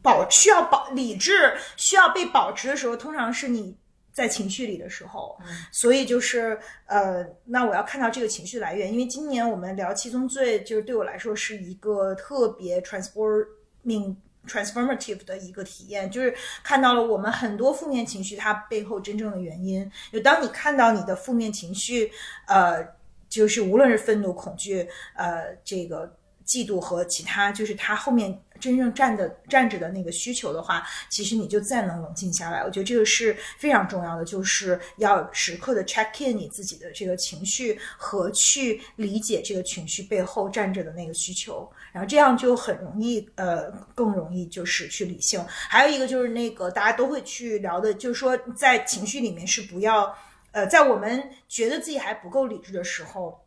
[0.00, 3.76] 保需要保理智需要被保持的时候，通常是你
[4.14, 5.38] 在情绪里的时候。
[5.70, 13.44] 所以就是呃，那我要看到这个情绪来源，因为今年我们聊七宗罪，就是对我来说是一个特别 transform。
[13.84, 14.16] 命
[14.46, 19.90] transformative 的一个体验，就是看到了我们很多负面情绪它背后真正的原因。
[20.12, 22.10] 就当你看到你的负面情绪，
[22.46, 22.84] 呃，
[23.28, 28.40] 就是无论是愤怒、恐惧，呃，这个嫉妒和其他，就是它后面。
[28.60, 32.60] 真正站的站着的那个需求的话，其实你就再能冷静下来。
[32.60, 45.40] 我觉得这个是非常重要的，就是要时刻的 check in 你自己的这个情绪和去理解这个情绪背后站着的那个需求，然后这样就很容易，呃，更容易就是去理性。
[45.48, 50.12] 还有一个就是那个大家都会去聊的，就是说在情绪里面是不要，
[50.50, 53.43] 呃，在我们觉得自己还不够理智的时候。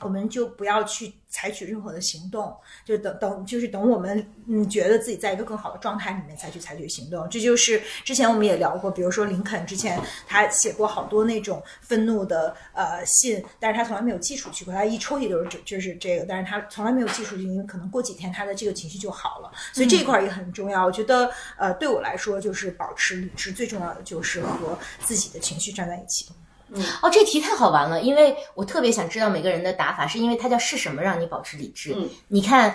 [0.00, 2.54] 我们就不要去采取任何的行动，
[2.84, 7.28] 就等等，就是等我们嗯觉得自己在一个更好的状态里面才去采取行动。
[7.30, 19.50] 这就是之前我们也聊过，比如说林肯之前他写过好多那种愤怒的呃信，但是他从来没有寄出去过，他一抽屉都是就就是这个，但是他从来没有寄出去，因为可能过几天他的这个情绪就好了。
[19.72, 20.84] 所以这一块也很重要。
[20.84, 26.26] 我觉得呃对我来说，就是保持理智最重要的就是和自己的情绪站在一起。
[27.02, 31.94] 哦，这题太好玩了，因为我特别想知道每个人的答法，是因为它叫是什么让你保持理智？
[31.94, 32.74] 嗯，你看，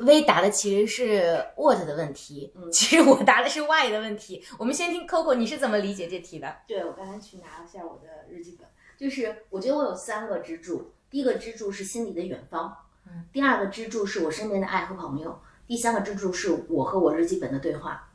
[0.00, 4.44] 微答的其实是 what 的问题，嗯，其实我答的是 why 的问题。
[4.58, 6.56] 我们先听 Coco，你是怎么理解这题的？
[6.66, 8.68] 对，我刚才去拿了下我的日记本，
[8.98, 12.76] 就是我觉得我有三个支柱，第一个支柱是心里的远方，
[13.06, 18.10] 嗯，第二个支柱是我身边的爱和朋友，第三个支柱是我和我日记本的对话。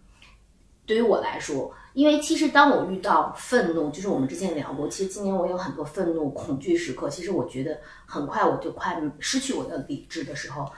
[0.86, 7.10] 对于我来说，因为其实当我遇到愤怒，就是我们之前聊过，其实今年我有很多愤怒、恐惧时刻。
[7.10, 10.72] 其实我觉得很快我就快失去我的理智的时候，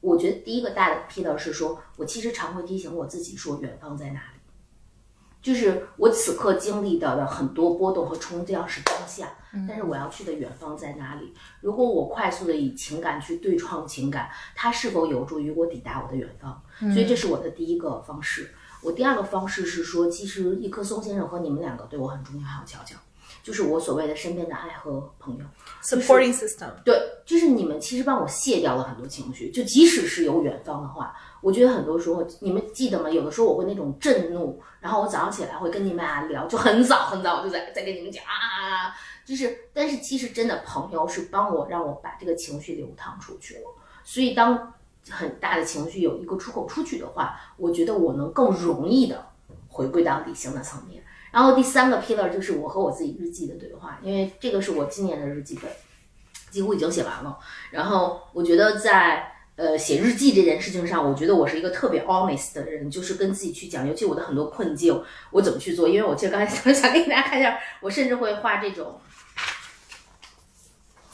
[0.00, 4.40] 我觉得第一个大的 pillar 是说，我其实常会提醒我自己说，远方在哪里？
[5.42, 9.28] 就是我此刻经历到的很多波动和冲击是当下，
[9.68, 11.34] 但是我要去的远方在哪里？
[11.60, 16.62] 如果我快速的以情感去对创情感，它是否有助于我抵达我的远方？
[16.78, 18.54] 所以这是我的第一个方式。
[18.84, 22.94] 我第二个方式是说，其实一棵松先生和你们两个对我很重要，还有乔乔，
[23.42, 25.44] 就是我所谓的身边的爱和朋友
[25.82, 26.68] ，supporting system。
[26.84, 33.08] 对，就是你们其实帮我卸掉了很多情绪，就即使是有远方的话，我觉得很多时候你们记得吗？
[33.08, 38.94] 有的时候我会那种震怒，然后我早上起来会跟你们俩聊，就很早很早我就在在跟你们讲啊，
[39.24, 43.62] 就是，但是其实真的朋友是帮我让我把这个情绪流淌出去了，
[44.04, 44.73] 所以当。
[45.10, 49.26] 很大的情绪有一个出口出去的话，我觉得我能更容易的
[49.68, 51.02] 回归到理性的层面。
[51.30, 55.70] 然后第三个 pillar 就是我和我自己日记的对话，因为这个是我今年的日记本，
[56.50, 57.36] 几乎已经写完了。
[57.70, 65.02] 然后我觉得在呃写日记这件事情上，我觉得我是一个特别 honest 的人，就是跟自己去讲，尤其我的很多困境，
[65.32, 65.88] 我怎么去做。
[65.88, 69.00] 因为我其实刚才想想给大家看一下，我甚至会画这种。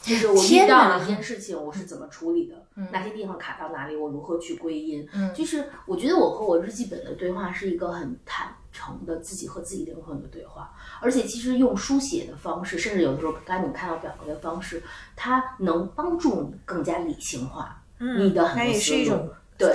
[0.03, 2.60] 就是我遇到一件事情，我是怎么处理的？
[2.91, 3.95] 哪些地方卡到哪里？
[3.95, 5.07] 我如何去归因？
[5.13, 14.81] 嗯，就是我觉得我和我日记本的对话是一个很坦诚的自己和自己灵魂的对话，而且其实用书写的方式，甚至有的时候刚才你看到表格的方式，
[15.15, 19.29] 它能帮助你更加理性化嗯你的很多思路。
[19.57, 19.71] 对，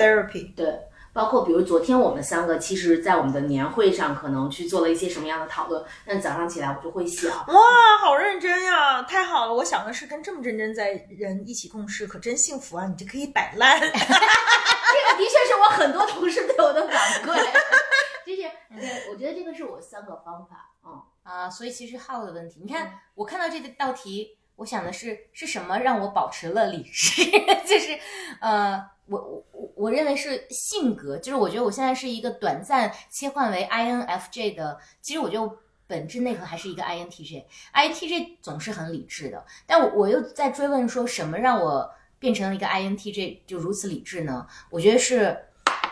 [0.56, 0.80] 对。
[1.16, 5.82] 包括比如昨天我们三个，其实，在我们的年会上，可能去做了一些什么样的讨论。
[6.04, 7.54] 但早上起来，我就会想，哇，
[8.02, 9.54] 好认真呀，太好了！
[9.54, 12.86] 我想的是跟这么认真在人一起共事，可真幸福啊！
[12.86, 13.80] 你就可以摆烂。
[13.80, 17.34] 这个的确是我很多同事对我的反馈，
[18.26, 18.42] 就是
[18.78, 21.00] 对，我觉得这个是我三个方法，嗯。
[21.22, 27.24] 啊，所以其实号的问题，你看我看到这道题，我想的是是什么让我保持了理智？
[27.66, 27.98] 就是，
[28.40, 29.44] 呃，我我
[29.76, 41.88] 我我认为是性格，就是我觉得我现在是一个短暂切换为 INFJ 的，其实我觉得本质内核还是一个 INTJ，INTJ 总是很理智的，但我我又在追问说什么让我
[42.18, 44.46] 变成了一个 INTJ 就如此理智呢？
[44.70, 45.38] 我觉得是，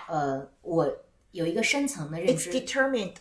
[0.09, 0.91] 呃，我
[1.31, 3.15] 有一个深层的认 It's 知，determined。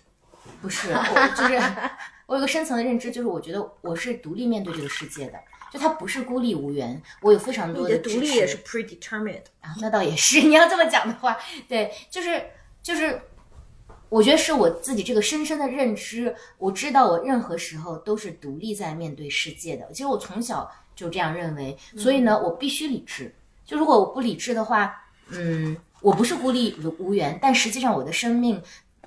[0.62, 1.62] 不是，我就是
[2.26, 5.40] 我有个深层的认知，就是我觉得我是独立面对这个世界的，
[5.74, 9.42] 就它不是孤立无援，我有非常多你的独立也是 predetermined。
[9.60, 10.42] 啊，那倒也是。
[10.48, 11.36] 你要这么讲的话，
[11.68, 12.40] 对，就是
[12.84, 13.20] 就是，
[14.08, 19.92] 我觉得是我自己这个深深的认知，我知道我任何时候都是独立在面对世界的。
[19.92, 23.34] 其实我从小就这样认为，所以呢，我必须理智。
[23.66, 24.94] 就如果我不理智的话，
[25.30, 28.62] 嗯，我不是孤立无无援，但实际上我的生命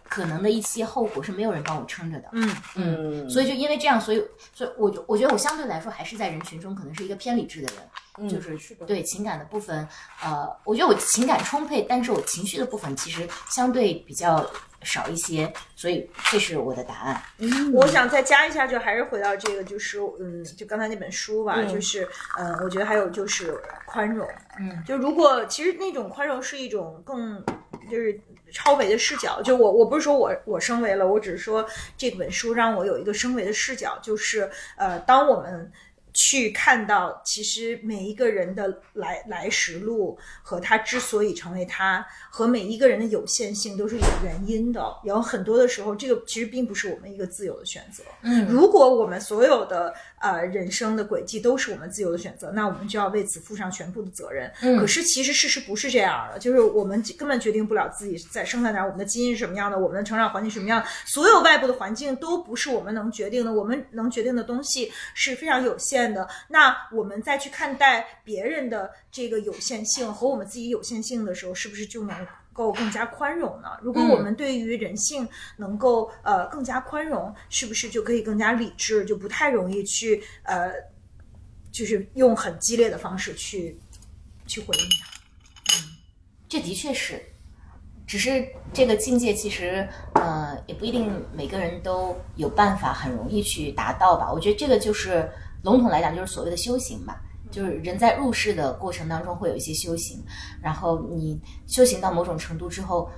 [0.08, 2.28] 可能的一些后果是没有人帮我撑着的。
[2.32, 7.68] 嗯嗯，所以就因为这样，所以所以我就我觉得我相对来说还是在人群中可能是一个偏理智的
[8.18, 8.56] 人，就是
[8.86, 9.86] 对情感的部分，
[10.22, 14.48] 呃，我觉得我情感充沛，但是我情绪的部分其实相对比较
[14.82, 17.22] 少一些，所以这是我的答案。
[17.38, 22.08] 嗯我想再加一下，就还是回到这个，就是嗯，就刚才那本书吧，就是
[22.38, 24.26] 呃，我觉得还有就是宽容，
[24.58, 27.44] 嗯，就如果其实那种宽容是一种更
[27.90, 28.20] 就是
[28.52, 31.66] 超维的视角，就我我不是说我我升维了，我只是说
[31.96, 35.72] 这本书让我有一个升维的视角，就是呃，当我们。
[36.16, 44.82] 去看到，其实每一个人的来来时路和他之所以成为他，和每一个人的有限性都是有原因的。
[45.04, 48.02] 有很多的时候，这个其实并不是我们一个自由的选择。
[48.22, 54.50] 嗯如果我们所有的呃人生的轨迹都是我们自由的选择，那我们就要为此负上全部的责任。
[54.62, 66.28] 嗯可是其实事实不是这样的，就是我们根本决定不了自己在生在哪儿，我们的基因是什么样的，我们的成长环境是什么样的，所有外部的环境都不是我们能决定的，我们能决定的东西是非常有限的。
[66.48, 72.26] 那我们再去看待别人的这个有限性和我们自己有限性的时候，是不是就能？
[72.56, 73.68] 够更加宽容呢？
[73.82, 75.28] 如果我们对于人性
[75.58, 80.72] 能够呃更加宽容，是不是就可以更加理智，就不太容易去呃，
[81.70, 83.78] 就是用很激烈的方式去
[84.46, 85.76] 去回应它？
[86.48, 87.22] 这的确是，
[88.06, 94.32] 只是这个境界其实呃也不一定每个人都有办法很容易去达到吧。
[94.32, 95.30] 我觉得这个就是
[95.62, 97.22] 笼统来讲就是所谓的修行吧。
[97.48, 100.22] 就是人在入世的过程当中会有一些修行，
[100.60, 103.08] 然后你修行到某种程度之后，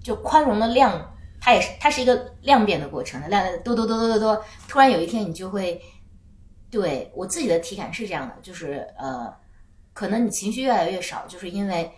[0.00, 5.82] 就宽容的量，它也是它是一个量变的过程，量多多多多多多，突然有一天你就会，
[6.70, 9.34] 对我自己的体感是这样的，就是呃，
[9.92, 11.90] 可能你情绪越来越少，就是因为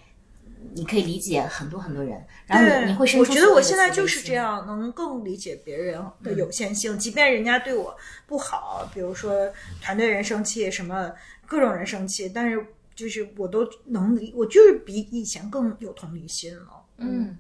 [0.73, 7.97] 你可以理解很多很多人，然后你你会生我觉得我现在就是这样，能更理解别人的有限性，即便人家对我
[8.27, 11.13] 不好，比如说团队人生气，什么
[11.47, 16.83] 各种人生气，但是就是我都能理，我就是比以前更有同理心了。
[16.97, 17.37] 嗯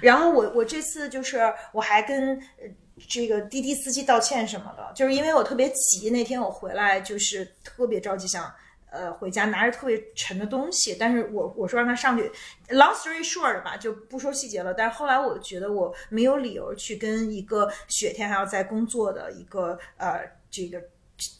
[0.00, 1.38] 然后我我这次就是
[1.72, 2.68] 我还跟呃
[3.08, 8.52] 这个滴滴司机道歉什么的，就是因为我特别急，那天我回来就是特别着急想。
[8.96, 12.30] 呃，回家拿着特别沉的东西，但是我我说让他上去
[12.70, 14.72] ，long story short 吧，就不说细节了。
[14.72, 20.20] 但是后来我觉得我没有理由去跟一个雪天还要在工作的一个呃
[20.50, 20.82] 这个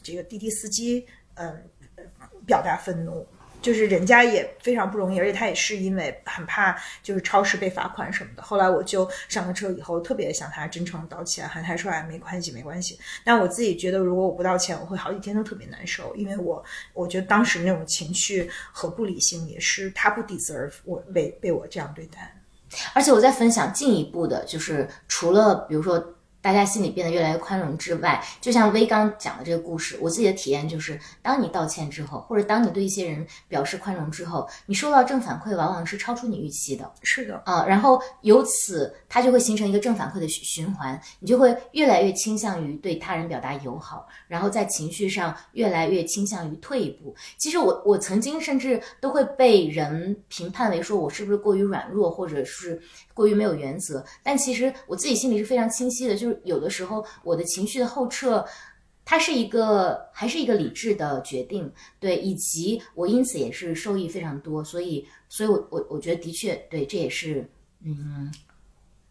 [0.03, 2.03] 这个滴滴司机，嗯、呃，
[2.45, 3.27] 表达愤怒。
[3.67, 6.73] 就是人家也非常不容易，而且他也是因为很怕
[7.03, 8.41] 就是超市被罚款什么的。
[8.41, 12.97] 后来我就上了车以后，特别向他真诚道歉，还他说哎没关系没关系。
[13.25, 16.63] 但我自己觉得，如果我不道歉，我会好几天都特别难受，因为我
[16.93, 22.33] 我觉得当时那种情绪和不理性也是他不 deserve 我被被我这样对待。
[22.93, 36.89] 而且我在分享进一步的，就是除了比如说大家心里变得越来越宽容之外，就像威刚讲的这个故事，我自己的体验就是，当你道歉之后，或者当你对一些人表示宽容之后，你收到正反馈往往是超出你预期的。
[37.01, 47.13] 是的，啊、然后由此它就会形成一个正反馈的循循环，你就会越来越倾向于对他人表达友好，然后在情绪上越来越倾向于退一步。
[47.37, 52.81] 其实我我曾经甚至都会被人评判为说我是不是过于软弱，或者是
[53.13, 58.45] 过于没有原则，但其实我自己心里是非常清晰的，就是有的时候我的情绪的后撤。
[59.09, 67.49] 它是一个还是一个理智的决定，对，以及我因此也是受益非常多，所以，所以我我我觉得的确对，这也是
[67.85, 68.29] 嗯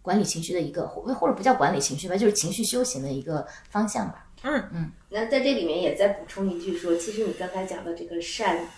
[0.02, 4.28] 管理情绪的一个，或或者不叫管理情绪吧，就是情绪修行的一个方向吧。
[4.42, 8.68] 嗯嗯那在这里面也再补充一句说，其实你刚才讲的这个善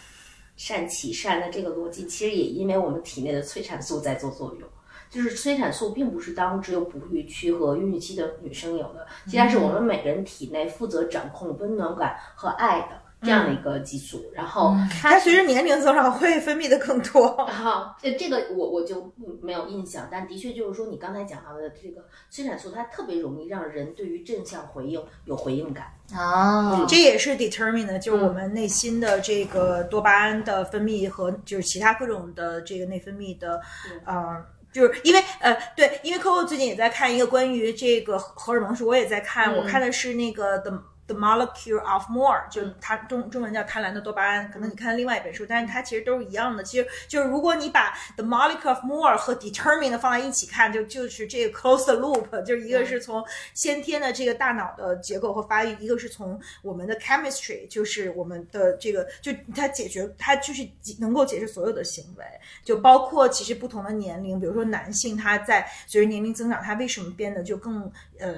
[0.56, 4.68] 善起善的这个逻辑，其实也因为我们体内的催产素在做作用。
[5.10, 12.88] 就是催产素并不是当只有哺育期和孕育期的女生有的，其实它是我们每个人体内负责掌控温暖感和爱的
[13.20, 14.30] 这样的一个激素。
[14.34, 17.28] 然后它随着年龄增长会分泌的更多。
[17.46, 25.94] 好，这这个我我就没有印象，但的确就是说你刚才讲到的这个催产素，它特别容易让人对于正向回应有回应感。
[26.14, 33.60] 哦，这也是 determine 的，就是我们内心的这个多巴胺的分泌和就是其他各种的这个内分泌的，
[34.04, 34.44] 呃。
[34.78, 40.82] 就是因为呃，对，因为 Coco 最近也在看一个关于这个荷尔蒙书，我也在看，我看的是那个的。
[41.08, 44.50] The molecule of more，就它中中文叫贪婪的多巴胺。
[44.50, 46.62] 可能你看另外一本书，但是它其实都是一样的。
[46.62, 53.24] 其实就是如果你把 the molecule of more 和 determined 放在一起看，就就是这个 close the loop，就是一个是从
[53.54, 60.62] 先天的这个大脑的结构和发育，一个是从我们的 chemistry，就是我们的这个就它解决它就是
[61.00, 62.24] 能够解释所有的行为，
[62.62, 68.34] 就包括其实不同的年龄，比如说男性他在随着年龄增长，他为什么变得就更呃。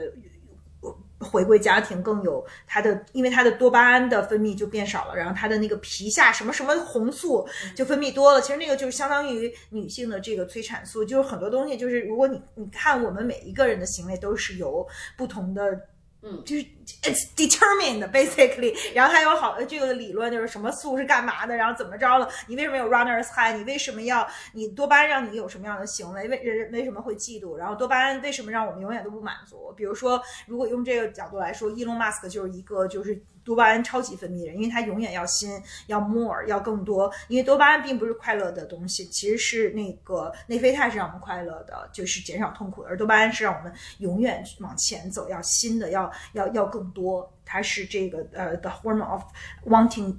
[1.21, 8.41] 回归家庭更有他的，因为他的多巴胺的分泌就变少了，然后他的那个皮下什么什么红素就分泌多了。
[8.41, 14.87] 其实那个就是相当于女性的这个催产素，就是很多东西就是如果你你看我们每一个人的行为都是由
[15.17, 15.81] 不同的。
[16.23, 16.65] 嗯，就是
[17.03, 22.29] it's determined basically，然后还有好的这个理论，就是什么素是干嘛的，然后怎么着了？
[22.47, 23.57] 你为什么有 runners high？
[23.57, 26.29] 你为什么要你多巴胺让你有什么样的行为？
[26.29, 27.57] 为人为什么会嫉妒？
[27.57, 29.73] 然后多巴胺为什么让我们永远都不满足？
[29.77, 33.23] 比如说，如果用这个角度来说，Elon Musk 就是一个就是。
[33.51, 37.13] 多巴胺超级分泌人，因为他永远要新，要 more，要更多。
[37.27, 42.89] 因为多巴胺并不是快乐的东西，其实是那个内啡肽是让我们快乐的，就是减少痛苦的。
[42.89, 47.29] 而多巴胺是让我们永远往前走，要新的，要要要更多。
[47.45, 49.23] 它是这个呃，the hormone of
[49.67, 50.15] wanting。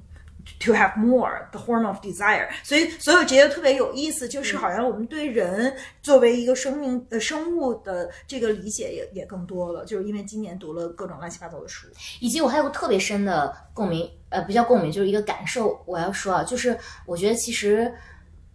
[0.62, 2.50] To have more, the hormone of desire。
[2.64, 9.86] 所以，所有这些特别有意思，就是好像我们对人作为一个生命呃生物的这个理解也也更多了。
[9.86, 11.88] 就是因为今年读了各种乱七八糟的书，
[12.20, 15.80] 以及我还有个特别深的共鸣，呃，不叫共鸣，就是一个感受。
[15.86, 17.94] 我要说啊，就是我觉得其实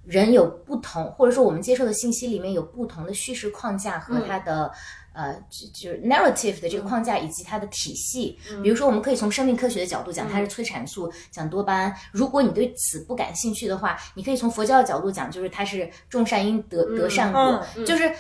[0.04, 4.72] 人有不同，或者说我们接受的信息里面有不同的叙事框架和它的。
[5.16, 11.94] 呃，就就是 narrative 的这个框架以及它的体系，比如说，我们可以从生命科学的角度讲，它是催产素，讲多巴胺。
[12.12, 18.12] 如果你对此不感兴趣的话，你可以从佛教的角度讲，就是它是种善因得得善果，就是。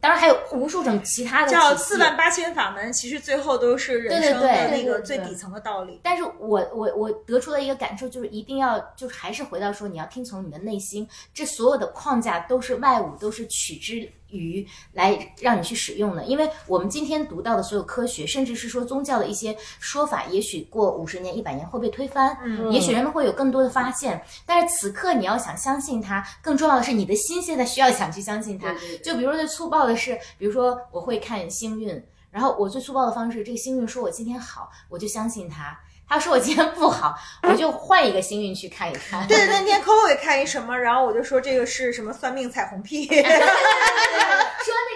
[0.00, 6.00] 当然还有无数种其他的叫四万八千法门，其实最后都是人生的那个最底层的道理。
[6.02, 16.24] 但是我我我得出的一个感受就是，一定要就是还是回到说，你要听从你的内心，这所有的框架都是外物，都是取之于来让你去使用的。
[16.24, 24.22] 因为我们今天读到的所有科学，甚至是说宗教的一些说法，也许过五十年、一百年会被推翻，嗯，也许人们会有更多的发现。
[24.44, 28.72] 但是此刻你要想相信它，更重要的是你的心现在需要想去相信它。
[29.02, 29.94] 就比如说最粗暴的。
[29.96, 39.26] 是，比如说我会看星运，然后我最粗暴的方式，这个星运说我今天好，我就相信他；他说我今天不好，我就换一个星运去看一看。
[39.28, 43.22] 对，那天 Coco 也看一什么，然后我就说这个是什么算命彩虹屁 说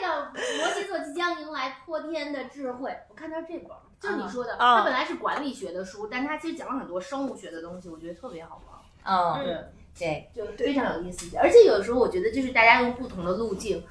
[0.01, 2.95] 那个摩羯座即将迎来破天的智慧。
[3.09, 3.71] 我看到这本，
[4.01, 8.79] 就是你说的，它本来是管理学的书，但它其实讲了很多生物学的东西，我觉得特别好玩。
[9.05, 11.37] 嗯，对，就非常有意思。
[11.39, 13.85] 而且有的时候我觉得，就是大家用不同的路径。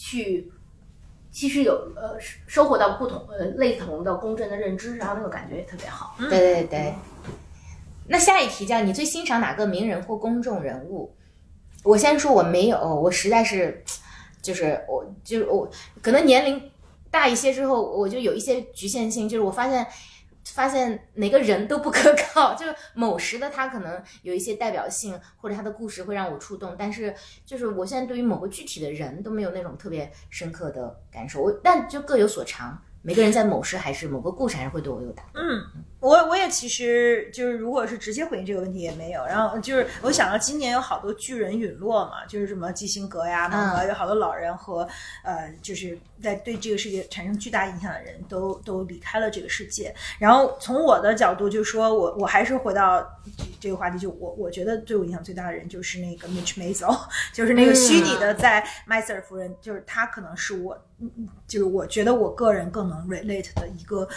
[0.00, 0.48] 去，
[1.30, 6.14] 其实有呃收获到不同呃类同的公正的认知，然后那个感觉也特别好。
[6.28, 6.94] 对对对。
[8.08, 11.14] 那下一题叫你最欣赏哪个名人或公众人物？
[11.84, 13.84] 我先说我没有，我实在是，
[14.42, 15.70] 就是我就是我
[16.02, 16.70] 可能年龄
[17.10, 19.86] 大一些之后，我就有一些局限性，就是我发现。
[20.54, 27.14] 发现哪个人都不可靠， 就是某时的他可能有一些代表性，或者他的故事会让我触动，但是
[27.44, 32.82] 就是我现在对于某个具体的人都没有那种特别深刻的感受，我但就各有所长。
[33.00, 35.40] 每个人在某时还是某个故事还是会对我有打动。
[35.40, 35.62] 嗯，
[36.00, 39.24] 我我也其实就是如果是直接回应这个问题也没有。
[39.26, 44.86] 然后就是我想到今年有好多巨人陨落嘛，就是什么基辛格呀、芒格，有好多老人和
[45.24, 49.92] 呃，就是在对这个世界产生巨大影响的人都都离开了这个世界。
[50.18, 53.04] 然后从我的角度就说，我我还是回到
[53.58, 56.96] 这个话题，就我我觉得对我影响最大的人就是那个 Mitch Maisel，
[57.34, 60.80] 就是那个虚拟的在麦瑟尔夫人，就是他可能是我。
[61.46, 64.08] 就是我觉得我个人更能 relate 的一个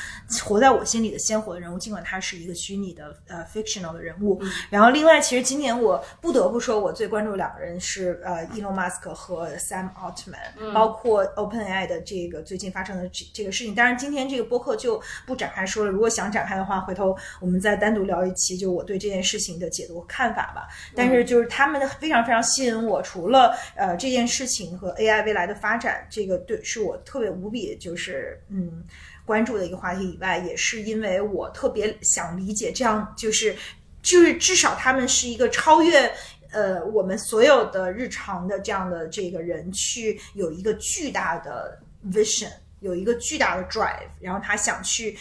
[0.44, 4.42] 活在我心里的鲜活的人物，尽管他是一个虚拟的呃 fictional 的人物。
[4.70, 13.74] 然后另外，其实今年我不得不说，我最关注两个人是呃 Elon Musk 和 Sam Altman，、包括 OpenAI 的这个最近发生的这这个事情。
[13.74, 20.68] 当然，今天这个播客就不展开说了，如果想展开的话，回头我们再单独聊一期，就我对这件事情的解读看法吧。
[20.96, 28.84] 但是就是他们非常非常吸引我，除了呃这件事情和 AI 未来的发展，这个对是我特别无比就是嗯
[29.26, 33.56] 关注的一个话题以外，也是因为我特别想理解这样就是
[34.02, 36.12] 就是至少他们是一个超越。
[36.54, 41.80] 呃，我们所有的日常的这样的这个人，去有一个巨大的
[42.12, 45.18] vision，有一个巨大的 drive，然后他想去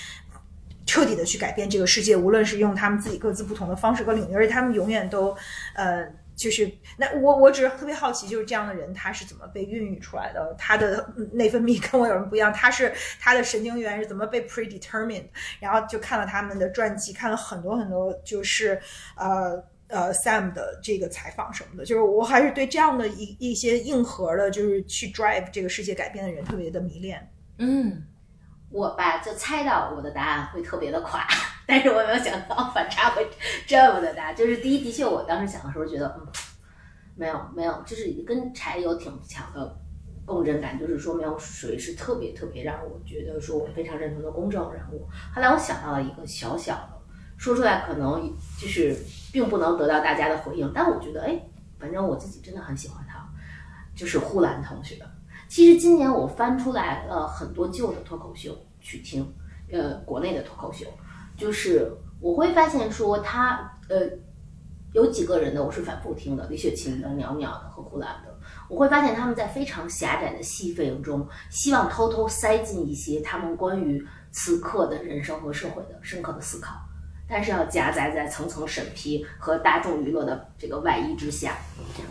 [0.84, 5.36] 彻底的去改变这个世界，无论是用他们自己各自不同的方式和领域，而且他们永远都，
[5.76, 6.04] 呃，
[6.40, 10.54] 就是那我我只是特别好奇，就是这样的人他是怎么被孕育出来的？
[10.58, 12.50] 他的内分泌跟我有什么不一样？
[12.52, 15.26] 他是他的神经元是怎么被 predetermined？
[15.60, 18.80] 然后就看了他们的传记，看了很多很多，就是
[19.16, 19.62] 呃。
[19.92, 27.28] 呃，Sam 的这个采访什么的，就是我还是对这样的一一些硬核的，就是去 drive 这个世界改变的人特别的迷恋。
[27.58, 28.00] 嗯，
[28.70, 31.26] 我吧就猜到我的答案会特别的垮，
[31.66, 33.28] 但是我没有想到反差会
[33.66, 34.32] 这么的大。
[34.32, 36.26] 就是第一，的确我当时想的时候觉得，嗯，
[37.16, 39.76] 没有没有，就是跟柴有挺强的
[40.24, 45.08] 共振感，就是说没有谁是特别特别让我觉得说我非常认同的公众人物。
[45.34, 46.90] 后来我想到了一个小小的，
[47.36, 48.96] 说出来可能就是
[49.32, 51.40] 并不能得到大家的回应，但我觉得哎，
[51.80, 53.28] 反正我自己真的很喜欢他，
[53.96, 54.96] 就是呼兰同学。
[55.50, 59.34] 其实今年我翻出来了很多旧的脱口秀去听，
[59.72, 60.86] 呃，国内的脱口秀，
[61.36, 63.98] 就是我会发现说他呃
[64.92, 68.32] 有几个人的我是反复听的，李雪琴的、袅袅的和呼兰的，
[68.68, 76.76] 我会发现他们在非常狭窄的戏份中，希望偷偷塞进一些他们关于此刻的人生和社会的深刻的思考。
[77.28, 81.58] 但是要夹杂在层层审批和大众娱乐的这个外衣之下，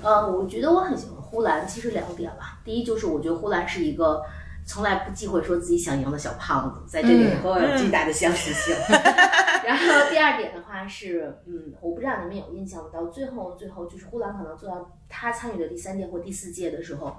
[0.02, 2.60] 呃，我觉得我很喜欢呼兰，其实两点吧。
[2.64, 4.22] 第一就是我觉得呼兰是一个
[4.66, 8.76] 从来不忌讳说自己想赢的小胖子，在这里和我有巨大的相似性。
[9.64, 12.90] 然后第二点的话是，嗯，我不知道你们有印象吗？
[12.92, 17.16] 到最后最后就是呼兰可能做到他参与的第三届或第四届的时候，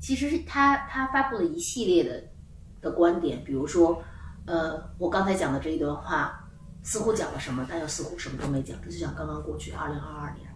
[0.00, 2.24] 其实是他他发布了一系列的
[2.80, 4.00] 的观点，比如说，
[4.46, 6.44] 呃，我刚才讲的这一段话。
[6.80, 10.48] 似乎讲了什么，但又似乎什么都没讲，这就像刚刚过去二零二二年，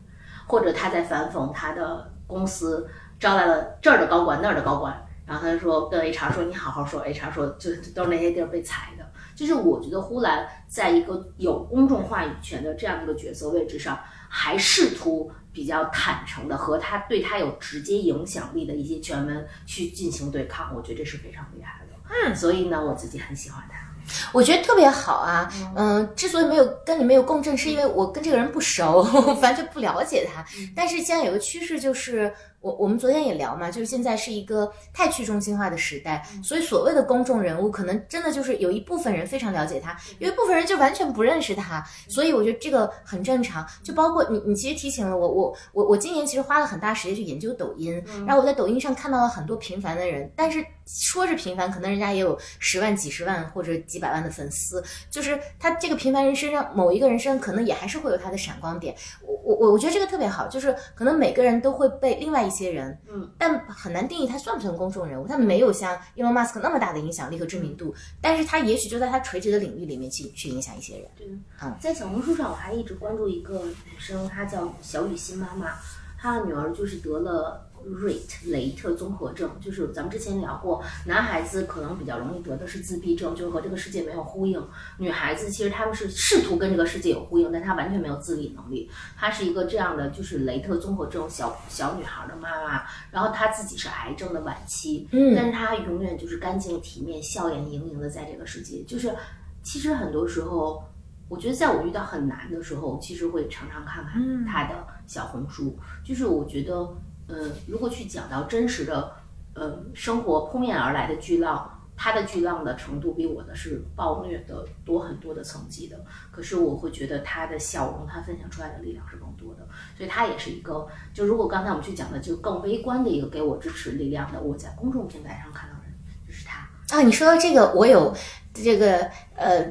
[0.47, 2.89] 或者他在反讽他的公司
[3.21, 9.07] 招来了这儿的高管那儿的高管，然后他就说跟 HR 说你好好说，HR 说就都是那些地儿被裁的，
[9.37, 13.99] 就是我觉得呼兰在一个有公众话语权的这样一个角色位置上，
[14.29, 19.35] 还试图比较坦诚的和他对他有直接影响力的一些权威
[19.67, 21.93] 去进行对抗，我觉得这是非常厉害的。
[22.09, 23.92] 嗯，所以呢，我自己很喜欢他。
[24.33, 29.03] 我觉得特别好啊，嗯，之所以没有跟你没有共振，是因为我跟这个人不熟，
[29.43, 30.45] 完全不了解他。
[30.75, 32.33] 但是现在有个趋势就是。
[32.63, 43.67] 我我们昨天也聊嘛，就是现在是一个太去中心化的时代，所以所谓的公众人物，可能真的就是有一部分人非常了解他，有一部分人就完全不认识他，所以我觉得这个很正常。
[43.83, 58.95] 就包括你，你其实提醒了我，我我我今年其实花了很大时间去研究抖音，然后我在抖音上看到了很多平凡的人，但是说是平凡，可能人家也有十万、几十万或者几百万的粉丝，就是他这个平凡人身上某一个人身上，可能也还是会有他的闪光点。
[59.27, 65.27] 我我我我觉得这个特别好，就是可能每个人都会被另外一些人，嗯，但很难定义他算不算公众人物。
[65.27, 71.09] 他没有像 Elon Musk 那么大的影响力和知名度，但是他也许就在他垂直的领域里面去去影响一些人。
[71.17, 75.73] 对嗯在小红书上我还一直关注一个女生，她叫小雨欣妈妈，
[76.19, 77.69] 她的女儿就是得了。
[77.85, 84.63] 瑞特雷特综合症，就是咱们之前聊过，男孩子可能比较容易得的是自闭症，就是和这个世界没有呼应。
[84.99, 88.91] 女孩子其实他们是试图跟这个世界有呼应，但她完全没有自理能力。
[89.17, 98.83] 她是一个这样的，就是雷特综合症小小女孩的妈妈，然后她自己是癌症的晚期，嗯但是她永远就是干净体面、笑颜盈盈的在这个世界。
[98.85, 99.15] 就是
[99.63, 100.83] 其实很多时候，
[101.29, 106.89] 我觉得在我遇到很难的时候，其实会常常看看嗯她的小红书，就是我觉得。
[107.33, 109.11] 呃，如果去讲到真实的，
[109.55, 115.99] 呃，生活扑面而来的巨浪，它的巨浪的程度比我的是暴虐的多很多的层级的。
[116.31, 125.95] 可是我会觉得他的笑容，他分享出来的力量是更多的，所以他也是一个，就如果刚才我们去讲的，就更微观的一个给我支持力量的，我在公众平台上看到的人，
[126.27, 126.69] 就是他。
[126.95, 128.15] 啊，你说到这个，我有
[128.53, 129.71] 这个呃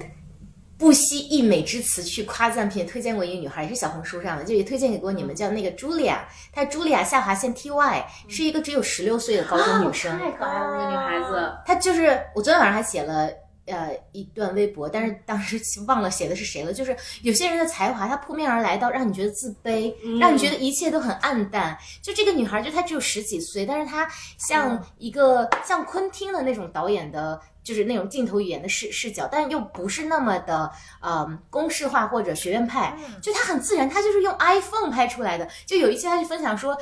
[0.81, 11.53] 不惜溢美之词去夸赞并且推荐过一个女孩，也是小红书上的，就也推荐给过你们，叫那个茱莉亚，她茱莉亚下划线 T Y，是一个只有十六岁的高中女生，太可爱了，那个女孩子。
[11.67, 13.29] 她就是我昨天晚上还写了。
[13.67, 16.73] 呃，一段微博，但是当时忘了写的是谁了。
[16.73, 21.77] 就是有些人的才华，他扑面而来到让你觉得自卑，让你觉得一切都很暗淡。
[22.01, 24.05] 就这个女孩，就她只有十几岁，但是她
[24.37, 27.39] 像一个像昆汀的那种导演的。
[27.63, 35.47] 就是那种镜头语言的视视角，但又不是那么的呃公式化或者学院派，就它很自然，它就是用 iPhone 拍出来的。
[35.65, 36.77] 就有一期他就分享说，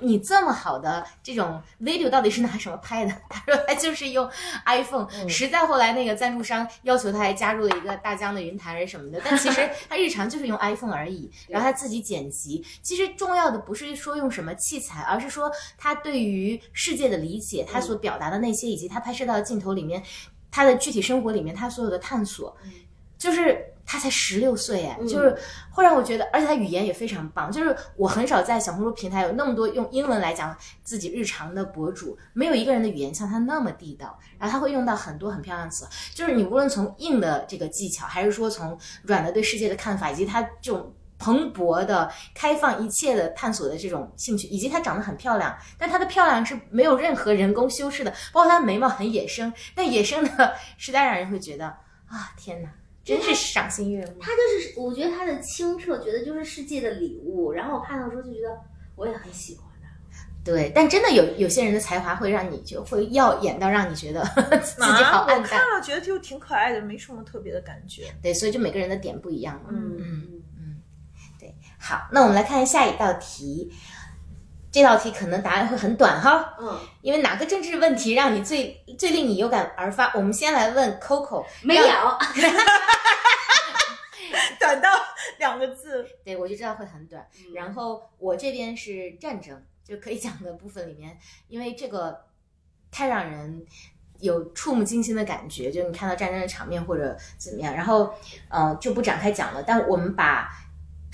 [0.00, 3.12] 你这么好的这种 video 到底是拿什么拍的？
[3.28, 4.28] 他说他就是用
[4.66, 5.08] iPhone。
[5.28, 11.30] 实在后来那个赞助商要求他还加入了一个大疆的云台人什么的，但其实 他日常就是用 iPhone 而已。
[11.48, 20.02] 然后他自己剪辑，其实重要的不是说用什么器材，而是说他对于世界的理解，他所表达的那些，以及他拍摄到的镜头里面。
[20.54, 22.56] 他的具体生活里面，他所有的探索，
[23.18, 25.36] 就是他才十六岁哎，就是
[25.72, 27.50] 会让我觉得，而且他语言也非常棒。
[27.50, 34.16] 就是我很少在小红书平台有那么多用英文来讲自己日常的博主，没有一个人的语言像他那么地道。
[34.38, 40.94] 然后他会用到很多很漂亮的词，就是你无论从硬的这个技巧，还是说从软的对世界的看法，以及他这种。
[41.24, 51.66] 蓬勃的、开放一切的探索的这种兴趣，以及她长得很漂亮，但她的漂亮是没有任何人工修饰的，包括她眉毛很野生，但野生的 实在让人会觉得
[52.08, 52.68] 啊，天哪，
[53.02, 54.12] 真是赏心悦目。
[54.20, 57.52] 她就是，我觉得她的清澈，觉得就是世界的礼物。
[57.52, 58.60] 然后我看到时候就觉得
[58.94, 59.88] 我也很喜欢她。
[60.44, 64.22] 对，但真的有有些人的才华会让你就会耀眼到让你觉得
[64.62, 65.38] 自己好暗淡。
[65.38, 68.12] 我看了觉得就挺可爱的，没什么特别的感觉。
[68.22, 69.70] 对，所以就每个人的点不一样嘛。
[69.72, 70.42] 嗯嗯。
[71.86, 73.70] 好，那我们来看下一道题。
[74.72, 80.10] 这道题可能答案会很短哈，嗯，因为哪个政治问题让你最最令你有感而发？
[80.14, 81.84] 我们先来问 Coco，没有，
[84.58, 84.88] 短到
[85.38, 87.24] 两个字，对我就知道会很短。
[87.54, 92.24] 然后我这边是战争，就可以讲的部分里面，因为这个
[92.90, 93.64] 太让人
[94.18, 98.12] 有触目惊心的感觉，就你看到战争的场面或者怎么样，然后
[98.48, 99.62] 呃就不展开讲了。
[99.62, 100.50] 但我们把。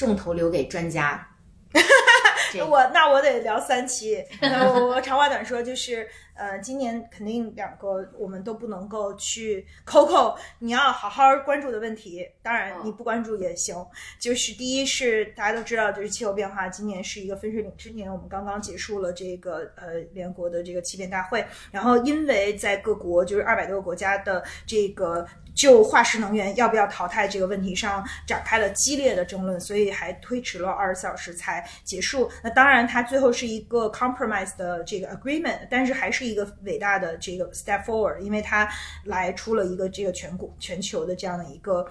[0.00, 1.28] 重头留给专家，
[2.66, 4.24] 我那我得聊三期。
[4.40, 9.66] 我长话短说，就是呃，今年肯定两个我们都不能够去。
[9.86, 13.76] Coco，你要好好关注的问题，当然你不关注也行。
[14.18, 18.10] 就是第一是大家都知道，就是气候变化，今年是一个分水岭之年。
[18.10, 25.26] 我们刚刚结束了这个呃联合国的这个气变大会，然后因为在各国就是二百多个国家的这个。
[25.60, 32.30] 就化石能源要不要淘汰这个问题上展开了激烈的争论，所以还推迟了二十四小时才结束。
[32.42, 38.66] 那当然，它最后是一个 compromise 的这个 agreement，但是还是一个伟大的这个 step forward，因为它
[39.04, 41.86] 来出了一个这个全国全球的这样的一个。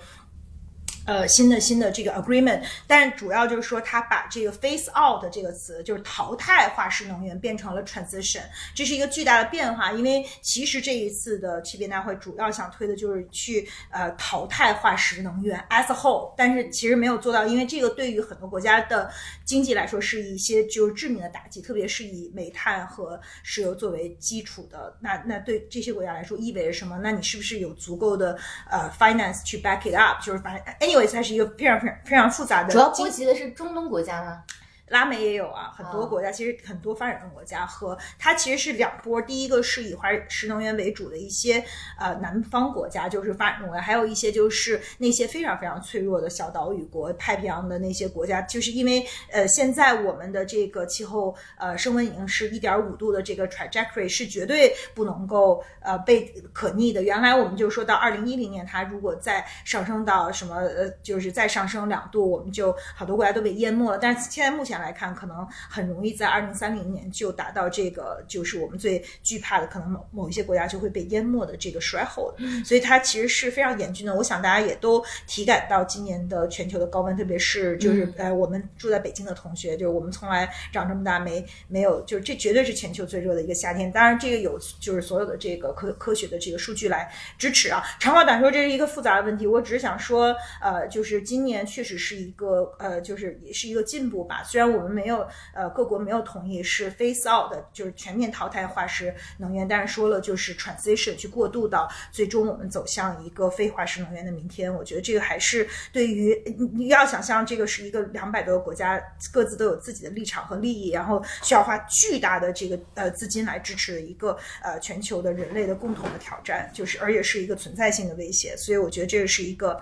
[1.10, 8.44] 呃，新的新的这个 agreement，但主要就是说，它把这个 phase out 这个词，就是淘汰化石能源，变成了 transition，
[8.76, 9.92] 这是一个巨大的变化。
[9.92, 19.10] 因为其实这一次的气变大会主要想推的就是去呃淘汰化石能源 as a whole，但是其实没有做到，因为这个对于很多国家的
[19.44, 27.00] 经济来说是一些就是致命的打击，特别是以煤炭和石油作为基础的，那那对这些国家来说意味着什么？
[27.02, 28.38] 那你是不是有足够的
[28.70, 30.24] 呃 finance 去 back it up？
[30.24, 30.99] 就是反正 anyway。
[31.08, 34.44] 它是一个非常非常非常复杂的，主要波及的是中东国家吗？
[34.90, 41.64] 拉美也有啊，很多国家其实很多发展中国家和它其实是两波，第一个是以化石能源为主的一些
[42.00, 57.04] 呃南方国家，就是发展中国家，还有一些就是那些非常非常脆弱的小岛屿国，太平洋的那些国家，就是因为呃现在我们的这个气候呃升温已经是一点五度的这个 trajectory 是绝对不能够呃被可逆的。
[57.04, 64.00] 原来我们就说到二零一零年，它如果再上升到什么呃就是再上升两度，我们就好多国家都被淹没了。
[64.00, 64.79] 但是现在目前。
[64.82, 72.34] 来看，可能很容易在二零三零年就达到这个，就是我们最惧怕的，可能某某一些国家就会被淹没的这个衰后。
[72.64, 74.16] 所以它其实是非常严峻的。
[74.16, 83.92] 我想大家也都体感到今年的全球的高温，特别是就是呃，我们住在北京的同学，就是我们从来长这么大没没有，就是这绝对是全球最热的一个夏天。
[83.92, 87.84] 当然，这个有就是所有的这个科科学的这个数据来支持啊。
[88.00, 89.46] 长话短说，这是一个复杂的问题。
[89.46, 94.42] 我只是想说，呃，就是今年确实是一个呃，就是也是一个进步吧。
[94.44, 94.69] 虽然。
[94.70, 104.74] 我们没有，呃，各国没有同意是 phase out 的，就是全面淘汰化石能源，但是说了就是 transition 去过渡到最终我们走向一个非化石能源的明天。
[104.74, 106.36] 我觉得这个还是对于
[106.74, 109.02] 你要想象这个是一个两百多个国家
[109.32, 118.56] 各自都有自己的立场和利益，然后需要花巨大的这个呃资金来支持的一个呃全球的人类的共同的挑战，就是而且是一个存在性的威胁。
[118.58, 119.80] 所以我觉得这个是一个。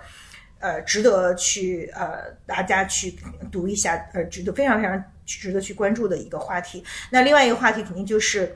[0.58, 3.18] 呃值得去呃大家去
[3.50, 6.84] 读一下，呃值得非常非常值得去关注的一个话题。
[7.10, 8.54] 那另外一个话题肯定就是。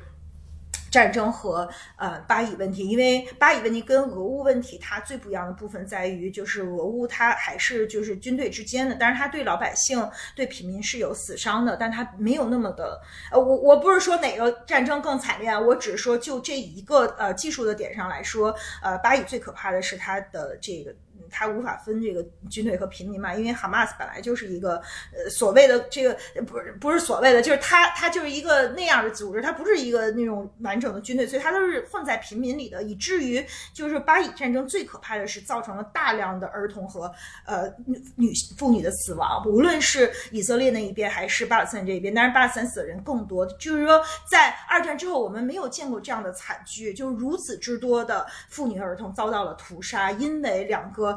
[0.92, 1.66] 战争和
[1.96, 10.06] 呃巴以问题，因为巴以问题跟俄乌问题它最不一样的部分在于，就是俄乌它还是就是军队之间的，但是它对老百姓、
[10.36, 13.00] 对平民是有死伤的，但它没有那么的
[13.30, 20.94] 呃，我我不是说哪个战争更惨烈啊，我只是说就这一个呃技术的点上来说，呃巴以最可怕的是它的这个。
[21.30, 24.76] 他无法分这个军队和平民嘛，因为哈马斯本来就是一个
[25.12, 37.10] 呃所谓的这个不是不是所谓的，就是他他就是一个那样的组织，他不是一个那种完整的军队，所以他都是混在平民里的，以至于就是巴以战争最可怕的是造成了大量的儿童和
[37.46, 51.11] 呃女女妇女的死亡，无论是以色列那一边还是巴勒斯坦这一边，当然巴勒斯坦死的人更多，就是说在二战之后我们没有见过这样的惨剧，就是如此之多的妇女儿童遭到了屠杀，因为两个。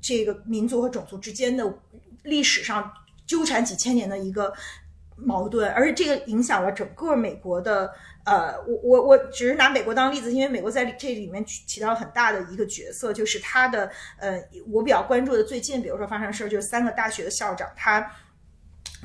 [0.00, 1.78] 这个民族和种族之间的
[2.22, 2.92] 历史上
[3.26, 4.52] 纠缠几千年的一个
[5.16, 7.92] 矛盾，而且这个影响了整个美国的。
[8.24, 18.10] 呃，我我我只是拿美国当例子，因为美国在这里面起到了很大的一个角色，就是他的呃，我比较关注的最近，比如说发生事儿，就是三个大学的校长他。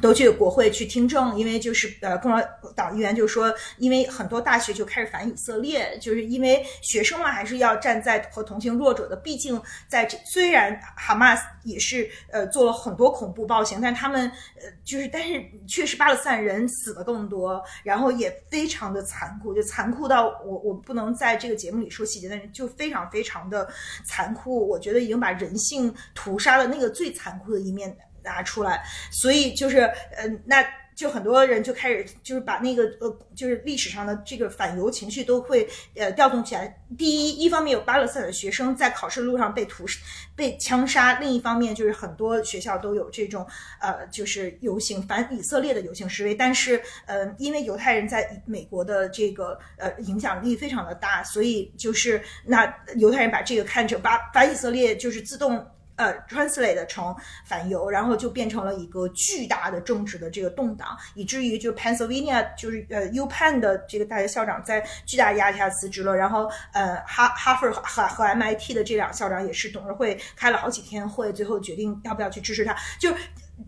[0.01, 2.41] 都去国会去听证，因为就是呃，共和
[2.76, 9.15] 党议员就说，因为很多大学就开始反以色列，就是因为学生嘛，还是要站在和同情弱者的。
[9.15, 23.67] 毕竟在这，虽然哈马斯也是呃做了很多恐怖暴行，但他们呃就是，但是确实巴勒斯坦人死的更多，然后也非常的残酷，就残酷到我我不能在这个节目里说细节，但是就非常非常的
[24.05, 24.67] 残酷。
[24.67, 27.95] 我觉得已经把人性屠杀了那个最残酷的一面。
[28.30, 29.80] 拿出来，所以就是，
[30.15, 30.64] 呃，那
[30.95, 35.65] 就很多人就开始就是把那个呃，就是历史上的这个反犹情绪都会
[35.95, 36.77] 呃调动起来。
[36.97, 39.97] 第一，一方面有巴勒斯坦的学生在考试路上被屠杀
[40.35, 43.47] 被枪杀；另一方面就是很多学校都有这种
[43.80, 46.35] 呃，就是游行反以色列的游行示威。
[46.35, 55.65] 但是，呃，因为犹太人在美国的这个呃影响力非常的大，所以就是那犹太人把这个看成把反以色列就是自动。
[55.99, 57.13] 呃，translate 成
[57.45, 73.13] 反犹，然后就变成了一个巨大的政治的这个动荡，以至于就 Pennsylvania 就是呃 U Penn 的这个大学校长在巨大压力下辞职了，然后呃哈哈佛和和 MIT 的这两校长也是董事会开了好几天会，最后决定要不要去支持他，就。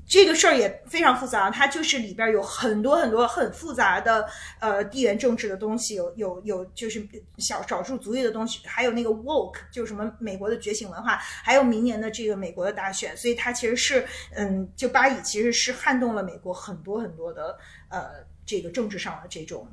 [0.05, 4.27] 这个事儿也非常复杂，它就是里边有很多很多很复杂的
[4.59, 7.07] 呃地缘政治的东西，有有有就是
[7.38, 14.05] 小少数族裔的东西，还有那个 woke 就是什么美国的觉醒文化，还有明年的这个美国的大选，所以它其实是
[14.35, 17.57] 嗯，就巴以其实是撼动了美国很多很多的
[17.89, 18.09] 呃
[18.45, 19.68] 这个政治上的这种。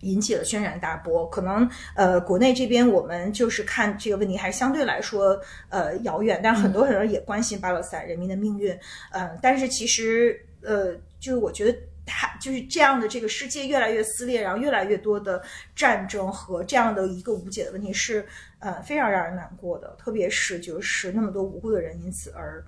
[0.00, 8.78] 引起了轩然大波，可能呃，国内这边我们就是看这个问题还相对来说呃遥远，但很多很多人也关心巴勒斯坦人民的命运，
[9.12, 15.42] 嗯，但是其实呃，就是我觉得他就是这样的这个世界越来越撕裂，然后越来越多的
[15.76, 18.26] 战争和这样的一个无解的问题是
[18.58, 22.64] 呃非常让人难过的，特别是就是那么多无辜的人因此而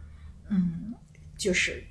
[0.49, 0.95] 嗯
[1.37, 1.83] 就是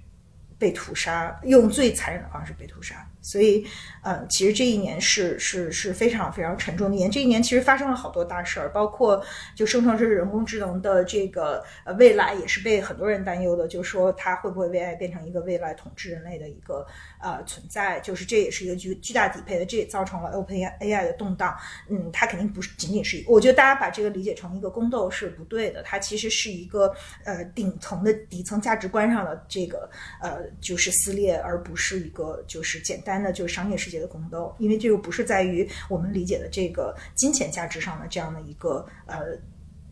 [0.62, 2.96] 被屠杀，用最残忍的方式被屠杀。
[3.20, 3.66] 所以，
[4.04, 7.10] 呃，其实这一年是是是非常非常沉重的一年。
[7.10, 9.24] 这一年其实发生了好多大事儿，包括
[9.56, 16.86] 就生成式人工智能的这个呃未来，也是被很多人担忧的，就是说它会不会未来变成一个未来统治人类的一个
[17.20, 18.00] 呃存在？
[18.02, 21.56] 就是这也是一个巨巨大底配的，这也造成了 Open AI 的动荡。
[21.90, 26.94] 嗯，它肯定不是仅仅是一，我觉得大家把这个理解成一个宫斗是不对的，它其实是一个
[27.24, 29.90] 呃顶层的底层价值观上的这个
[30.22, 33.22] 呃就是撕裂，而不是一个就是简单。
[33.22, 39.38] 的就是商业世界的宫斗，因为这个不是在于我们理解的这个金钱价值上的这样的一个呃，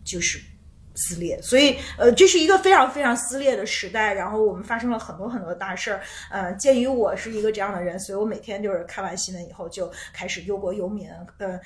[0.04, 0.40] 就是
[1.00, 1.42] 撕裂。
[1.42, 4.14] 所以呃，这是一个非常非常撕裂的时代。
[4.14, 6.02] 然后我们发生了很多很多大事儿。
[6.30, 11.10] 呃，鉴于我是一个这样的人，所以我每天就是看完新闻以后就开始忧国忧民。
[11.38, 11.60] 呃，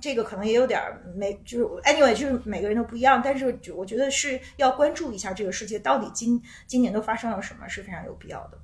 [0.00, 0.82] 这个可能也有点
[1.14, 3.22] 没，就是 anyway，就是每个人都不一样。
[3.24, 8.58] 但是我觉得是要关注一下这个世界到底今今年都发生了什么，是非常有必要的。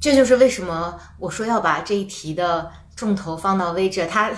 [0.00, 4.30] 这就是为什么我说要把这一题的重头放到威哲，他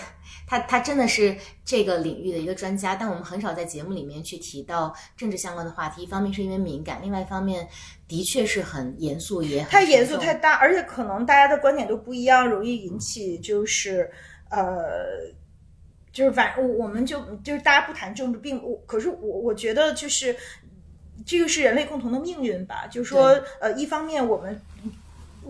[0.50, 6.02] 他他真的是这个领域的一个专家，但我们很少在节目里面去提到政治相关的话题。
[6.02, 7.68] 一方面是因为敏感，另外一方面
[8.08, 14.10] 的确是很严肃，也太严肃太大，而且可能大家的观点都不一样，容易引起就是
[14.48, 14.84] 呃，
[16.10, 20.34] 就是反我我们就就是大家不谈政治，并我可是我我觉得就是
[21.24, 24.60] 这个是人类共同的命运吧，就是说呃，一方面我们。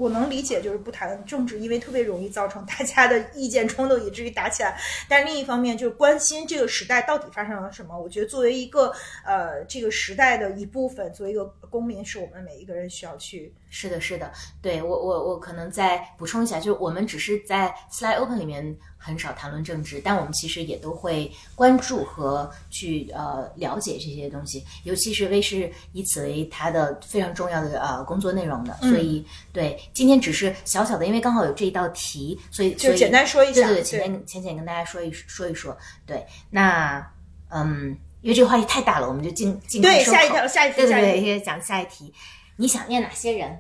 [0.00, 4.80] 我能理解，就是不谈政治，因为特别容易造成大家的意见冲突，以至于打起来。
[5.06, 8.00] 但另一方面，就是关心这个时代到底发生了什么。
[8.00, 8.90] 我觉得作为一个
[9.26, 13.52] 呃这个时代的一部分，作为一个公民，是我们每一个人需要去。
[13.70, 14.30] 是的，是的，
[14.60, 37.08] 对我我我可能再补充一下，就是我们只是在 Slide Open 里面很少谈论政治，但我们其实也都会关注和去呃了解这些东西，尤其是威士以此为他的非常重要的呃工作内容的，所以对今天只是小小的，因为刚好有这一道题，所以就简单说一下，对对对，浅浅浅浅跟大家说一说一说，对，那
[37.50, 42.12] 嗯，因为这个话题太大了，我们就尽尽快对下一条下一题对对对，讲下一题。
[42.60, 43.58] 你想念哪些人？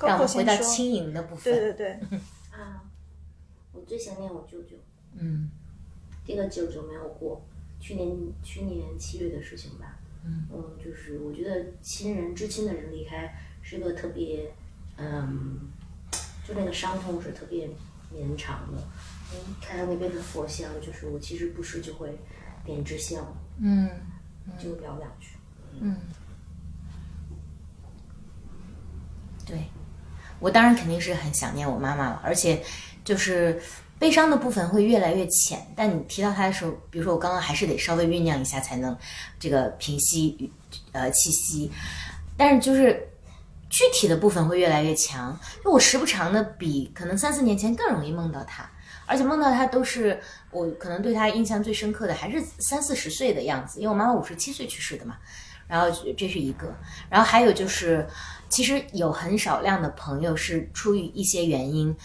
[0.00, 1.54] 让我们回到轻盈的部分。
[1.54, 2.18] 对对对，
[2.50, 2.82] 啊，
[3.72, 4.76] 我最想念我舅舅。
[5.14, 5.48] 嗯
[6.26, 7.40] 这个舅舅没有过，
[7.78, 9.96] 去年去年七月的事情吧。
[10.24, 10.48] 嗯
[10.84, 13.32] 就是我觉得亲人至亲的人离开
[13.62, 14.52] 是个特别，
[14.96, 15.70] 嗯，
[16.44, 17.70] 就那个伤痛是特别
[18.12, 18.82] 绵长的。
[19.32, 22.18] 嗯，看到那边的佛像，就是我其实不时就会
[22.64, 23.24] 点支香，
[23.60, 23.88] 嗯
[24.58, 25.28] 就聊两句。
[25.80, 25.96] 嗯，
[29.50, 29.58] 对，
[30.38, 32.62] 我当然肯定是很想念我妈妈了，而且
[33.04, 33.60] 就是
[33.98, 35.66] 悲伤的部分会越来越浅。
[35.76, 38.96] 但你提到她的时候，比如说我刚刚还是得稍微酝酿一下才能
[39.38, 40.50] 这个平息
[40.92, 41.70] 呃气息，
[42.36, 43.06] 但是就是。
[43.72, 48.68] 具体的部分会越来越强，就我时不常的比可能三四年前更容易梦到她，
[49.06, 50.20] 而且梦到她都是
[50.50, 55.16] 我可能对她印象最深刻的还是三四十岁的样子，因为我妈妈五十七岁去世的嘛，
[55.68, 55.86] 然后
[56.18, 56.76] 这是一个，
[57.08, 58.04] 然后还有就是，
[58.50, 61.96] 其实有很少量的朋友是出于一些原因，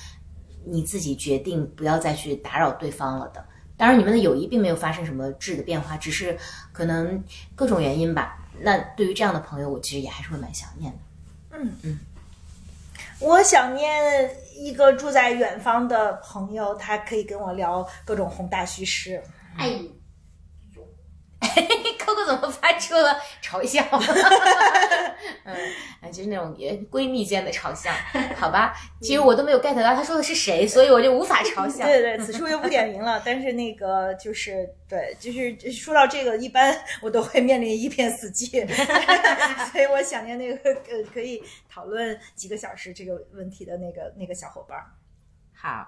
[0.64, 3.44] 你自己决定不要再去打扰对方了的。
[3.76, 6.38] 当然，你们的友谊并没有发生什么质的变化，只是
[6.72, 7.22] 可能
[7.56, 8.38] 各种原因吧。
[8.62, 11.60] 那对于这样的朋友，我其实也还是会蛮想念的。
[13.20, 19.22] 我想念一个住在远方的朋友，他可以跟我聊各种宏大叙事。
[19.58, 19.78] 哎，
[21.98, 23.84] Coco 怎么发出了嘲笑？
[25.44, 27.92] 嗯，就是那种也闺蜜间的嘲笑，
[28.36, 28.76] 好吧？
[29.02, 31.86] 其实我都没有 get 到他说的是谁，所以我就无法嘲笑。
[31.86, 33.22] 对对，此处就不点名了。
[33.26, 38.68] 但是那个就是对，就是说到这个，一般我都会面临一片死寂，
[39.72, 44.86] 所以我想念那个呃可以讨论几个小时这个问题的那个那个小伙伴儿。
[45.54, 45.88] 好，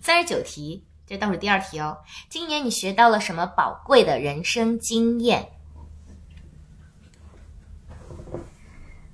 [0.00, 1.96] 三十九题，这倒数第二题哦。
[2.28, 5.48] 今年你学到了什么宝贵的人生经验？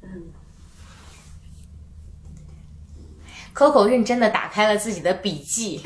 [0.03, 0.33] 嗯
[3.55, 5.81] ，Coco 认真的打开了自己的笔记。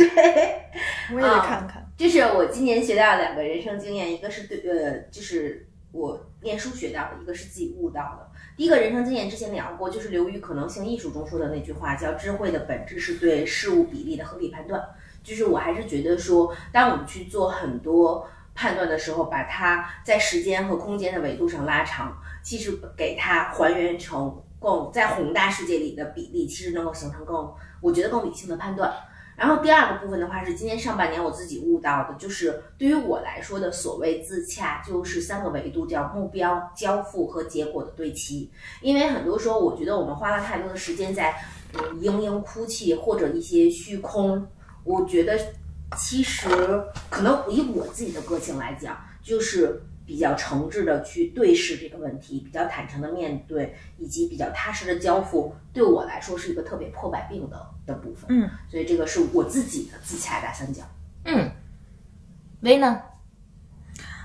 [1.12, 1.86] 我也得看看。
[1.96, 8.30] 就是我今年学到的两个人生经验，一个是对呃，就是我念书学到的，一个是自己悟到的。
[8.56, 14.82] 第一个人生经验之前聊过，就是流于可能性艺术中说的那句话，叫智慧的本质是对事物比例的合理判断。
[15.28, 27.52] 就是我还是觉得说，当我们去做很多判断的时候，把它在时间和空间的维度上拉长，其实给它还原成更在宏大世界里的比例，其实能够形成更
[27.82, 28.90] 我觉得更理性的判断。
[29.36, 38.50] 然后第二个部分的话是今年上半年我自己悟到的，就是对于我来说的所谓自洽，就是三个维度，叫目标、交付和结果的对齐。
[38.80, 41.36] 因为很多时候，我觉得我们花了太多的时间在
[41.74, 44.44] 嗯嘤嘤哭泣或者一些虚空。
[44.88, 45.38] 我觉得
[45.98, 46.48] 其实
[47.10, 58.24] 可能以我自己的个性来讲，就是比较诚挚的去对视这个问题，比较坦诚的面对，以及比较踏实的交付，对我来说是一个特别破百病的的部分。
[58.30, 60.82] 嗯，所以这个是我自己的自洽大三角。
[61.26, 61.50] 嗯，
[62.62, 63.02] 薇呢？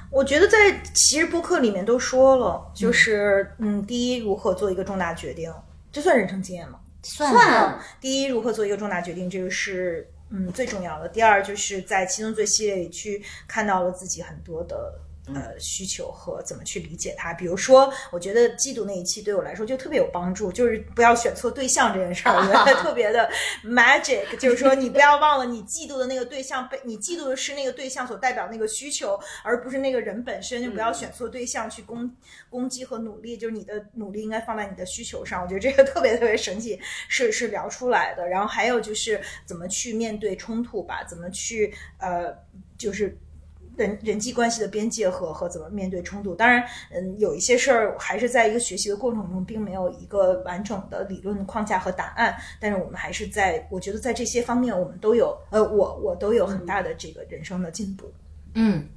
[0.10, 5.54] 我觉得在其实播客里面都说了，就是嗯，第一，如何做一个重大决定，
[5.92, 6.80] 这算人生经验吗？
[7.02, 11.08] 算算第一，如何做一个重大决定，这个是嗯最重要的。
[11.08, 15.00] 第二，就是在七宗罪系列里去看到了自己很多的。
[15.28, 23.30] 呃，需求和怎么去理解它，比如说，我觉得嫉妒那一期对我来说就特别有帮助，就是不要选错对象这件事儿，我觉得特别的
[23.64, 32.14] magic，就是说你不要忘了你嫉妒的那个对象被 你嫉妒的是那个对象所代表那个需求，而不是那个人本身，就不要选错对象去攻
[32.50, 36.78] 攻击和努力，就是你的努力应该放在你的需求上，我觉得这个特别特别神奇，
[37.08, 38.28] 是是聊出来的。
[38.28, 42.36] 然后还有就是怎么去面对冲突吧，怎么去呃
[42.78, 43.18] 就是。
[43.76, 52.36] 人人际关系的边界和和怎么面对冲突，当然，嗯，有一些事儿还是在一个学习的过程中，并没有一个完整的理论框架和答案。
[52.60, 58.12] 但是我们还是在，我觉得在这些方面，我们都有，呃，我我都有很大的这个人生的进步。
[58.54, 58.88] 嗯，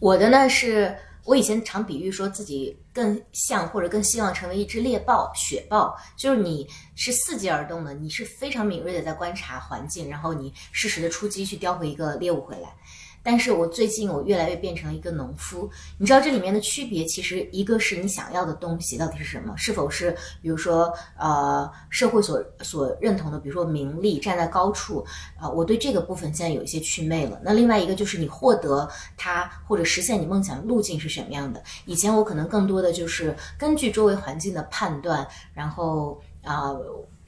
[0.00, 12.74] 我的呢是我以前常比喻说自己更像或者更希望成为一只猎豹、雪豹，就是你是伺机而动的，你是非常敏锐的在观察环境，然后你适时的出击去叼回一个猎物回来。
[13.22, 25.04] 但是我最近我越来越变成了一个农夫，你知道这里面的区别，其实一个是你想要的东西到底是什么，是否是比如说呃社会所所认同的，比如说名利，站在高处，
[25.38, 27.40] 啊、我对这个部分现在有一些祛魅了。
[27.44, 31.62] 那另外一个就是你获得它或者实现你梦想的路径是什么样的？
[31.84, 36.74] 以前我可能更多的就是根据周围环境的判断，然后啊。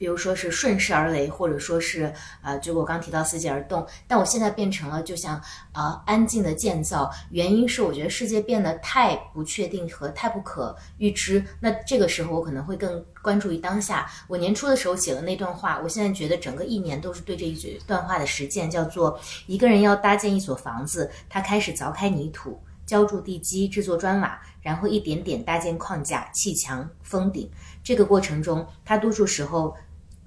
[0.03, 7.09] 比如说是顺势而为，或者说是啊、就我刚提到伺机而动，但我现在变成了就像啊、安静的建造。
[7.29, 11.41] 原因是我觉得世界变得太不确定和太不可预知。
[11.61, 14.05] 那这个时候我可能会更关注于当下。
[14.27, 19.17] 我年初的时候写了那段话，我现在觉得整个一年都是对这一段话的实践，叫做
[19.47, 22.61] 一个人要搭建一所房子，他开始凿开泥土。
[22.85, 27.49] 浇筑地基，制作砖瓦，然后一点点搭建框架、砌墙、封顶。
[27.81, 29.73] 这个过程中，他多数时候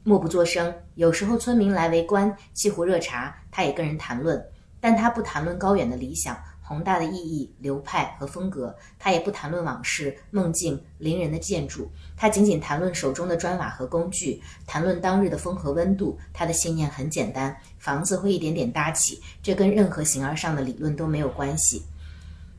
[0.08, 4.40] 默不作声，有时候村民来围观、沏壶热茶，他也跟人谈论，
[4.78, 16.16] 但他不谈论高远的理想、宏大的意义、流派和风格，他也不谈论往事、梦境、邻人的建筑，他仅仅谈论手中的砖瓦和工具，谈论当日的风和温度。
[16.32, 21.82] 他的信念很简单：房子会一点点搭起，这跟任何形而上的理论都没有关系。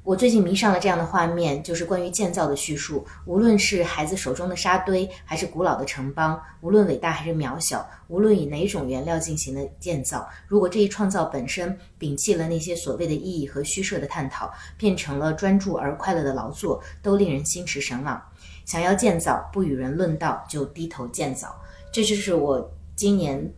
[0.07, 3.05] 我最近迷上了这样的画面，就是关于建造的叙述。
[3.25, 18.21] 无论是孩子手中的沙堆，还是古老的城邦，无论伟大还是渺小，无论以哪种原料进行的建造，如果这一创造本身摒弃了那些所谓的意义和虚设的探讨，变成了专注而快乐的劳作，都令人心驰神往。
[18.63, 21.53] 想要建造，不与人论道，就低头建造。
[21.91, 23.53] 这就是我今年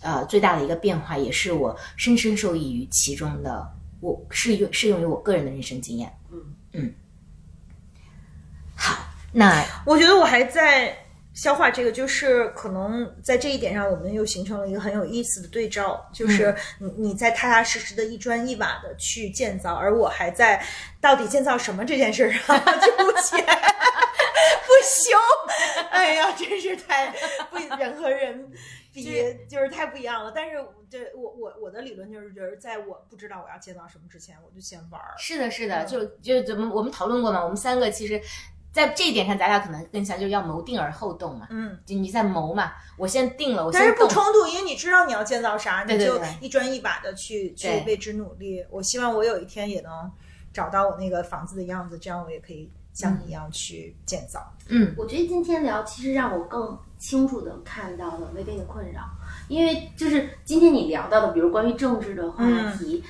[0.00, 3.74] 呃最大的一个变化，也是我深深受益于其中的。
[4.00, 6.12] 我适用适用于我个人的人生经验。
[6.32, 6.94] 嗯嗯，
[8.76, 10.96] 好，那我觉得我还在
[11.34, 20.62] 消化这个，就是可能在这一点上，我们又形成了一个很有意思的对照，就是你你在踏踏实实的一砖一瓦的去建造，而我还在
[21.00, 25.16] 到底建造什么这件事上 纠结不休。
[25.90, 27.12] 哎呀，真是太
[27.50, 28.50] 不人和人
[28.92, 29.04] 比，
[29.48, 30.32] 就是太不一样了。
[30.34, 30.56] 但是
[30.88, 35.14] 这我我我的理论就是，就是在我不知道我要建造什么之前，我就先玩儿。
[35.18, 37.42] 是的，是的，就就怎么我们讨论过嘛？
[37.42, 38.20] 我们三个其实。
[38.72, 41.48] 在这一点上，咱俩可能更像，就是要谋定而后动嘛。
[41.50, 48.64] 嗯，就你在谋嘛，我先定了，我先但是不冲突，因为你知道你要建造啥，你就对对对一砖一瓦的去去为之努力。
[48.70, 50.08] 我希望我有一天也能
[50.52, 54.40] 找到我那个房子的样子，这样我也可以像你一样去建造。
[54.68, 54.94] 嗯。
[54.96, 59.02] 我觉得今天聊，其实让我更清楚的看到了微微的困扰，
[59.48, 62.44] 因为就是今天你聊到的，比如关于政治的话
[62.78, 63.02] 题，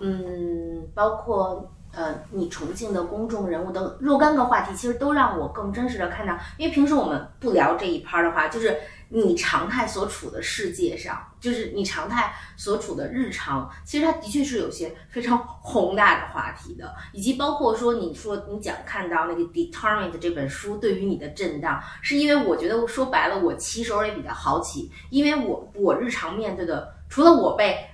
[0.00, 0.86] 嗯。
[0.94, 8.76] 包括呃你重庆的公众人物的若干个话题，其实都让我更真实的看到，因为平时我们不聊这一趴的话，就是
[9.08, 27.86] 你常态所处的世界上，就是你常态所处的日常，其实它的确是有些非常宏大的话题的，以及包括说你说你讲看到那个《Determined》这本书对于你的震荡，是因为我觉得说白了，我其实也比较好奇，因为我我日常面对的，除了我被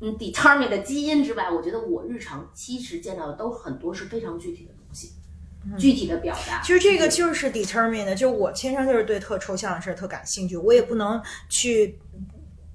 [0.00, 5.12] 嗯 Determined 的基因之外，我觉得我日常其实见到的都很多是非常具体的东西，
[5.76, 6.62] 具体的表达。
[6.62, 11.98] 其实这个就是 determine 的，就我天生就是对特抽象的事特感兴趣，我也不能去。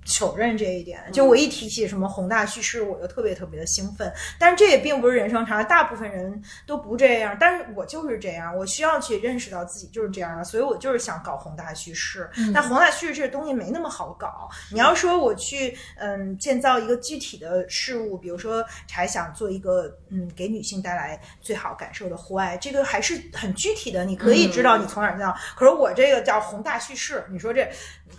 [0.05, 4.11] 否认这一点，就我一提起什么宏大叙事，我就特别特别的兴奋。
[4.37, 7.35] 但是这也并不是人生常态，大部分人都不这样。
[7.39, 12.29] 但是我就是这样，我需要去认识到自己就是这样的，所以我就是想搞宏大叙事。
[12.53, 14.49] 但宏大叙事这东西没那么好搞。
[14.71, 25.35] 你要说我去嗯建造一个具体的事物，比如说还想做一个嗯给女性带来最好感受的户外，这个还是很具体的，你可以知道你从哪儿建造。
[25.55, 27.67] 可是我这个叫宏大叙事，你说这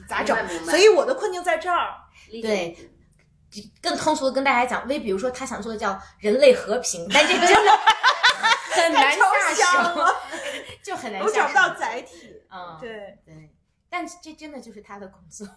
[0.08, 1.94] 咋整所以我的困境在这儿。
[2.42, 2.76] 对
[3.80, 7.78] 更通俗的跟大家讲，微比如说他想做的叫人类和平，但这真的
[8.74, 9.16] 很难
[9.54, 10.04] 下手，
[10.82, 11.54] 就很难我找不。
[11.54, 12.34] 到载体。
[12.50, 13.50] 嗯，对，对，
[13.88, 15.46] 但这真的就是他的工作。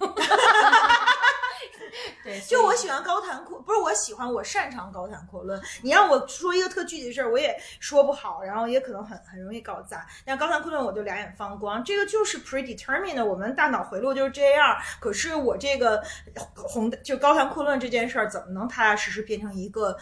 [2.23, 5.61] 对，就我喜欢高谈阔，不是我喜欢，我擅长高谈阔论。
[5.81, 10.05] 你让我说一个特具体的事儿，我也说不好，然后也可能很很容易搞砸。
[10.25, 14.77] 但高谈阔论我就两眼放光，这个就是 predetermined 的，我们大脑回路就是这样。
[14.99, 16.03] 可是我这个
[16.55, 19.97] 宏就高谈阔论这件事儿，怎么能踏踏实实变成一个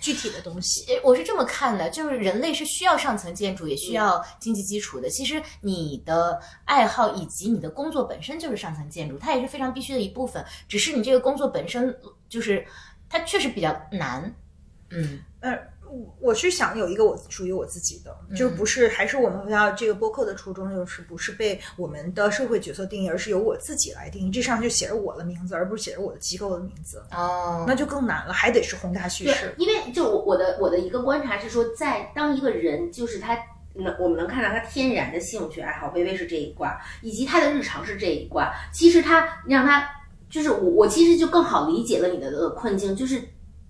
[0.00, 0.94] 具体的东西？
[0.94, 5.08] 呃我是这么看的，就是人类是需要上层建筑，也需要经济基础的。
[5.08, 10.44] 其实你的爱好以及你的工作本身就是上层建筑，它也是非常必须的一部分。
[10.68, 11.96] 只是你这个工作本身
[12.28, 12.66] 就是
[13.08, 14.34] 它确实比较难。
[14.90, 15.58] 嗯，呃，
[16.20, 24.30] 我是想有一个我属于我自己的，就不是还是我们要这个播客的初衷，就是不是被我们的社会角色定义，而是由我自己来定义。
[24.30, 29.54] 这上就写着我的名字，而不是写着我的机构的名字，哦，那就更难了，还得是宏大叙事，。
[29.58, 33.38] 因为就我我的我的一个观察是说，在当一个人就是他
[33.74, 39.88] 能我们能看到他天然的兴趣爱好，微微是这一卦，以及他的日常是这一卦，其实他让他
[40.30, 43.22] 就是我我其实就更好理解了你的呃困境，就是。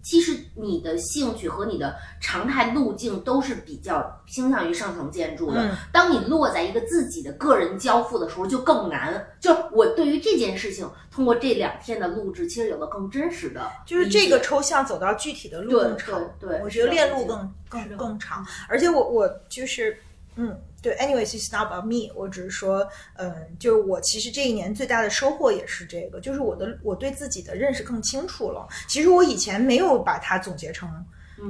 [0.04, 5.60] 其实你的兴趣和你的常态路径都是比较倾向于上层建筑的。
[5.66, 9.26] 嗯当你落在一个自己的个人交付的时候，就更难。
[9.40, 19.96] 就我对于这件事情，通过这两天的录制，其实有了更真实的，就是这个抽象走到具体的路对更长，对对我觉得链路更更更长，而且我我就是。
[20.36, 20.52] 嗯，
[20.84, 22.86] 对，anyways it's not about me，我只是说，
[23.16, 28.68] 嗯，就是我其实这一年最大的收获也是这个，就是我的我对自己的认识更清楚了。
[28.86, 30.86] 其实我以前没有把它总结成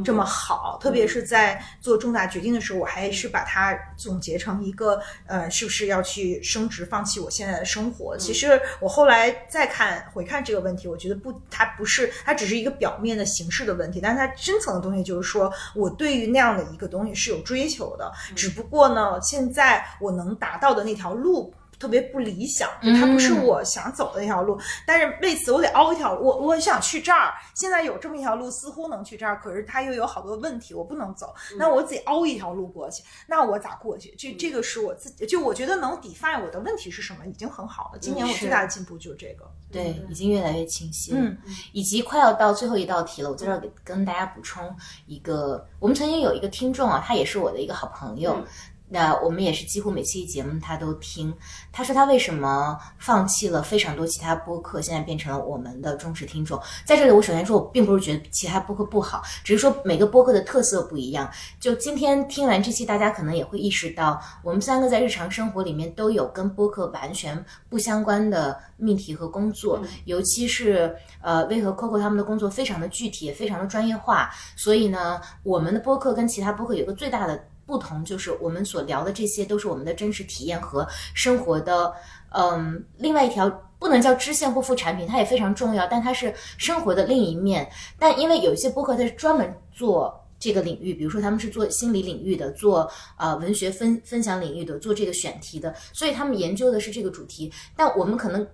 [0.05, 8.17] 这么好，特别是在做重大决定的时候，我还是把它总结成一个呃，是不是要去升职，放弃我现在的生活。
[8.17, 21.53] 其实我后来再看回看这个问题，我觉得不，它不是，它只是一个表面的形式的问题，但是它深层的东西就是说我对于那样的一个东西是有追求的，只不过呢，现在我能达到的那条路。
[21.79, 34.15] 特别不理想，它不是我想走的那条路，但是为此我得凹一条，我我想去这儿，现在有这么一条路，似乎能去这儿，可是它又有好多问题，我不能走，那我自己凹一条路过去，那我咋过去？
[34.17, 37.99] 这这个是我自己，就我觉得能 define 我的问题是什么，已经很好了。
[37.99, 39.45] 今年我最大的进步就是这个。
[39.71, 41.19] 对，已经越来越清晰了。
[41.21, 41.37] 嗯，
[41.73, 44.75] 以及快要到最后一道题了，我在这儿给跟大家补充
[45.07, 48.35] 一个，我们曾经有一个听众啊，他也是我的一个好朋友。
[48.35, 48.47] 嗯
[48.89, 51.35] 那我们也是几乎每期节目他都听。
[51.73, 56.61] 他说他为什么放弃了非常多其他播客，现在变成了我们的忠实听众。
[56.85, 61.29] 在这里，我首先说，我并不是觉得其他播客不好，只是说每个播客的特色不一样。
[61.59, 81.93] 就今天听完这期，大家可能也会意识到，我们三个在日常生活里面都有跟播客完全不相关的命题和工作，尤其是呃，威和 Coco 他们的工作非常的具体，也非常的专业化，所以呢，我们的播客跟其他播客有一个最大的不同，就是我们所聊的这些都是我们的真实体验和生活的，
[82.31, 83.61] 嗯，另外一条。
[83.77, 87.69] 不能叫支线或副产品，它也非常重要，但它是生活的另一面。
[87.99, 97.53] 但因为有一些播客它是专门做这个领域，比如说他们是做心理领域的，做呃文学分分享领域的，做这个选题的，所以他们研究的是这个主题。
[97.77, 98.47] 但我们可能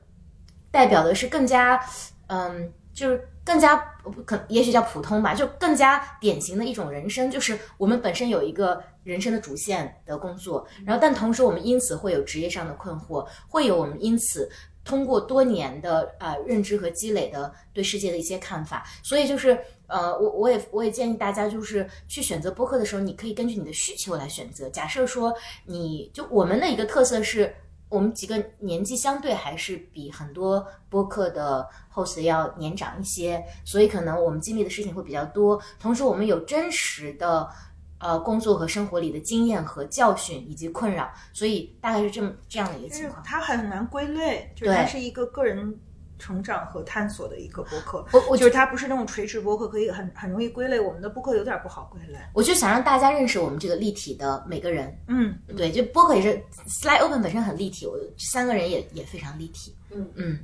[0.72, 1.80] 代表的是更加，
[2.26, 3.76] 嗯，就是更加
[4.24, 14.48] 可也许叫普通吧，就更加典型的一种人生，就是我们本身有一个人生的主线的工作，然后但同时我们因此会有职业上的困惑，会有我们因此
[14.84, 19.58] 通过多年的呃认知和积累的对世界的一些看法，所以就是
[19.88, 24.70] 呃我我也我也建议大家就是去选择播客的时候，你可以根据你的需求来选择。
[24.70, 25.34] 假设说
[25.66, 27.52] 你就我们的一个特色是。
[27.90, 35.60] 我们几个年纪相对还是比很多播客的 host 要年长一些，所以可能我们经历的事情会比较多。
[35.78, 37.50] 同时，我们有真实的
[37.98, 43.20] 呃工作和生活里的经验和教训以及困扰，所以大概是这么这样的一个情况。
[43.24, 45.76] 它很难归类，就是对它是一个个人
[46.20, 48.06] 成长和探索的一个播客。
[48.12, 50.78] 我我就是它不是那种垂直播客，可以很很容易归类。
[50.78, 52.18] 我们的播客有点不好归类。
[52.32, 54.96] 我就想让大家认识我们这个立体的每个人。
[55.08, 59.74] 嗯，对，就播客也是 Slide Open 本身很立体，我三个人也也非常立体。
[59.90, 60.38] 嗯嗯。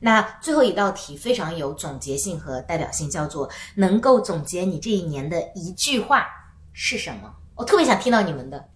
[0.00, 6.26] 那最后一道题非常有总结性和代表性，叫做能够总结你这一年的一句话
[6.72, 7.32] 是什么？
[7.54, 8.68] 我特别想听到你们的。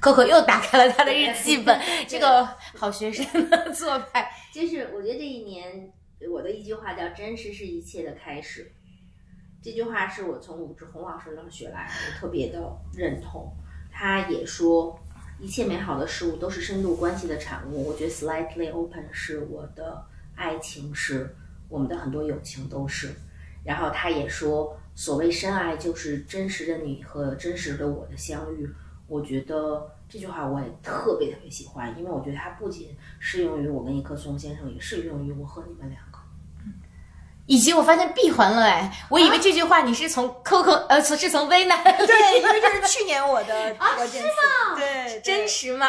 [0.00, 2.46] Coco 又打开了他的日记本， 这个
[2.78, 4.30] 好学生的做派。
[4.52, 5.92] 就是我觉得这一年
[6.30, 8.70] 我的一句话叫“真实是一切的开始”，
[9.62, 13.52] 这句话是我从武志红老师那儿学来的，我特别的认同。
[13.90, 14.98] 他也说，
[15.40, 17.86] 一切美好的事物都是深度关系的产物。
[17.86, 21.34] 我觉得 “slightly open” 是我的爱情，是
[21.68, 23.14] 我们的很多友情都是。
[23.64, 28.68] 然后他也说，所谓深爱就是真实的你和真实的我的相遇。
[29.06, 36.18] 我觉得这句话我也特别特别喜欢，因为我觉得它不仅适用于我跟一棵松先生，也适用于我和你们两个。
[37.46, 44.28] 以及我发现闭环了哎，我以为这句话你是从 Coco 呃是从微南对， 因为这是去年我的关键词。
[44.76, 45.88] 对，真实嘛，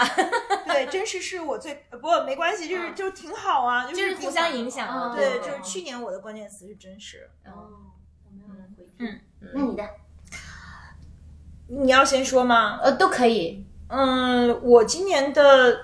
[0.66, 5.16] 对，真实是我最不过没关系，就是就挺好啊，就就是互相影响。
[5.16, 7.30] 对，嗯就是去年我的关键词是真实。
[7.46, 7.70] 哦，
[8.26, 9.22] 我没有人回嗯，
[9.54, 9.84] 那你的？
[11.68, 12.80] 你要先说吗？
[12.82, 13.66] 呃都可以。
[13.88, 15.80] 嗯，我今年的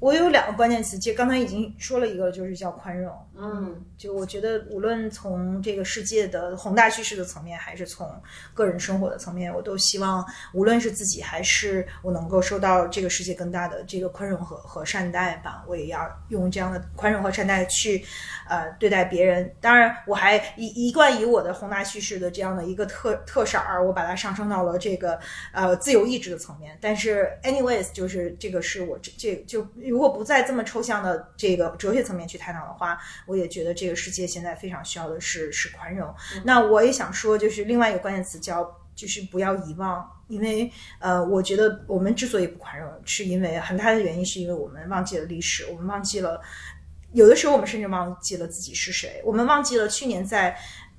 [0.00, 3.14] 我有两个关键词，其实刚才已经说了一个，就是叫宽容。
[3.34, 8.20] 嗯就我觉得，无论从这个世界的宏大叙事的层面，还是从
[8.52, 15.64] 个人生活的层面，我都希望，无论是自己还是我能够受到这个世界更大的这个宽容和和善待吧。
[15.66, 18.04] 我也要用这样的宽容和善待去，
[18.48, 19.54] 呃，对待别人。
[19.60, 25.18] 当然，我还一一贯以我的宏大叙事的这样的一个特特色儿，我把它上升到了这个
[25.52, 26.76] 呃自由意志的层面。
[26.82, 32.98] 但是，anyways，就是这个是我这这就如果不在这么抽象的这个哲学层面去探讨的话。
[33.26, 36.14] 我也觉得这个世界现在非常需要的是是宽容。
[36.44, 46.40] 那我也想说，就是另外一个关键词叫就是不要遗忘，因为呃，我觉得我们之所以不宽容，是因为很大的原因是因为我们忘记了历史，我们忘记了
[47.12, 50.56] 有的时候我们甚至忘记了自己是谁，我们忘记了去年在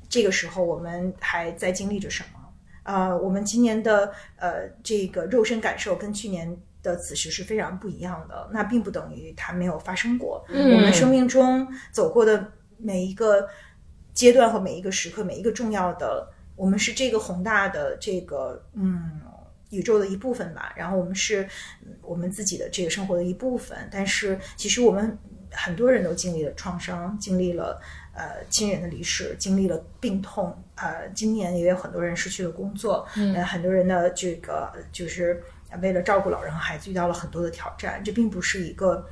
[0.10, 2.40] 这个时候我们还在经历着什么。
[2.84, 6.58] 呃，我们今年的呃这个肉身感受跟去年。
[6.84, 10.45] 的此时是非常不一样的，那并不等于它没有发生过。
[10.49, 13.47] 嗯我们生命中走过的每一个
[14.14, 19.22] 阶段和每一个时刻，每一个重要的，我们是这个宏大的这个嗯
[19.69, 20.73] 宇宙的一部分吧。
[20.76, 21.43] 然后我们是
[21.85, 25.18] 嗯我们自己的这个生活的一部分，但是其实我们
[25.51, 27.81] 很多人都经历了创伤，经历了
[28.14, 30.61] 呃亲人的离世，经历了病痛。
[30.76, 35.41] 呃，今年也有很多人失去了工作，嗯呃，很多人的这个就是。
[35.82, 38.02] 为了照顾老人和孩子，遇到了很多的挑战。
[38.04, 39.08] 这并不是一个，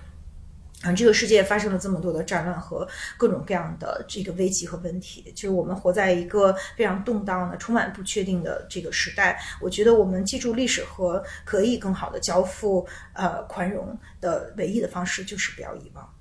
[0.83, 9.39] 嗯，这个世界发生了这么多的战乱和各种各样的这个危机和问题，就是我们活在一个非常动荡的、充满不确定的这个时代。
[9.61, 16.13] 我觉得我们记住历史和可以更好的交付呃宽容的唯一的方式，就是不要遗忘。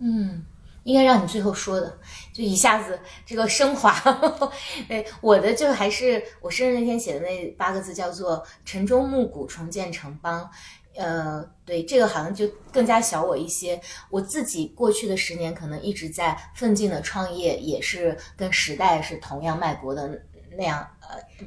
[0.00, 0.44] 嗯，
[0.84, 1.98] 应该让你最后说的，
[2.32, 3.92] 就一下子这个升华。
[4.88, 10.50] 对，我的就还是我生日那天写的那八个字，叫做“晨钟暮鼓，重建城邦”。
[10.94, 13.80] 呃，对，这个好像就更加小我一些。
[14.10, 20.22] 我自己过去的十年，可能一直在奋进的创业，也是跟时代是同样脉搏的
[20.54, 20.86] 那样，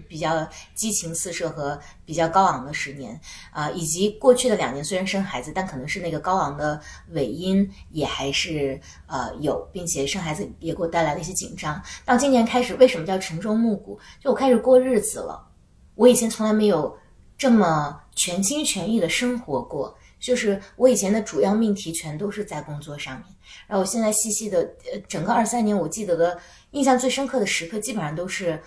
[0.07, 3.19] 比较激情四射和比较高昂的十年
[3.51, 6.79] 啊、以及过去的两年虽然生孩子，但可能是那个高昂的
[7.09, 11.81] 尾音也还是呃有，并且生孩子也给我带来了一些紧张。
[12.03, 13.99] 到今年开始，为什么叫晨钟暮鼓？
[14.19, 15.47] 就我开始过日子了，
[15.95, 16.97] 我以前从来没有
[17.37, 19.97] 这么全心全意的生活过。
[20.17, 23.25] 就是我以前的主要命题全都是在工作上面，
[23.67, 24.59] 然后我现在细细的，
[24.91, 26.39] 呃，整个二三年我记得的
[26.71, 28.59] 印象最深刻的时刻，基本上都是，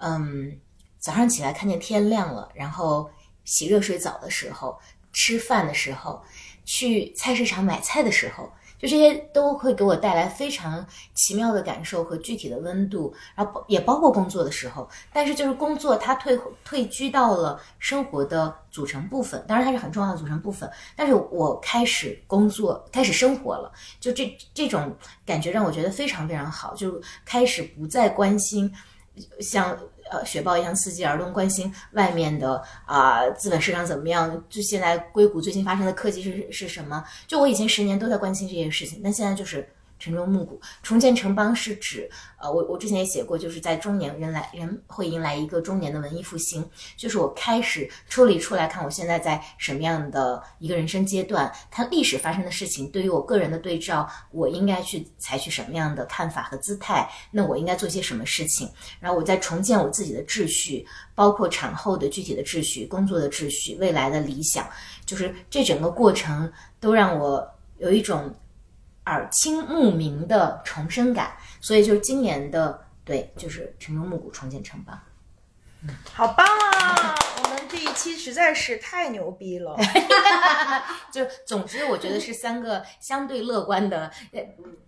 [0.00, 0.58] 嗯，
[0.98, 3.10] 早上起来看见天亮了，然后
[3.44, 4.78] 洗热水澡的时候，
[5.12, 6.22] 吃饭的时候，
[6.64, 23.70] 去菜市场买菜的时候，就这些都会给我带来非常奇妙的感受和具体的温度，然后也包括工作的时候，但是就是工作它退退居到了生活的组成部分，当然它是很重要的组成部分，但是我开始工作，开始生活了，
[24.00, 24.96] 就这这种
[25.26, 28.72] 感觉让我觉得非常非常好，就开始不再关心
[29.40, 29.78] 像。
[30.12, 34.42] 呃，雪豹一样伺机而动，关心外面的啊、资本市场怎么样？
[34.48, 37.04] 就现在硅谷最近发生的科技是是什么？
[37.28, 40.60] 就我以前十年都在关心这些事情，但现在就是晨钟暮鼓。
[40.82, 57.08] 重建城邦是指，呃，我我之前也写过，就是在中年人来人会迎来一个中年的文艺复兴，就是我开始抽离出来看我现在在什么样的一个人生阶段，看历史发生的事情对于我个人的对照，我应该去采取什么样的看法和姿态？
[57.30, 58.68] 那我应该做些什么事情？
[58.98, 64.66] 然后我在重建我自己的秩序，包括产后的具体的秩序、工作的秩序、未来的理想，
[65.04, 66.50] 就是这整个过程
[66.80, 67.46] 都让我
[67.78, 68.34] 有一种
[69.06, 71.32] 耳清目明的重生感。
[71.60, 74.98] 所以就是今年的对，就是晨钟暮鼓，重建城邦。
[75.82, 77.14] 嗯好棒啊！
[77.70, 79.76] 这一期实在是太牛逼了。
[81.12, 84.10] 就总之，我觉得是三个相对乐观的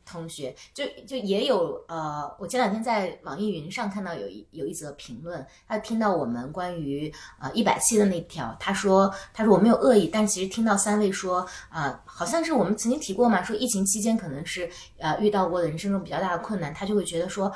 [0.04, 17.52] 同学，就就也有呃，我前两天在网易云上看到有一有一则评论，他听到我们关于呃一百期的那条，他说他说我没有恶意，但其实听到三位说啊、好像是我们曾经提过嘛，说疫情期间可能是呃遇到过的人生中比较大的困难，他就会觉得说。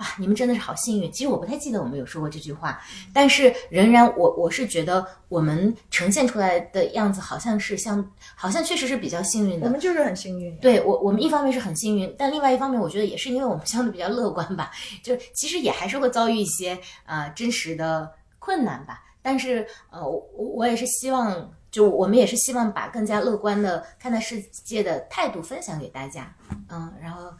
[0.00, 1.12] 啊，你们真的是好幸运。
[1.12, 2.80] 其实我不太记得我们有说过这句话，
[3.12, 9.66] 但是仍然我我是觉得我们呈现出来的样子好像是像，好像确实是比较幸运的。
[9.66, 10.56] 我们就是很幸运。
[10.56, 14.70] 对我，我们一方面是很幸运，但另外一方面，我觉得也是因为我们相对比较乐观吧，
[15.02, 19.04] 就是其实也还是会遭遇一些呃真实的困难吧。
[19.20, 26.34] 但是呃，我我也是希望，就我们也是希望把更加乐观的看待世界的态度分享给大家，
[26.70, 27.30] 嗯，然后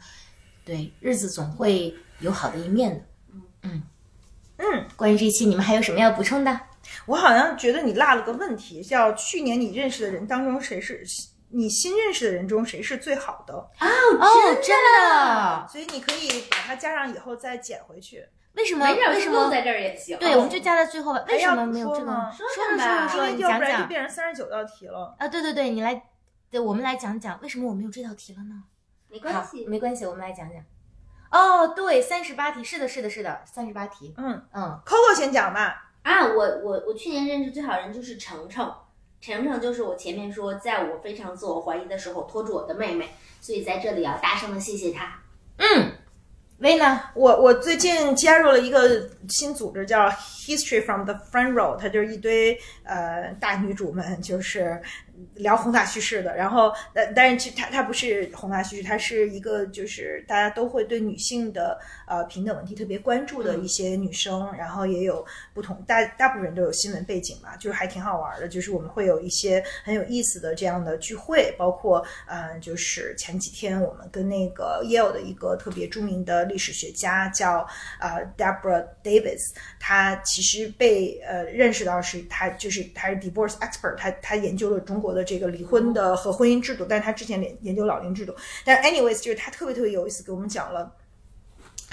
[0.63, 1.91] 对日子总会
[2.21, 3.03] 有好的一面的，
[3.63, 3.83] 嗯
[4.57, 6.59] 嗯，关于这一期，你们还有什么要补充的？
[7.05, 11.03] 我好像觉得你落了个问题，叫去年你认识的人当中谁是
[11.49, 13.69] 你新认识的人中谁是最好的，哦，
[14.61, 14.75] 真
[15.09, 15.67] 的？
[15.67, 18.25] 所以你可以把它加上以后再捡回去。
[18.53, 18.85] 为什么？
[18.85, 19.45] 没事儿，为什么？
[19.45, 20.17] 就在这儿也行。
[20.19, 21.23] 对，我们就加在最后吧。
[21.27, 22.11] 为什么没有这个？
[22.35, 25.15] 说说吧说为要你讲讲不然就变成三十九道题了。
[25.17, 25.27] 啊！
[25.27, 26.03] 对对对，你来，
[26.49, 28.55] 对，我们来讲讲为什么我没有这道题了呢？
[28.61, 28.67] 好
[29.09, 29.67] 没关系，。
[29.67, 30.61] 没关系，我们来讲讲。
[31.31, 34.13] 哦，对，三十八题，是的，是的，是的，三十八题。
[34.17, 35.91] 嗯嗯，，Coco 先讲吧。
[36.03, 38.73] 啊，我我我去年认识最好人就是程程，
[39.21, 43.09] 程程就是我前面说，在我非常自我怀疑的时候拖住我的妹妹，
[43.39, 45.19] 所以在这里要大声的谢谢她。
[45.57, 45.91] 嗯，
[46.57, 47.01] 薇呢？
[47.13, 54.81] 我我最近加入了一个新组织，叫 History from the Front Row，它就是一堆呃大女主们，就是
[55.35, 56.35] 聊宏大叙事的。
[56.35, 68.47] 然后，呃，但是其实它它不是宏大叙事，它是一个就是大家都会对女性的呃平等问题特别关注的一些女生，然后也有不同大大部分人都有新闻背景嘛，就是还挺好玩的。
[68.47, 77.67] 就是我们会有一些很有意思的这样的聚会，包括呃，就是前几天我们跟那个 Yale 的一个特别著名的历史学家叫
[77.99, 88.35] 呃 Deborah Davis，她其实被呃认识到是她就是她是 divorce expert，她她研究了中国的这个离婚的和婚姻制度，但是他之前研研究老龄制度，
[88.65, 90.95] 但 anyways 就是他特别特别有意思，给我们讲了。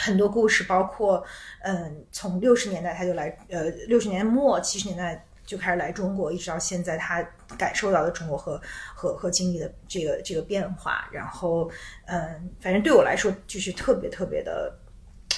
[0.00, 1.24] 很多故事，包括
[1.62, 7.20] 嗯，从六十年代他就来，呃，六十年末七十年代就开始来中国，一直到现在，他
[7.58, 8.62] 感受到的中国和
[8.94, 11.68] 和和经历的这个这个变化，然后
[12.06, 14.72] 嗯，反正对我来说就是特别特别的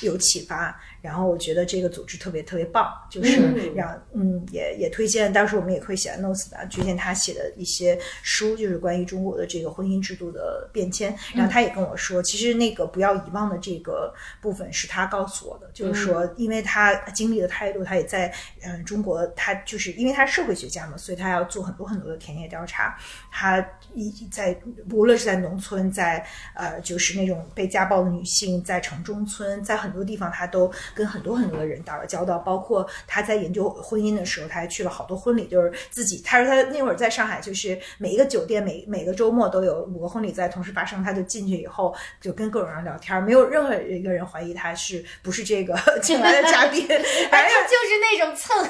[0.00, 0.80] 有启发。
[1.02, 11.16] 然后我觉得这个组织特别特别棒，就是嗯让嗯也也推荐，当时我们也会写 notes 的，推荐他写的一些书，就是关于中国的这个婚姻制度的变迁。
[11.34, 14.12] 然后他也跟我说，其实那个不要遗忘的这个
[14.42, 18.28] 部分是他告诉我的，就是说，因为他经历的太多，他也在
[18.62, 22.98] 嗯、呃中国，他就是因为他是社会学家嘛，所以他要做很多很多的田野调查。
[23.30, 24.54] 他一在
[24.90, 26.22] 无论是在农村，在
[26.54, 32.38] 呃就是那种被家暴的女性，在城中村，在很多地方，他都跟很多很多的人打了交道。
[32.38, 46.98] 包括他在研究婚姻的时候，他还去了好多婚礼，就是自己他说他那会儿在上海，就是每一个酒店每每个周末都有五个婚礼在同时发生，他就进去以后就跟各种人聊天，没有任何一个人怀疑他是不是这个 请来的嘉宾， 哎，
[47.30, 48.64] 反正就是那种蹭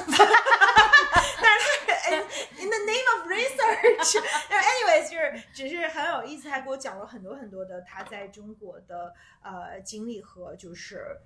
[1.43, 2.15] 但是他
[2.61, 11.17] in the name of research，但 是 anyways 就是只是很有意思，他给我讲了很多很多的他在中国的呃经历和就是。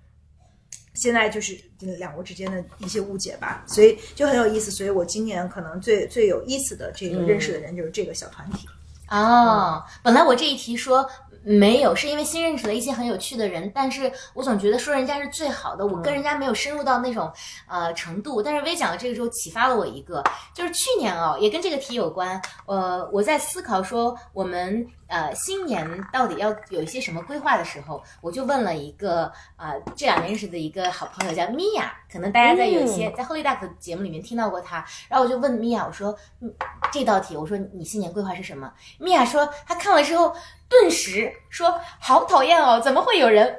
[0.94, 1.62] 现在就是
[1.98, 4.70] 两国之间的一些误解吧，所以就很有意思。
[4.70, 8.66] 所以我今年可能最最有意思的这个认识的人就是这个小团体。
[9.10, 9.84] 哦。
[10.02, 11.06] 本来我这一题说
[11.44, 17.30] 没有，是因为新认识了一些很有趣的人，但是我总觉得说人家是最好的，我跟人家没有深入到那种
[17.68, 18.42] 呃程度。
[18.42, 20.24] 但是微讲的这个之后启发了我一个，
[20.54, 22.40] 就是去年哦，也跟这个题有关。
[22.64, 36.52] 呃，我在思考说我们呃新年到底要有一些什么规划的时候，我就问了一个呃这两年认识的一个好朋友叫米娅，可能大家在有一些、在 Holy Duck 的节目里面听到过她，然后我就问米娅，我说嗯
[36.90, 38.72] 这道题，我说你新年规划是什么？
[38.98, 40.34] 米娅说她看了之后。
[40.68, 43.56] 顿时说：“好讨厌哦，怎么会有人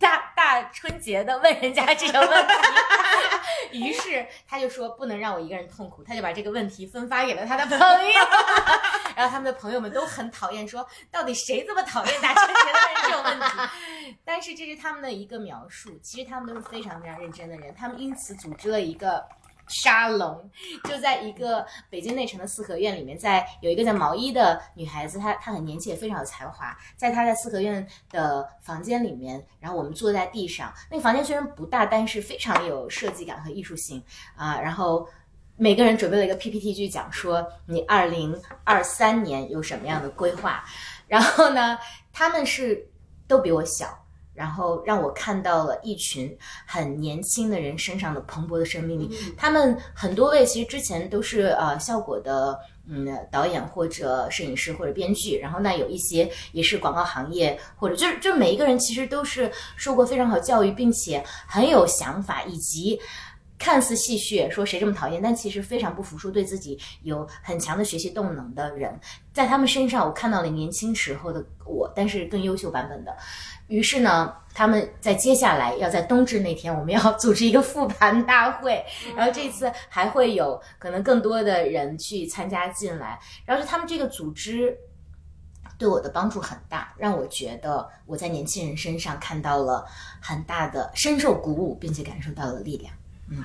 [0.00, 2.54] 大大春节的问人家这个问题？”
[3.78, 8.20] 于是他就说：“不能让我一个人痛苦。”他就把这个问题分发给了他的朋友，
[9.14, 19.24] 然后他们的朋友们都很讨厌，说：“到底谁这么讨厌大春节的问这种问题？” 但是这是他们的一个描述，其实他们都是非常非常认真的人，他们因此组织了一个。
[19.68, 20.48] 沙龙
[20.84, 34.00] 就在一个北京内城的四合院里面，在有一个叫毛衣的女孩子，她她很年轻，也非常有才华，在她在四合院的房间里面，然后我们坐在地上，那个房间虽然不大，但是非常有设计感和艺术性
[34.36, 35.04] 啊、然后。
[35.56, 40.64] 每个人准备了一个 PPT 去讲说你二零二三年有什么样的规划，
[41.08, 41.78] 然后呢，
[42.12, 42.88] 他们是
[43.26, 43.86] 都比我小，
[44.34, 49.10] 然后让我看到了一群很年轻的人身上的蓬勃的生命力。
[49.36, 52.58] 他们很多位其实之前都是呃效果的。
[52.88, 63.00] 嗯，导演或者摄影师或者编剧，然后那，有一些也是广告行业，或者就是就是每一个人其实都是受过非常好教育，并且很有想法，以及
[63.58, 68.98] 看似戏谑说谁这么讨厌，但其实非常不服输，对自己有很强的学习动能的人，
[69.32, 73.16] 在他们身上我看到了年轻时候的我，但是更优秀版本的。
[73.68, 78.84] 于是呢，他们在接下来要在冬至那天，我们要组织一个复盘大会，
[79.16, 84.76] 然后这次还会有可能更多的人去参加进来，然后是他们这个组织。
[85.78, 89.84] 对我的帮助很大，让我觉得我在年轻人身上看到了
[90.22, 92.94] 很大的深受鼓舞，并且感受到了力量。
[93.28, 93.40] 棒！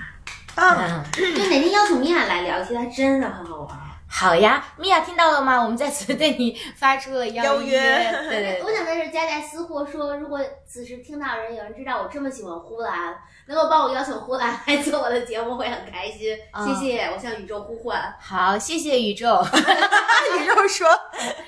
[0.56, 1.04] 嗯，
[1.36, 3.80] 就哪天邀请米娅来聊，其实她真的很好玩。
[4.14, 5.62] 好呀，米娅听到了吗？
[5.64, 13.18] 我们在此对你发出了邀邀约对对对 我想在这儿加价私货说，如果此时听到人有人知道我这么喜欢呼兰，
[13.48, 16.38] 能够帮我邀请呼兰来做我的节目，会很开心。
[16.52, 18.14] 啊谢谢，我向宇宙呼唤。
[18.20, 19.42] 好，谢谢宇宙。
[20.38, 20.88] 宇宙说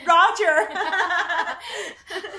[0.05, 0.67] ，Roger，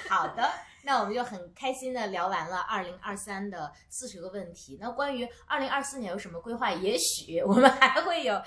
[0.08, 0.50] 好的，
[0.84, 4.78] 那我们就很开心的聊完了二零二三的四十个问题。
[4.80, 6.70] 那关于二零二四年有什么规划？
[6.70, 8.42] 也许我们还会有啊，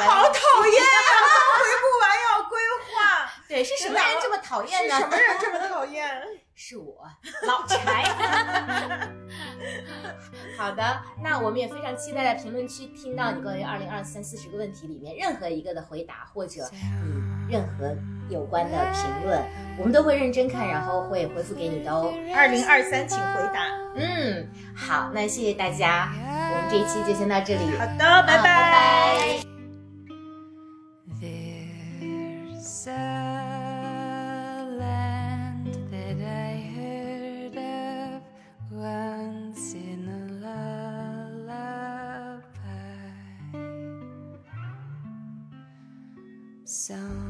[0.00, 1.10] 好讨厌啊！
[1.58, 4.94] 回不完要规划， 对，是什么人这么讨厌呢？
[4.94, 6.22] 是什么人这么讨厌？
[6.54, 7.08] 是我，
[7.46, 8.04] 老柴。
[10.58, 16.68] 好的，那我们也非常期待在评论区听到你关于二零二三四十个问题里面任何一个的回答，或者
[17.04, 17.96] 你任何
[18.28, 19.42] 有关的评论，
[19.78, 22.12] 我们都会认真看，然后会回复给你的哦。
[22.34, 23.66] 二零二三，请回答。
[23.94, 29.42] 嗯，好，那谢谢大家，我们这一期就先到这里，好的，拜啊拜拜
[31.20, 32.90] There's
[46.82, 47.21] sound.